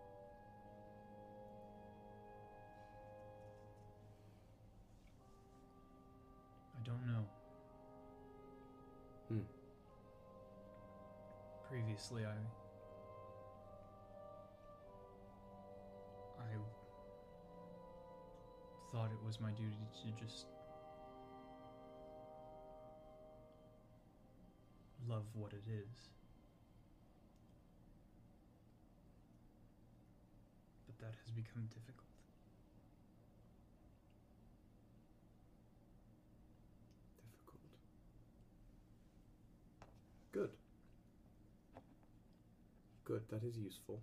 [9.30, 9.38] Hmm.
[11.68, 12.34] Previously, I.
[16.42, 16.56] I
[18.90, 20.46] thought it was my duty to just
[25.08, 26.08] love what it is.
[30.86, 32.10] But that has become difficult.
[37.16, 37.62] Difficult.
[40.32, 40.50] Good.
[43.04, 44.00] Good, that is useful.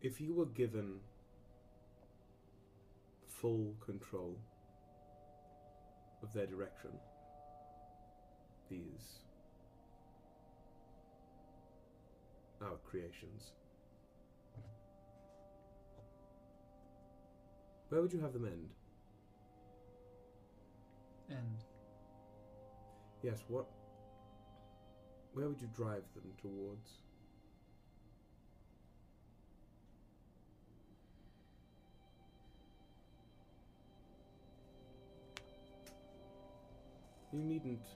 [0.00, 1.00] If you were given
[3.26, 4.38] full control
[6.22, 6.90] of their direction,
[8.70, 9.20] these
[12.62, 13.52] our creations.
[17.88, 18.68] Where would you have them end?
[21.30, 21.64] End.
[23.22, 23.66] Yes, what.
[25.32, 26.90] Where would you drive them towards?
[37.32, 37.86] You needn't.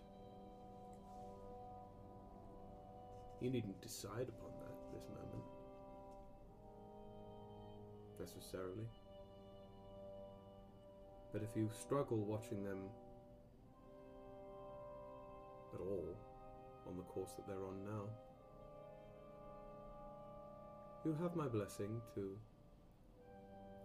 [3.41, 5.45] You needn't decide upon that at this moment.
[8.21, 8.87] Necessarily.
[11.33, 12.79] But if you struggle watching them
[15.75, 16.15] at all
[16.87, 18.05] on the course that they're on now,
[21.05, 22.37] you have my blessing to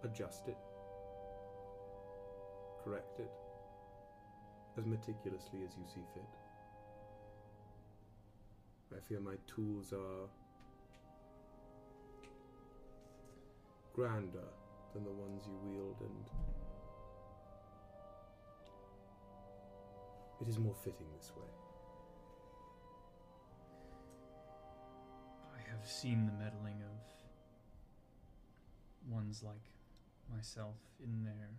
[0.04, 0.58] adjust it,
[2.84, 3.32] correct it,
[4.78, 6.24] as meticulously as you see fit.
[8.96, 10.28] I fear my tools are
[13.94, 14.48] grander
[14.94, 16.30] than the ones you wield, and
[20.40, 21.50] it is more fitting this way.
[25.56, 26.98] I have seen the meddling of
[29.12, 29.72] ones like
[30.34, 31.50] myself in there.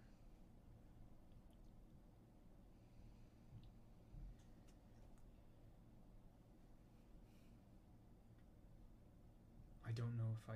[9.87, 10.55] I don't know if I.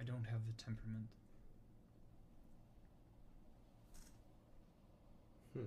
[0.00, 1.08] I don't have the temperament.
[5.54, 5.64] Hmm.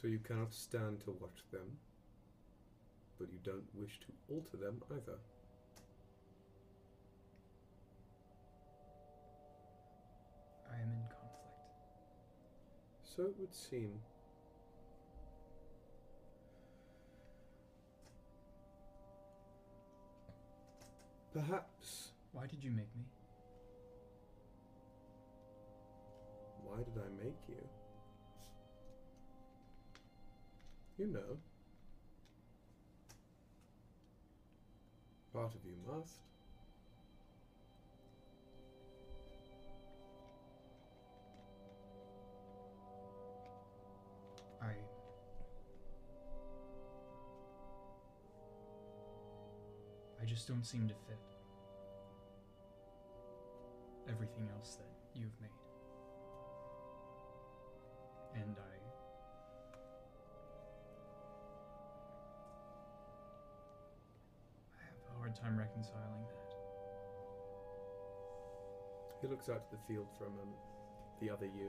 [0.00, 1.78] So you cannot stand to watch them,
[3.18, 5.18] but you don't wish to alter them either.
[10.72, 11.40] I am in conflict.
[13.04, 14.00] So it would seem.
[21.32, 22.12] Perhaps.
[22.32, 23.04] Why did you make me?
[26.70, 27.68] Why did I make you?
[30.98, 31.38] You know.
[35.32, 36.20] Part of you must.
[44.62, 44.66] I.
[50.22, 51.18] I just don't seem to fit
[54.08, 55.69] everything else that you've made.
[65.80, 66.54] Reconciling that.
[69.20, 70.56] He looks out to the field for a moment,
[71.20, 71.68] the other you.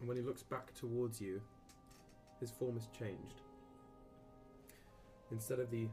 [0.00, 1.40] And when he looks back towards you,
[2.40, 3.40] his form has changed.
[5.30, 5.86] Instead of the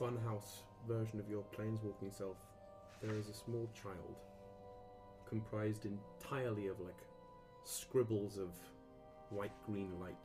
[0.00, 2.36] funhouse version of your planeswalking self,
[3.02, 4.16] there is a small child
[5.28, 7.00] comprised entirely of like
[7.64, 8.50] scribbles of
[9.30, 10.16] white green light.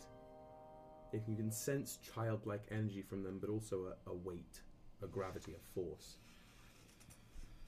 [1.14, 4.62] You can sense childlike energy from them, but also a, a weight,
[5.04, 6.18] a gravity, a force.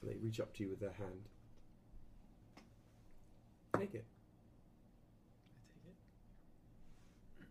[0.02, 1.28] They reach up to you with their hand.
[3.76, 4.04] Take it.
[5.76, 5.94] I take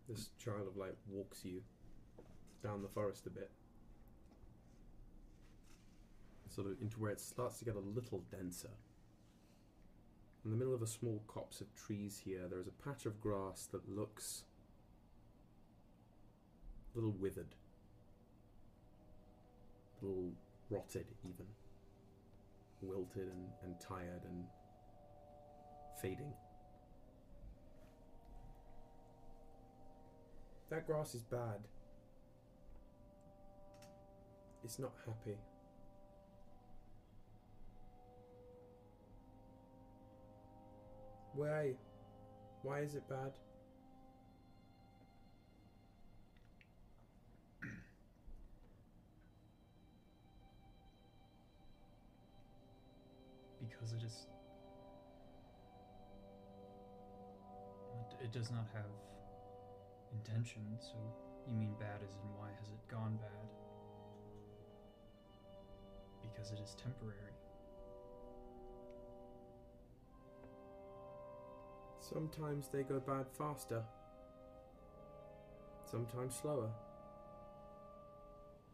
[0.04, 0.14] it.
[0.14, 1.62] This child of light walks you
[2.62, 3.50] down the forest a bit.
[6.54, 8.70] Sort of into where it starts to get a little denser.
[10.44, 13.20] In the middle of a small copse of trees here, there is a patch of
[13.20, 14.44] grass that looks
[16.96, 17.54] little withered,
[20.02, 20.32] little
[20.70, 21.46] rotted, even.
[22.82, 24.44] Wilted and, and tired and
[26.00, 26.32] fading.
[30.68, 31.60] That grass is bad.
[34.62, 35.38] It's not happy.
[41.34, 41.72] Why?
[42.62, 43.32] Why is it bad?
[53.68, 54.26] Because it is.
[58.22, 58.90] It, does not have
[60.12, 60.94] intention, so
[61.46, 63.48] you mean bad as in why has it gone bad?
[66.22, 67.36] Because it is temporary.
[72.00, 73.82] Sometimes they go bad faster.
[75.90, 76.70] Sometimes slower.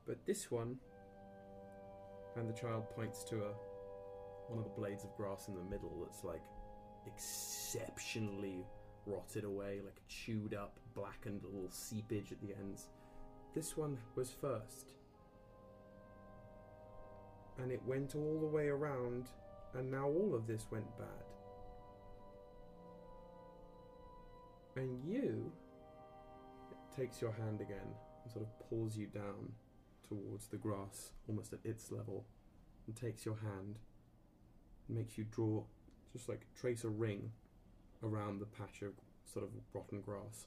[0.06, 0.76] But this one,
[2.36, 3.71] and the child points to a
[4.52, 6.42] one of the blades of grass in the middle that's like
[7.06, 8.66] exceptionally
[9.06, 12.88] rotted away, like chewed up, blackened little seepage at the ends.
[13.54, 14.94] This one was first.
[17.58, 19.28] And it went all the way around,
[19.74, 21.06] and now all of this went bad.
[24.76, 25.50] And you
[26.70, 29.52] it takes your hand again and sort of pulls you down
[30.08, 32.24] towards the grass, almost at its level,
[32.86, 33.78] and takes your hand and
[34.88, 35.62] makes you draw,
[36.12, 37.32] just like trace a ring
[38.02, 38.92] around the patch of
[39.24, 40.46] sort of rotten grass.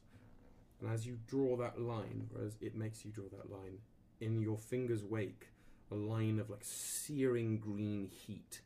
[0.82, 3.80] And as you draw that line, or as it makes you draw that line,
[4.20, 5.48] in your finger's wake,
[5.92, 8.62] a line of like searing green heat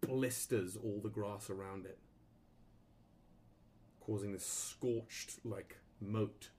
[0.00, 1.98] blisters all the grass around it
[4.06, 6.50] causing this scorched like moat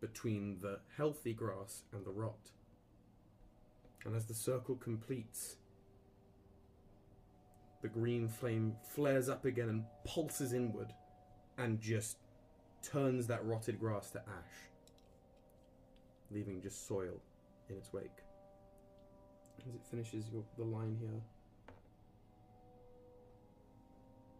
[0.00, 2.50] between the healthy grass and the rot.
[4.04, 5.56] And as the circle completes,
[7.86, 10.92] the green flame flares up again and pulses inward
[11.56, 12.16] and just
[12.82, 14.70] turns that rotted grass to ash,
[16.32, 17.20] leaving just soil
[17.70, 18.24] in its wake.
[19.68, 21.22] As it finishes your, the line here,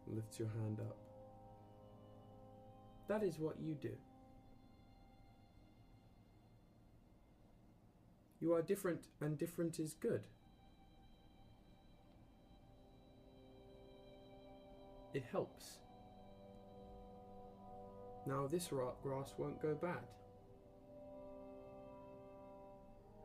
[0.09, 0.97] lifts your hand up.
[3.07, 3.93] That is what you do.
[8.41, 10.23] You are different, and different is good.
[15.17, 15.79] It helps.
[18.27, 20.05] Now, this rot grass won't go bad.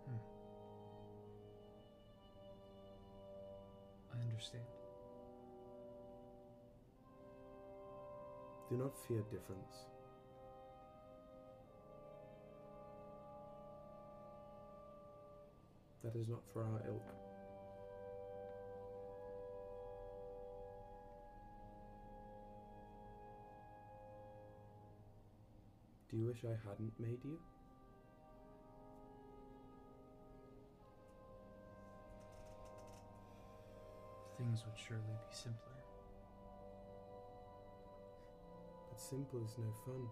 [0.08, 0.16] Hmm.
[4.14, 4.64] I understand.
[8.70, 9.76] Do not fear difference.
[16.06, 17.21] That is not for our ilk.
[26.12, 27.40] Do you wish I hadn't made you?
[34.38, 35.58] Things would surely be simpler.
[38.90, 40.10] But simple is no fun.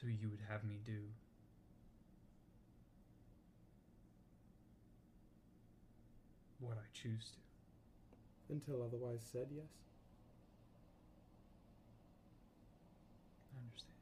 [0.00, 0.96] So you would have me do
[6.58, 8.54] what I choose to.
[8.54, 9.66] Until otherwise said, yes.
[13.52, 13.92] I understand.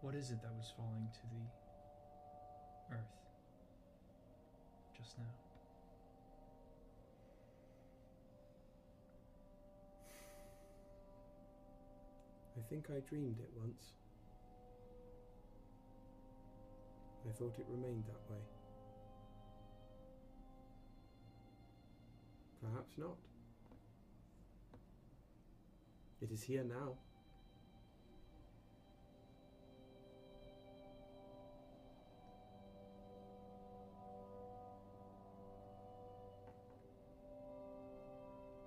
[0.00, 3.14] What is it that was falling to the earth
[4.96, 5.43] just now?
[12.56, 13.92] I think I dreamed it once.
[17.28, 18.40] I thought it remained that way.
[22.62, 23.16] Perhaps not.
[26.22, 26.94] It is here now.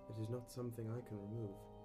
[0.10, 1.77] It is not something I can remove.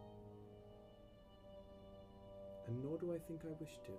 [2.68, 3.92] And nor do I think I wish to.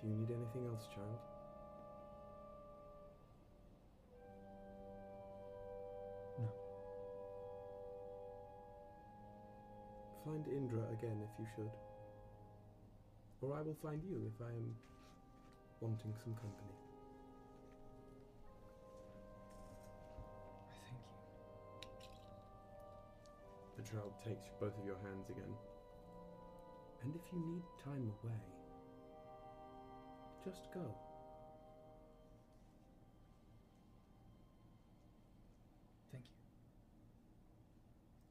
[0.00, 1.18] Do you need anything else, child?
[6.38, 6.48] No.
[10.24, 11.70] Find Indra again if you should.
[13.42, 14.76] Or I will find you if I am
[15.80, 16.77] wanting some company.
[23.90, 25.54] Child takes both of your hands again.
[27.02, 28.34] And if you need time away,
[30.44, 30.94] just go.
[36.12, 36.30] Thank you.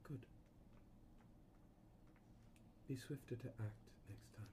[0.04, 0.26] Good.
[2.86, 4.46] Be swifter to act next time.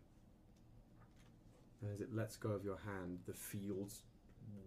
[1.82, 4.02] And as it lets go of your hand, the fields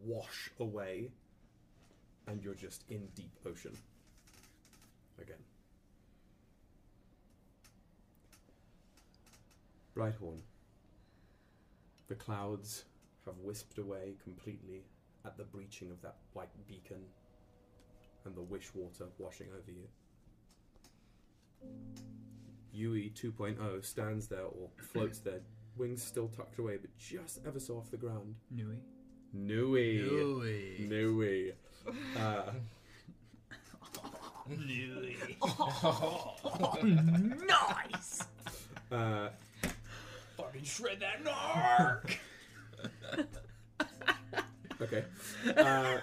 [0.04, 1.10] wash away,
[2.28, 3.76] and you're just in deep ocean
[5.20, 5.38] again.
[9.98, 10.40] Brighthorn.
[12.06, 12.84] The clouds
[13.26, 14.84] have wisped away completely
[15.26, 17.02] at the breaching of that white beacon
[18.24, 19.88] and the wish water washing over you.
[22.72, 25.40] Yui 2.0 stands there or floats there,
[25.76, 28.36] wings still tucked away, but just ever so off the ground.
[28.52, 28.78] Nui.
[29.32, 29.98] Nui.
[29.98, 30.86] Nui.
[30.88, 31.52] Nui.
[32.16, 32.52] Uh,
[37.46, 38.24] nice!
[38.92, 39.28] uh,
[40.38, 42.16] Fucking shred that narc!
[44.80, 45.04] okay.
[45.56, 45.98] Uh,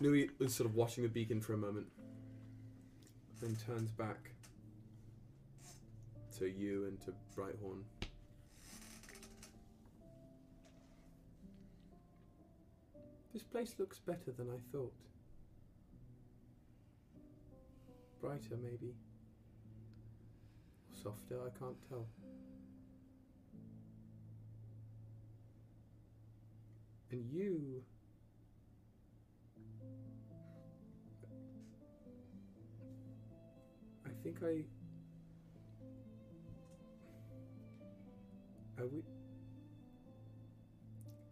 [0.00, 1.86] Nui is sort of watching the beacon for a moment,
[3.40, 4.32] then turns back
[6.38, 7.82] to you and to Brighthorn.
[13.32, 14.92] This place looks better than I thought.
[18.20, 18.92] Brighter, maybe.
[21.00, 22.06] Softer, I can't tell.
[27.14, 27.80] And you.
[34.04, 34.64] I think I.
[38.80, 39.04] I we.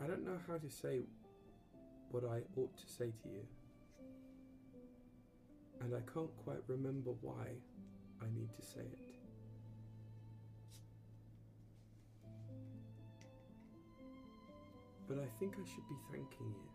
[0.00, 1.00] I don't know how to say
[2.12, 3.44] what I ought to say to you.
[5.80, 7.48] And I can't quite remember why
[8.20, 9.11] I need to say it.
[15.08, 16.68] But I think I should be thanking you.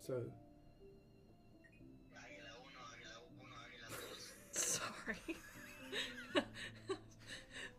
[0.00, 0.22] So,
[4.52, 5.36] Sorry.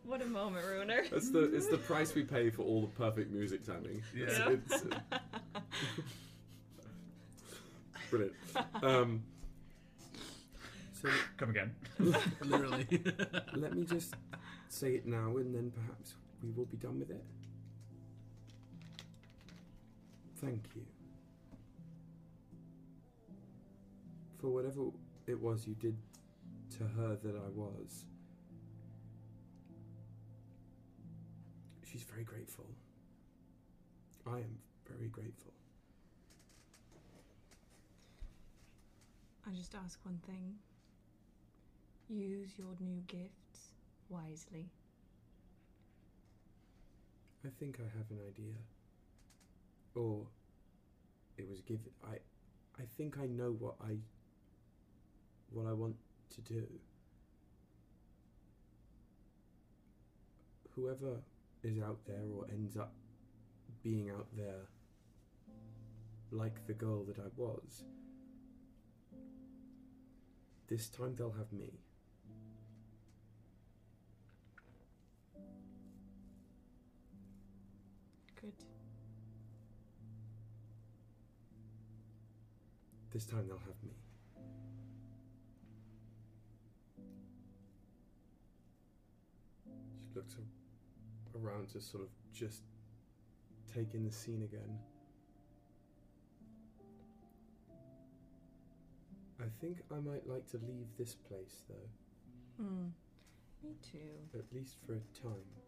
[0.04, 1.02] what a moment, Ruiner.
[1.10, 4.02] That's the it's the price we pay for all the perfect music timing.
[4.14, 4.48] It's, Yeah.
[4.50, 5.18] it's, uh,
[8.10, 8.34] brilliant.
[8.82, 9.22] Um,
[11.00, 11.74] so Come again.
[12.44, 12.86] Literally.
[13.54, 14.14] let me just
[14.68, 17.24] say it now, and then perhaps we will be done with it.
[20.36, 20.82] Thank you
[24.40, 24.80] for whatever
[25.26, 25.96] it was you did
[26.78, 28.04] to her that I was.
[31.84, 32.66] She's very grateful.
[34.26, 35.52] I am very grateful.
[39.46, 40.54] I just ask one thing.
[42.12, 43.74] Use your new gifts
[44.08, 44.68] wisely.
[47.44, 48.56] I think I have an idea.
[49.94, 50.26] Or
[51.38, 52.16] it was given I
[52.80, 53.98] I think I know what I
[55.52, 55.94] what I want
[56.34, 56.66] to do.
[60.74, 61.20] Whoever
[61.62, 62.92] is out there or ends up
[63.84, 64.66] being out there
[66.32, 67.84] like the girl that I was,
[70.68, 71.78] this time they'll have me.
[78.40, 78.52] Good.
[83.12, 83.90] This time they'll have me.
[89.64, 90.36] She looks
[91.34, 92.62] around to sort of just
[93.74, 94.78] take in the scene again.
[99.40, 102.88] I think I might like to leave this place, though, Hmm.
[103.62, 104.38] Me too.
[104.38, 105.59] at least for a time.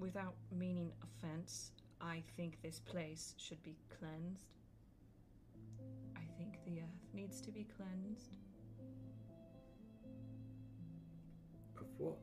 [0.00, 4.46] Without meaning offense, I think this place should be cleansed.
[6.16, 8.30] I think the earth needs to be cleansed.
[11.78, 12.16] Of what?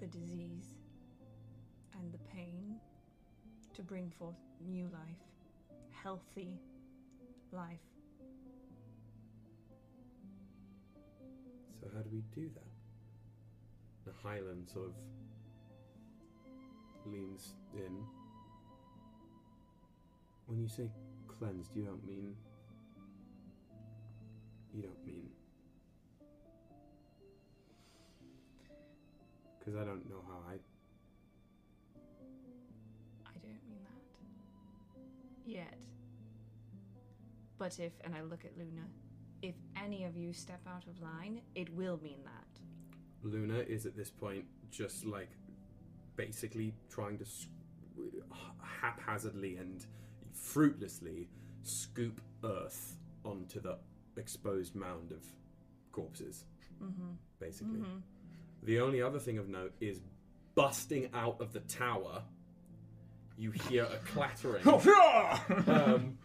[0.00, 0.74] The disease
[1.98, 2.76] and the pain
[3.72, 4.36] to bring forth
[4.68, 6.60] new life, healthy
[7.52, 7.80] life.
[11.80, 12.75] So, how do we do that?
[14.06, 14.94] The Hylan sort of
[17.12, 18.04] leans in.
[20.46, 20.88] When you say
[21.26, 22.36] cleansed, you don't mean.
[24.72, 25.28] You don't mean.
[29.58, 30.54] Because I don't know how I.
[33.26, 35.50] I don't mean that.
[35.50, 35.80] Yet.
[37.58, 38.86] But if, and I look at Luna,
[39.42, 42.60] if any of you step out of line, it will mean that.
[43.22, 45.30] Luna is at this point just like
[46.16, 47.46] basically trying to s-
[48.80, 49.84] haphazardly and
[50.32, 51.28] fruitlessly
[51.62, 53.78] scoop earth onto the
[54.16, 55.24] exposed mound of
[55.92, 56.44] corpses,
[56.82, 57.12] Mm-hmm.
[57.40, 57.78] basically.
[57.80, 57.98] Mm-hmm.
[58.64, 60.00] The only other thing of note is
[60.54, 62.22] busting out of the tower,
[63.38, 64.66] you hear a clattering.
[65.68, 66.18] um,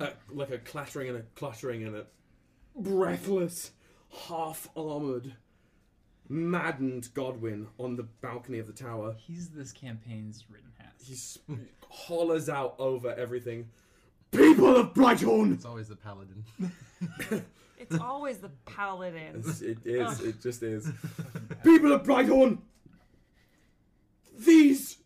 [0.00, 2.06] a- like a clattering and a cluttering and a
[2.76, 3.70] breathless,
[4.28, 5.34] half armored,
[6.28, 9.14] maddened Godwin on the balcony of the tower.
[9.18, 11.06] He's this campaign's Rittenhouse.
[11.06, 11.38] He s-
[11.88, 13.68] hollers out over everything.
[14.30, 15.54] People of Brighthorn!
[15.54, 16.44] It's always the paladin.
[17.80, 19.36] It's always the paladin.
[19.36, 20.20] It's- It is.
[20.20, 20.90] It just is.
[21.64, 22.58] People of Brighthorn!
[24.36, 24.98] These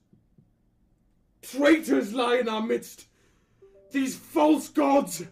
[1.42, 3.06] traitors lie in our midst.
[3.92, 5.22] These false gods.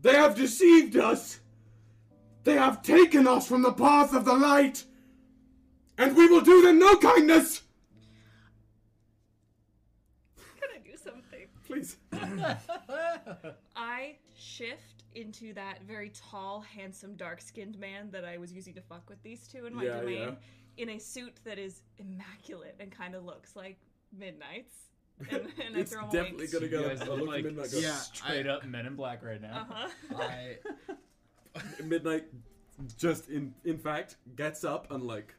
[0.00, 1.40] They have deceived us.
[2.44, 4.84] They have taken us from the path of the light.
[5.98, 7.62] And we will do them no kindness.
[10.36, 11.46] Can I do something?
[11.66, 11.96] Please.
[13.76, 19.08] I shift into that very tall, handsome, dark-skinned man that I was using to fuck
[19.08, 20.82] with these two in my Yeah, domain, yeah.
[20.82, 23.78] in a suit that is immaculate and kind of looks like
[24.16, 24.74] Midnight's.
[25.30, 26.88] And, and I It's throw him definitely gonna You go.
[26.88, 27.78] guys a look look like midnight go.
[27.78, 27.92] Yeah.
[27.94, 29.64] straight up Men in Black right now.
[29.70, 29.88] Uh-huh.
[30.20, 30.56] I
[31.84, 32.24] Midnight,
[32.98, 35.32] just in in fact, gets up and like,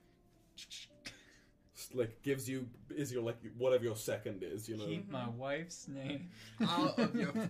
[1.94, 4.86] like gives you is your like whatever your second is, you know.
[4.86, 5.38] Keep my mm-hmm.
[5.38, 6.30] wife's name.
[6.62, 7.32] out of your.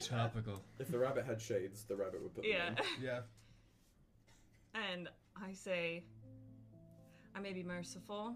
[0.00, 0.62] Topical.
[0.78, 2.68] If the rabbit had shades, the rabbit would put them Yeah.
[2.68, 2.76] on.
[3.02, 3.20] yeah.
[4.74, 6.02] And I say,
[7.34, 8.34] I may be merciful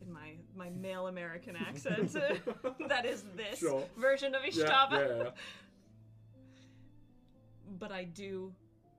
[0.00, 2.12] in my my male American accent.
[2.88, 3.84] that is this Sure.
[3.96, 4.92] version of Yeah, Ishtava.
[4.92, 5.30] yeah, yeah.
[7.78, 8.54] But I do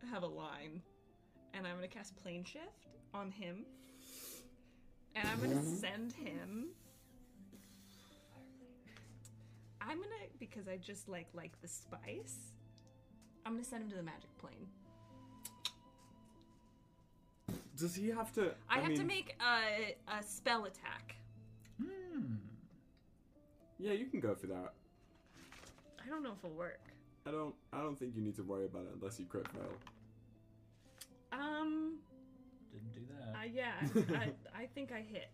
[0.08, 0.82] have a line.
[1.54, 3.66] And I'm gonna cast plane shift on him.
[5.16, 6.68] And I'm gonna send him.
[9.82, 12.54] I'm gonna because I just like like the spice.
[13.46, 14.68] I'm gonna send him to the magic plane.
[17.80, 18.52] Does he have to?
[18.70, 21.16] I, have to mean, make a, a spell attack.
[21.82, 22.36] Hmm.
[23.80, 24.74] Yeah, you can go for that.
[26.06, 26.89] I don't know if it'll work.
[27.30, 27.54] I don't.
[27.72, 29.72] I don't think you need to worry about it unless you crit fail.
[31.32, 31.98] Um,
[32.74, 33.38] Didn't do that.
[33.38, 34.18] Uh, yeah,
[34.56, 35.30] I, I think I hit.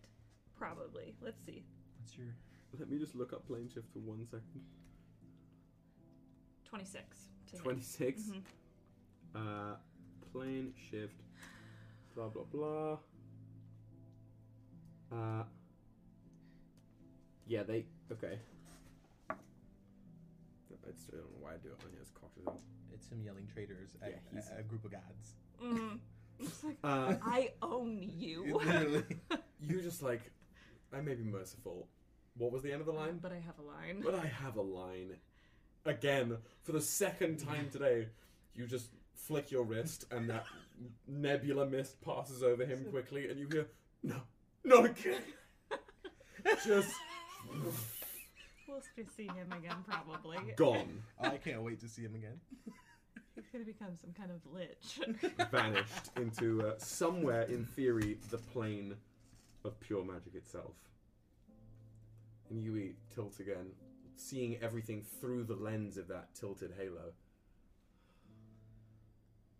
[0.58, 1.14] Probably.
[1.22, 1.64] Let's see.
[1.98, 2.26] What's your
[2.78, 4.60] Let me just look up plane shift for one second.
[6.68, 7.16] 26.
[7.46, 7.62] to hit.
[7.62, 8.22] 26.
[8.22, 8.42] Mhm.
[9.34, 9.76] Uh,
[10.32, 11.14] plane shift.
[12.14, 12.98] Blah blah blah.
[15.10, 15.44] Uh.
[17.46, 18.38] Yeah, they okay.
[20.86, 22.48] I just don't know why I do it when he has cocked it.
[22.94, 25.34] It's him yelling traitors at, Yeah, he's- at a group of gods.
[26.38, 28.58] It's like, Uh, I own you.
[28.64, 29.04] Literally.
[29.60, 30.30] you just like,
[30.92, 31.88] I may be merciful.
[32.36, 33.18] What was the end of the line?
[33.20, 34.02] but I have a line.
[34.04, 35.16] But I have a line.
[35.86, 38.08] Again, for the second time today,
[38.54, 40.44] you just flick your wrist and that
[41.08, 43.66] nebula mist passes over him quickly, and you hear,
[44.02, 44.16] no,
[44.64, 45.22] not again.
[46.66, 46.92] just
[48.76, 50.36] We'll see him again probably.
[50.54, 52.38] gone, I can't wait to see him again.
[53.34, 55.00] He's gonna become some kind of lich.
[55.50, 58.94] vanished into uh, somewhere, in theory, the plane
[59.64, 60.74] of pure magic itself.
[62.50, 63.70] And Yui tilts again,
[64.16, 67.12] seeing everything through the lens of that tilted halo.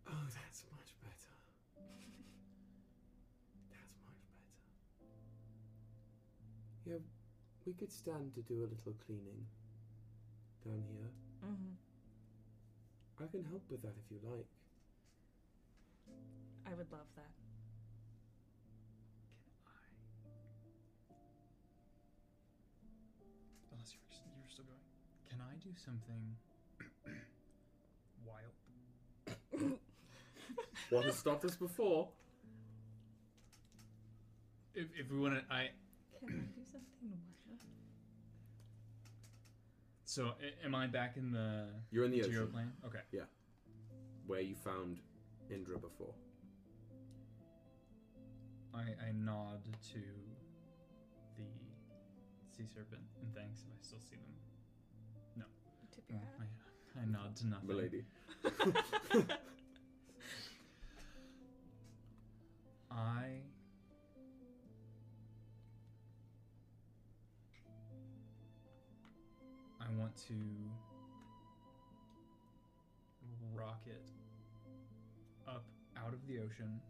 [0.07, 0.76] Oh, that's much
[7.67, 9.45] we could stand to do a little cleaning
[10.65, 11.11] down here.
[11.43, 11.75] hmm
[13.19, 14.47] I can help with that if you like.
[16.65, 17.33] I would love that.
[19.65, 19.73] Can
[21.09, 21.11] I?
[23.73, 24.79] Unless you're, you're still going.
[25.29, 26.37] Can I do something
[29.61, 29.79] wild?
[30.89, 32.07] What has stopped us before?
[34.73, 35.71] If, if we want to, I
[36.25, 36.49] Can
[40.17, 42.47] so a- am I back in the You're in the geo ocean.
[42.47, 42.71] plane?
[42.87, 43.01] Okay.
[43.11, 43.29] Yeah.
[44.25, 44.97] Where you found
[45.51, 46.15] Indra before.
[48.73, 49.61] I, I nod
[49.93, 50.01] to
[51.37, 51.43] the
[52.49, 54.33] sea serpent and thanks if I still see them.
[55.35, 55.43] You
[55.93, 56.47] tip your mm, hat.
[56.97, 57.67] I, I nod to nothing.
[57.67, 58.05] Milady.
[70.27, 70.33] to
[73.55, 74.03] rocket
[75.47, 75.63] up
[75.97, 76.81] out of the ocean,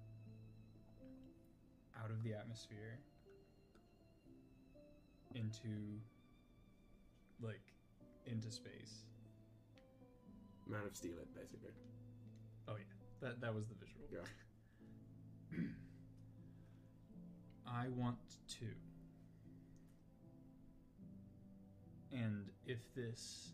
[2.04, 2.98] out of the atmosphere,
[5.36, 6.00] into
[7.42, 7.62] like
[8.26, 9.06] into space.
[10.68, 11.72] Man of Steel it, basically.
[12.68, 12.84] Oh yeah,
[13.22, 14.06] that that was the visual.
[14.12, 15.60] Yeah.
[17.68, 18.18] I want
[18.60, 18.87] to.
[22.12, 23.50] And if this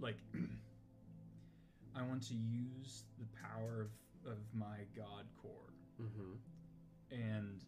[0.00, 0.16] like
[1.96, 3.88] I want to use the power
[4.26, 7.14] of, of my god core Mm-hmm.
[7.14, 7.60] and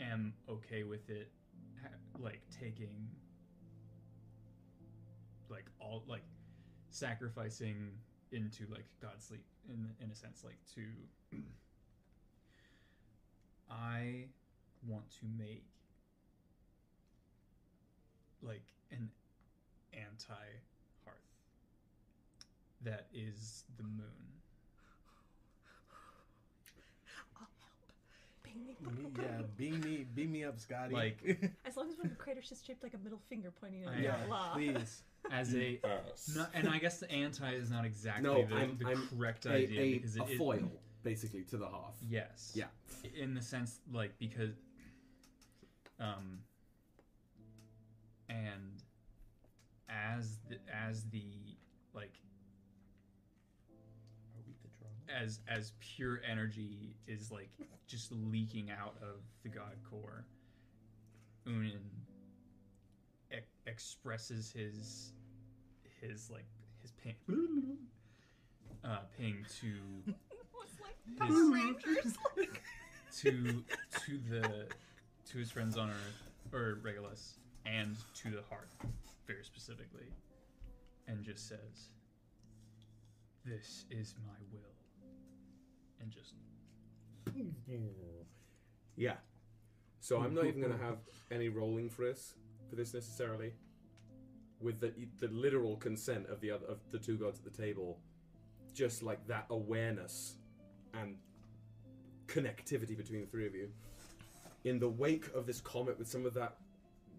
[0.00, 1.30] am okay with it
[1.82, 3.08] ha- like taking
[5.48, 6.24] like all like
[6.90, 7.92] sacrificing
[8.32, 11.38] into like god sleep in in a sense like to
[13.70, 14.24] i
[14.86, 15.64] want to make
[18.44, 19.10] like an
[19.92, 20.34] anti
[21.04, 21.16] hearth
[22.82, 24.32] that is the moon
[27.36, 27.50] I'll help.
[28.44, 28.76] Bang me.
[29.22, 30.94] yeah, beam me, beam me up, Scotty.
[30.94, 31.18] Like-
[31.64, 33.90] As long as one of the craters is shaped like a middle finger pointing at
[33.92, 35.02] I- you yeah, out please.
[35.32, 35.80] as a
[36.36, 39.46] No, and I guess the anti is not exactly No, the, I'm- the I'm correct
[39.46, 40.70] A, idea a, because it, a it- foil,
[41.02, 41.94] basically, to the half.
[42.08, 42.52] yes.
[42.54, 42.64] Yeah.
[43.18, 44.54] In the sense, like because,
[46.00, 46.38] um,
[48.34, 48.82] and
[49.88, 51.24] as the as the
[51.94, 52.14] like
[54.34, 55.22] Are we the drama?
[55.22, 57.50] as as pure energy is like
[57.86, 60.24] just leaking out of the god core,
[61.46, 61.78] Unan
[63.32, 65.12] e- expresses his
[66.00, 66.46] his like
[66.82, 67.14] his ping
[68.84, 69.72] uh ping to
[70.82, 72.14] like His- Power Rangers.
[72.36, 72.62] like-
[73.18, 73.62] to
[74.06, 74.66] to the
[75.30, 76.22] to his friends on Earth
[76.52, 77.34] or Regulus
[77.66, 78.68] and to the heart
[79.26, 80.06] very specifically
[81.08, 81.88] and just says
[83.44, 84.74] this is my will
[86.00, 86.34] and just
[88.96, 89.14] Yeah.
[90.00, 90.98] So I'm not even going to have
[91.30, 92.34] any rolling for this
[92.68, 93.52] for this necessarily.
[94.60, 97.98] With the the literal consent of the other of the two gods at the table,
[98.72, 100.36] just like that awareness
[100.94, 101.16] and
[102.26, 103.68] connectivity between the three of you.
[104.64, 106.56] In the wake of this comet, with some of that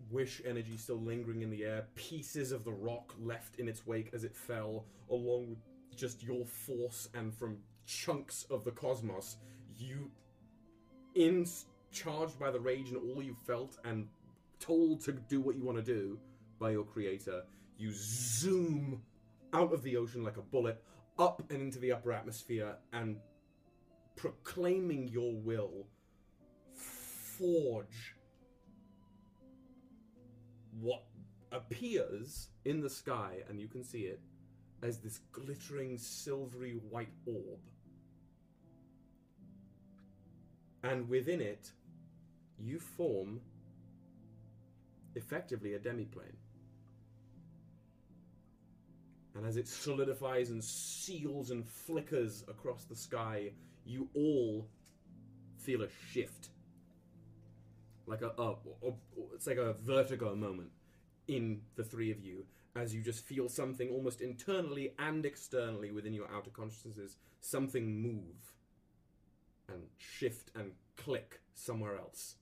[0.10, 4.12] wish energy still lingering in the air, pieces of the rock left in its wake
[4.14, 9.38] as it fell, along with just your force and from chunks of the cosmos,
[9.78, 10.12] you,
[11.16, 11.46] in
[11.92, 14.08] charged by the rage and all you felt and
[14.60, 16.20] told to do what you want to do
[16.60, 17.44] by your creator,
[17.78, 19.02] you zoom
[19.54, 20.82] out of the ocean like a bullet,
[21.18, 23.18] up and into the upper atmosphere, and
[24.16, 25.88] proclaiming your will,
[26.74, 28.15] forge
[30.82, 31.04] what
[31.52, 34.20] appears in the sky, and you can see it,
[34.82, 37.60] as this glittering silvery white orb.
[40.84, 41.72] And within it,
[42.60, 43.42] you form
[45.16, 46.38] effectively a demiplane.
[49.36, 53.52] And as it solidifies and seals and flickers across the sky,
[53.86, 54.68] you all
[55.58, 56.50] feel a shift.
[58.08, 58.94] Like a, a, a,
[59.34, 60.70] it's like a vertigo moment
[61.28, 66.14] in the three of you as you just feel something almost internally and externally within
[66.14, 68.54] your outer consciousnesses, something move
[69.70, 72.36] and shift and click somewhere else.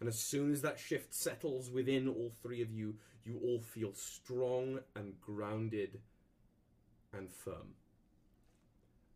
[0.00, 3.94] And as soon as that shift settles within all three of you, you all feel
[3.94, 6.00] strong and grounded
[7.16, 7.76] and firm.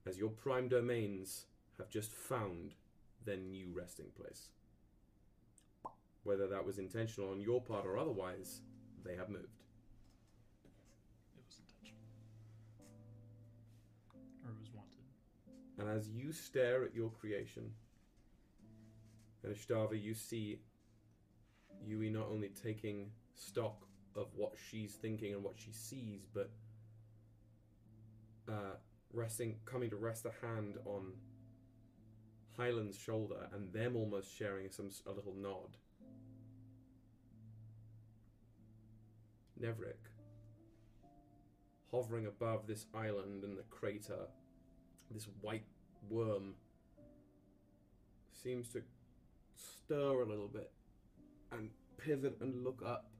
[0.06, 1.46] As your prime domains
[1.78, 2.74] have just found
[3.24, 4.50] their new resting place.
[6.26, 8.60] Whether that was intentional on your part or otherwise,
[9.04, 9.62] they have moved.
[11.36, 12.02] It was intentional.
[14.44, 15.06] Or it was wanted.
[15.78, 17.70] And as you stare at your creation,
[19.44, 20.58] and Ishtava, you see
[21.86, 26.50] Yui not only taking stock of what she's thinking and what she sees, but
[28.48, 28.74] uh,
[29.12, 31.12] resting, coming to rest a hand on
[32.58, 35.76] Hylan's shoulder, and them almost sharing some a little nod.
[39.60, 40.10] Nevrik,
[41.90, 44.26] hovering above this island and the crater,
[45.10, 45.64] this white
[46.10, 46.54] worm
[48.32, 48.82] seems to
[49.54, 50.70] stir a little bit
[51.52, 53.10] and pivot and look up,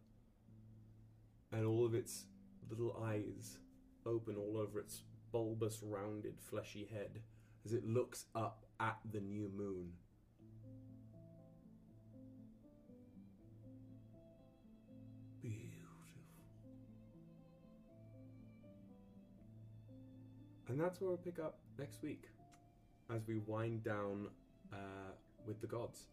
[1.52, 2.26] and all of its
[2.68, 3.58] little eyes
[4.04, 7.22] open all over its bulbous, rounded, fleshy head
[7.64, 9.92] as it looks up at the new moon.
[20.68, 22.24] And that's where we'll pick up next week
[23.14, 24.28] as we wind down
[24.72, 24.76] uh,
[25.46, 26.06] with the gods.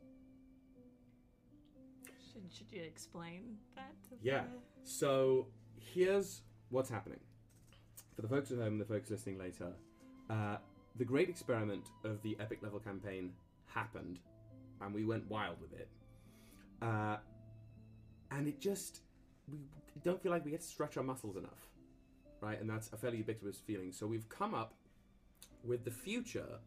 [2.32, 3.94] Should, should you explain that?
[4.10, 4.44] To Yeah.
[4.46, 7.20] the- So here's what's happening.
[8.16, 9.74] For the folks at home, the folks listening later,
[10.30, 10.58] uh,
[10.98, 13.34] the great experiment of the epic level campaign
[13.66, 14.20] happened,
[14.82, 15.90] and we went wild with it.
[16.82, 17.18] Uh,
[18.32, 19.02] and it just
[19.52, 19.58] we
[20.04, 21.68] don't feel like we get to stretch our muscles enough,
[22.44, 22.60] right?
[22.60, 23.92] And that's a fairly ubiquitous feeling.
[23.94, 24.74] So we've come up
[25.64, 26.60] with the future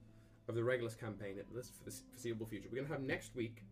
[0.48, 1.70] of the Regulus campaign at this
[2.12, 2.68] foreseeable future.
[2.70, 3.62] We're going to have next week,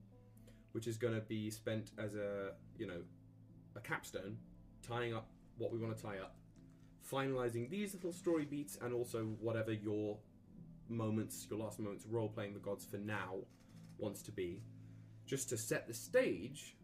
[0.73, 3.01] which is going to be spent as a you know
[3.77, 4.37] a capstone,
[4.87, 6.37] tying up what we want to tie up,
[7.11, 10.19] finalizing these little story beats, and also whatever your
[10.89, 13.37] moments, your last moments role playing the gods for now
[13.99, 14.61] wants to be,
[15.27, 16.77] just to set the stage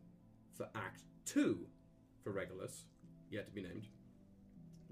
[0.55, 1.67] for Act Two
[2.23, 2.85] for Regulus,
[3.31, 3.89] yet to be named,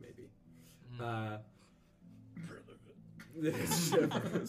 [0.00, 0.28] maybe.
[1.00, 1.38] Uh,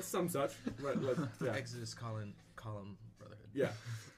[0.00, 0.52] some such.
[0.80, 1.52] Right, let- yeah.
[1.52, 3.48] Exodus colon column brotherhood.
[3.54, 3.70] yeah.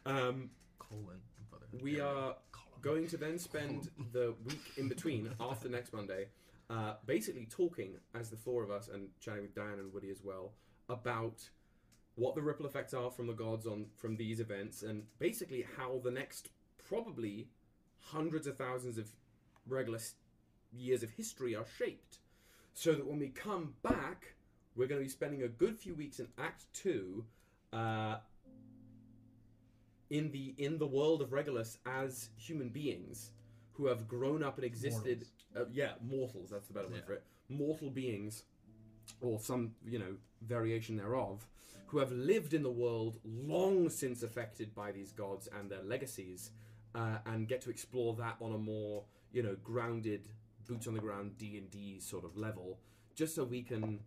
[0.07, 1.83] Um, Colon brotherhood.
[1.83, 2.35] we are
[2.81, 6.29] going to then spend the week in between after next Monday,
[6.71, 10.23] uh, basically talking as the four of us and chatting with Diane and Woody as
[10.23, 10.53] well
[10.89, 11.49] about
[12.15, 16.01] what the ripple effects are from the gods on from these events and basically how
[16.03, 16.49] the next
[16.89, 17.49] probably
[18.01, 19.09] hundreds of thousands of
[19.69, 19.99] regular
[20.73, 22.19] years of history are shaped
[22.75, 24.35] so that when we come back
[24.77, 27.25] we're going to be spending a good few weeks in act 2
[27.73, 28.17] uh,
[30.11, 33.31] in the in the world of Regulus as human beings
[33.73, 35.27] who have grown up and existed.
[35.57, 36.51] Uh, yeah, mortals.
[36.51, 37.05] That's the better word Yeah.
[37.07, 37.23] for it.
[37.49, 38.43] Mortal beings,
[39.21, 41.47] or some you know variation thereof,
[41.87, 46.51] who have lived in the world long since affected by these gods and their legacies,
[46.95, 50.29] uh, and get to explore that on a more you know grounded,
[50.69, 52.79] boots on the ground D and D sort of level,
[53.17, 53.99] just so we can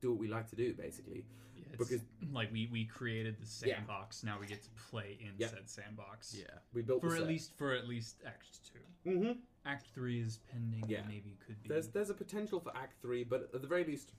[0.00, 1.24] do what we like to do, basically.
[1.54, 3.76] Yeah, Because- like we we created the Yeah.
[3.76, 4.22] sandbox.
[4.24, 5.48] Now we get to play in Yeah.
[5.48, 6.34] said sandbox.
[6.34, 6.58] Yeah.
[6.72, 7.28] We built For the at set.
[7.28, 9.10] least for at least Act Two.
[9.10, 9.40] Mm-hmm.
[9.66, 10.88] Act Three is pending.
[10.88, 11.06] Yeah.
[11.06, 11.68] Maybe could be.
[11.68, 14.12] There's there's a potential for Act Three, but at the very least,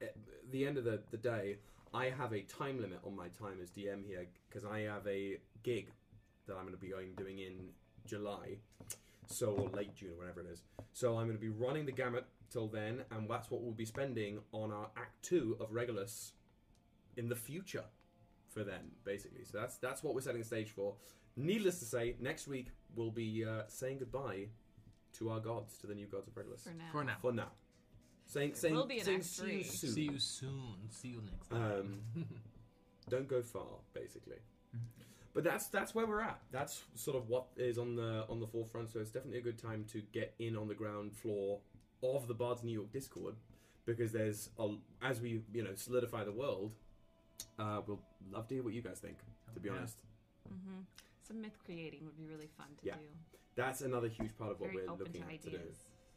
[0.00, 0.16] at
[0.50, 1.58] the end of the, the day,
[1.94, 5.38] I have a time limit on my time as DM here because I have a
[5.62, 5.90] gig
[6.46, 7.72] that I'm going to be going doing in
[8.06, 8.58] July,
[9.30, 10.62] so or late June or whenever it is.
[10.92, 13.84] So I'm going to be running the gamut till then, and that's what we'll be
[13.84, 16.32] spending on our Act Two of Regulus
[17.16, 17.84] in the future
[18.48, 19.44] for them, basically.
[19.44, 20.94] So that's that's what we're setting the stage for.
[21.36, 24.48] Needless to say, next week we'll be uh, saying goodbye
[25.14, 26.62] to our gods, to the new gods of Regulus.
[26.62, 26.84] For now.
[26.92, 27.16] For now.
[27.22, 27.50] For now.
[28.26, 29.62] Saying, saying, will be in saying Act see you three.
[29.64, 29.90] soon.
[29.92, 30.74] See you soon.
[30.90, 32.00] See you next time.
[32.14, 32.26] Um,
[33.08, 34.36] don't go far, basically.
[35.32, 36.40] But that's that's where we're at.
[36.50, 38.90] That's sort of what is on the on the forefront.
[38.90, 41.60] So it's definitely a good time to get in on the ground floor
[42.02, 43.34] of the Bards New York Discord
[43.86, 44.68] because there's a,
[45.02, 46.72] as we you know solidify the world.
[47.58, 48.00] Uh, we'll
[48.32, 49.18] love to hear what you guys think.
[49.54, 49.76] To be Yeah.
[49.76, 49.98] honest,
[50.48, 50.80] Mm-hmm.
[51.22, 52.94] Some myth creating would be really fun to Yeah.
[52.94, 53.38] do.
[53.54, 55.58] that's another huge part of what Very we're looking to at to do.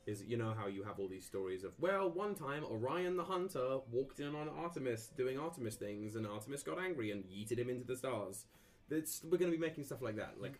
[0.08, 3.24] Is you know how you have all these stories of well, one time Orion the
[3.24, 7.70] Hunter walked in on Artemis doing Artemis things, and Artemis got angry and yeeted him
[7.70, 8.46] into the stars.
[8.90, 10.60] That's we're going to be making stuff like that, like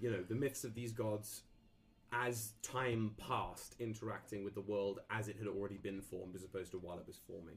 [0.00, 1.42] you know the myths of these gods
[2.12, 6.70] as time passed, interacting with the world as it had already been formed, as opposed
[6.72, 7.56] to while it was forming.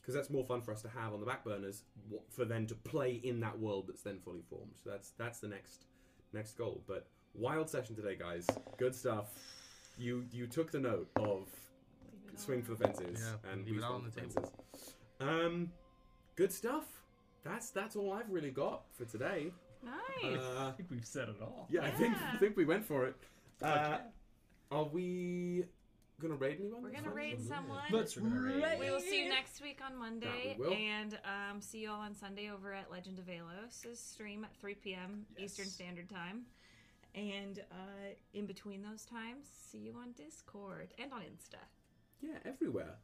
[0.00, 1.82] Because that's more fun for us to have on the back burners,
[2.30, 4.72] for then to play in that world that's then fully formed.
[4.82, 5.84] So that's that's the next
[6.32, 6.82] next goal.
[6.86, 8.46] But wild session today, guys.
[8.76, 9.26] Good stuff.
[9.98, 11.48] You you took the note of
[12.36, 14.50] swing for the fences Yeah, and leave we it all on for the fences.
[15.20, 15.72] Um,
[16.36, 16.84] good stuff.
[17.46, 19.52] That's that's all I've really got for today.
[19.84, 20.38] Nice.
[20.38, 21.68] Uh, I think we've said it all.
[21.70, 22.38] yeah, I think I Yeah.
[22.38, 23.16] think we went for it.
[23.62, 24.02] Uh, Okay.
[24.72, 25.64] Are we
[26.20, 26.82] gonna raid anyone?
[26.82, 27.84] We're gonna raid someone.
[27.92, 28.80] Let's raid.
[28.80, 30.72] We will see you next week on Monday, we will.
[30.74, 34.74] and um, see you all on Sunday over at Legend of Alos' stream at 3
[34.74, 35.24] p.m.
[35.38, 36.46] Eastern Standard Time.
[37.14, 41.62] And uh, in between those times, see you on Discord and on Insta.
[42.20, 42.96] Yeah, everywhere.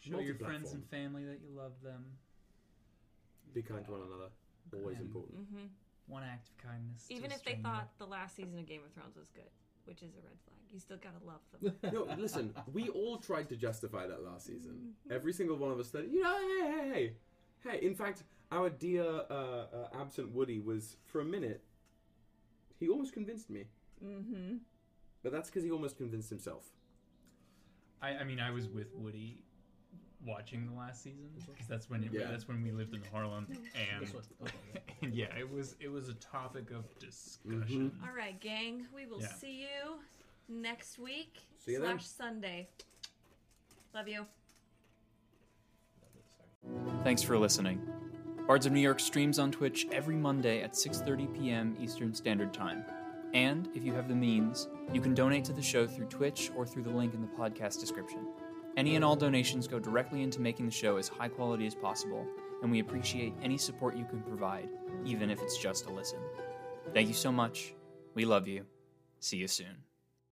[0.00, 0.74] Show your friends Multi-platform.
[0.74, 2.04] and family that you love them.
[3.52, 4.30] Be kind to one another.
[4.72, 5.46] Always And important.
[5.48, 5.66] hmm
[6.06, 7.06] One act of kindness.
[7.06, 7.62] to Even if they stranger.
[7.62, 9.50] thought the last season of Game of Thrones was good,
[9.84, 11.40] which is a red flag, you still gotta love
[11.82, 11.92] them.
[11.92, 12.54] no, listen.
[12.72, 14.94] We all tried to justify that last season.
[15.10, 17.12] Every single one of us said, you know, hey, hey, hey,
[17.78, 17.86] hey.
[17.86, 21.62] In fact, our dear uh, uh, absent Woody was for a minute.
[22.80, 23.66] He almost convinced me,
[24.04, 24.56] mm-hmm.
[25.22, 26.64] but that's because he almost convinced himself.
[28.02, 29.43] I, I mean, I was with Woody
[30.26, 32.30] watching the last season because that's when it, Yeah.
[32.30, 34.24] that's when we lived in Harlem, and, This one.
[34.42, 34.82] Okay.
[35.02, 37.90] and yeah, it was it was a topic of discussion.
[37.92, 38.04] Mm-hmm.
[38.08, 38.86] All right, gang.
[38.94, 39.28] We will Yeah.
[39.34, 39.98] see you
[40.48, 41.98] next week See you then.
[41.98, 42.68] slash Sunday.
[43.94, 44.26] Love you.
[47.02, 47.80] Thanks for listening.
[48.46, 51.76] Bards of New York streams on Twitch every Monday at 6:30 p.m.
[51.80, 52.84] Eastern Standard Time.
[53.32, 56.64] And if you have the means, you can donate to the show through Twitch or
[56.66, 58.26] through the link in the podcast description.
[58.76, 62.26] Any and all donations go directly into making the show as high quality as possible,
[62.62, 64.68] and we appreciate any support you can provide,
[65.04, 66.18] even if it's just a listen.
[66.92, 67.74] Thank you so much.
[68.14, 68.66] We love you.
[69.20, 69.76] See you soon.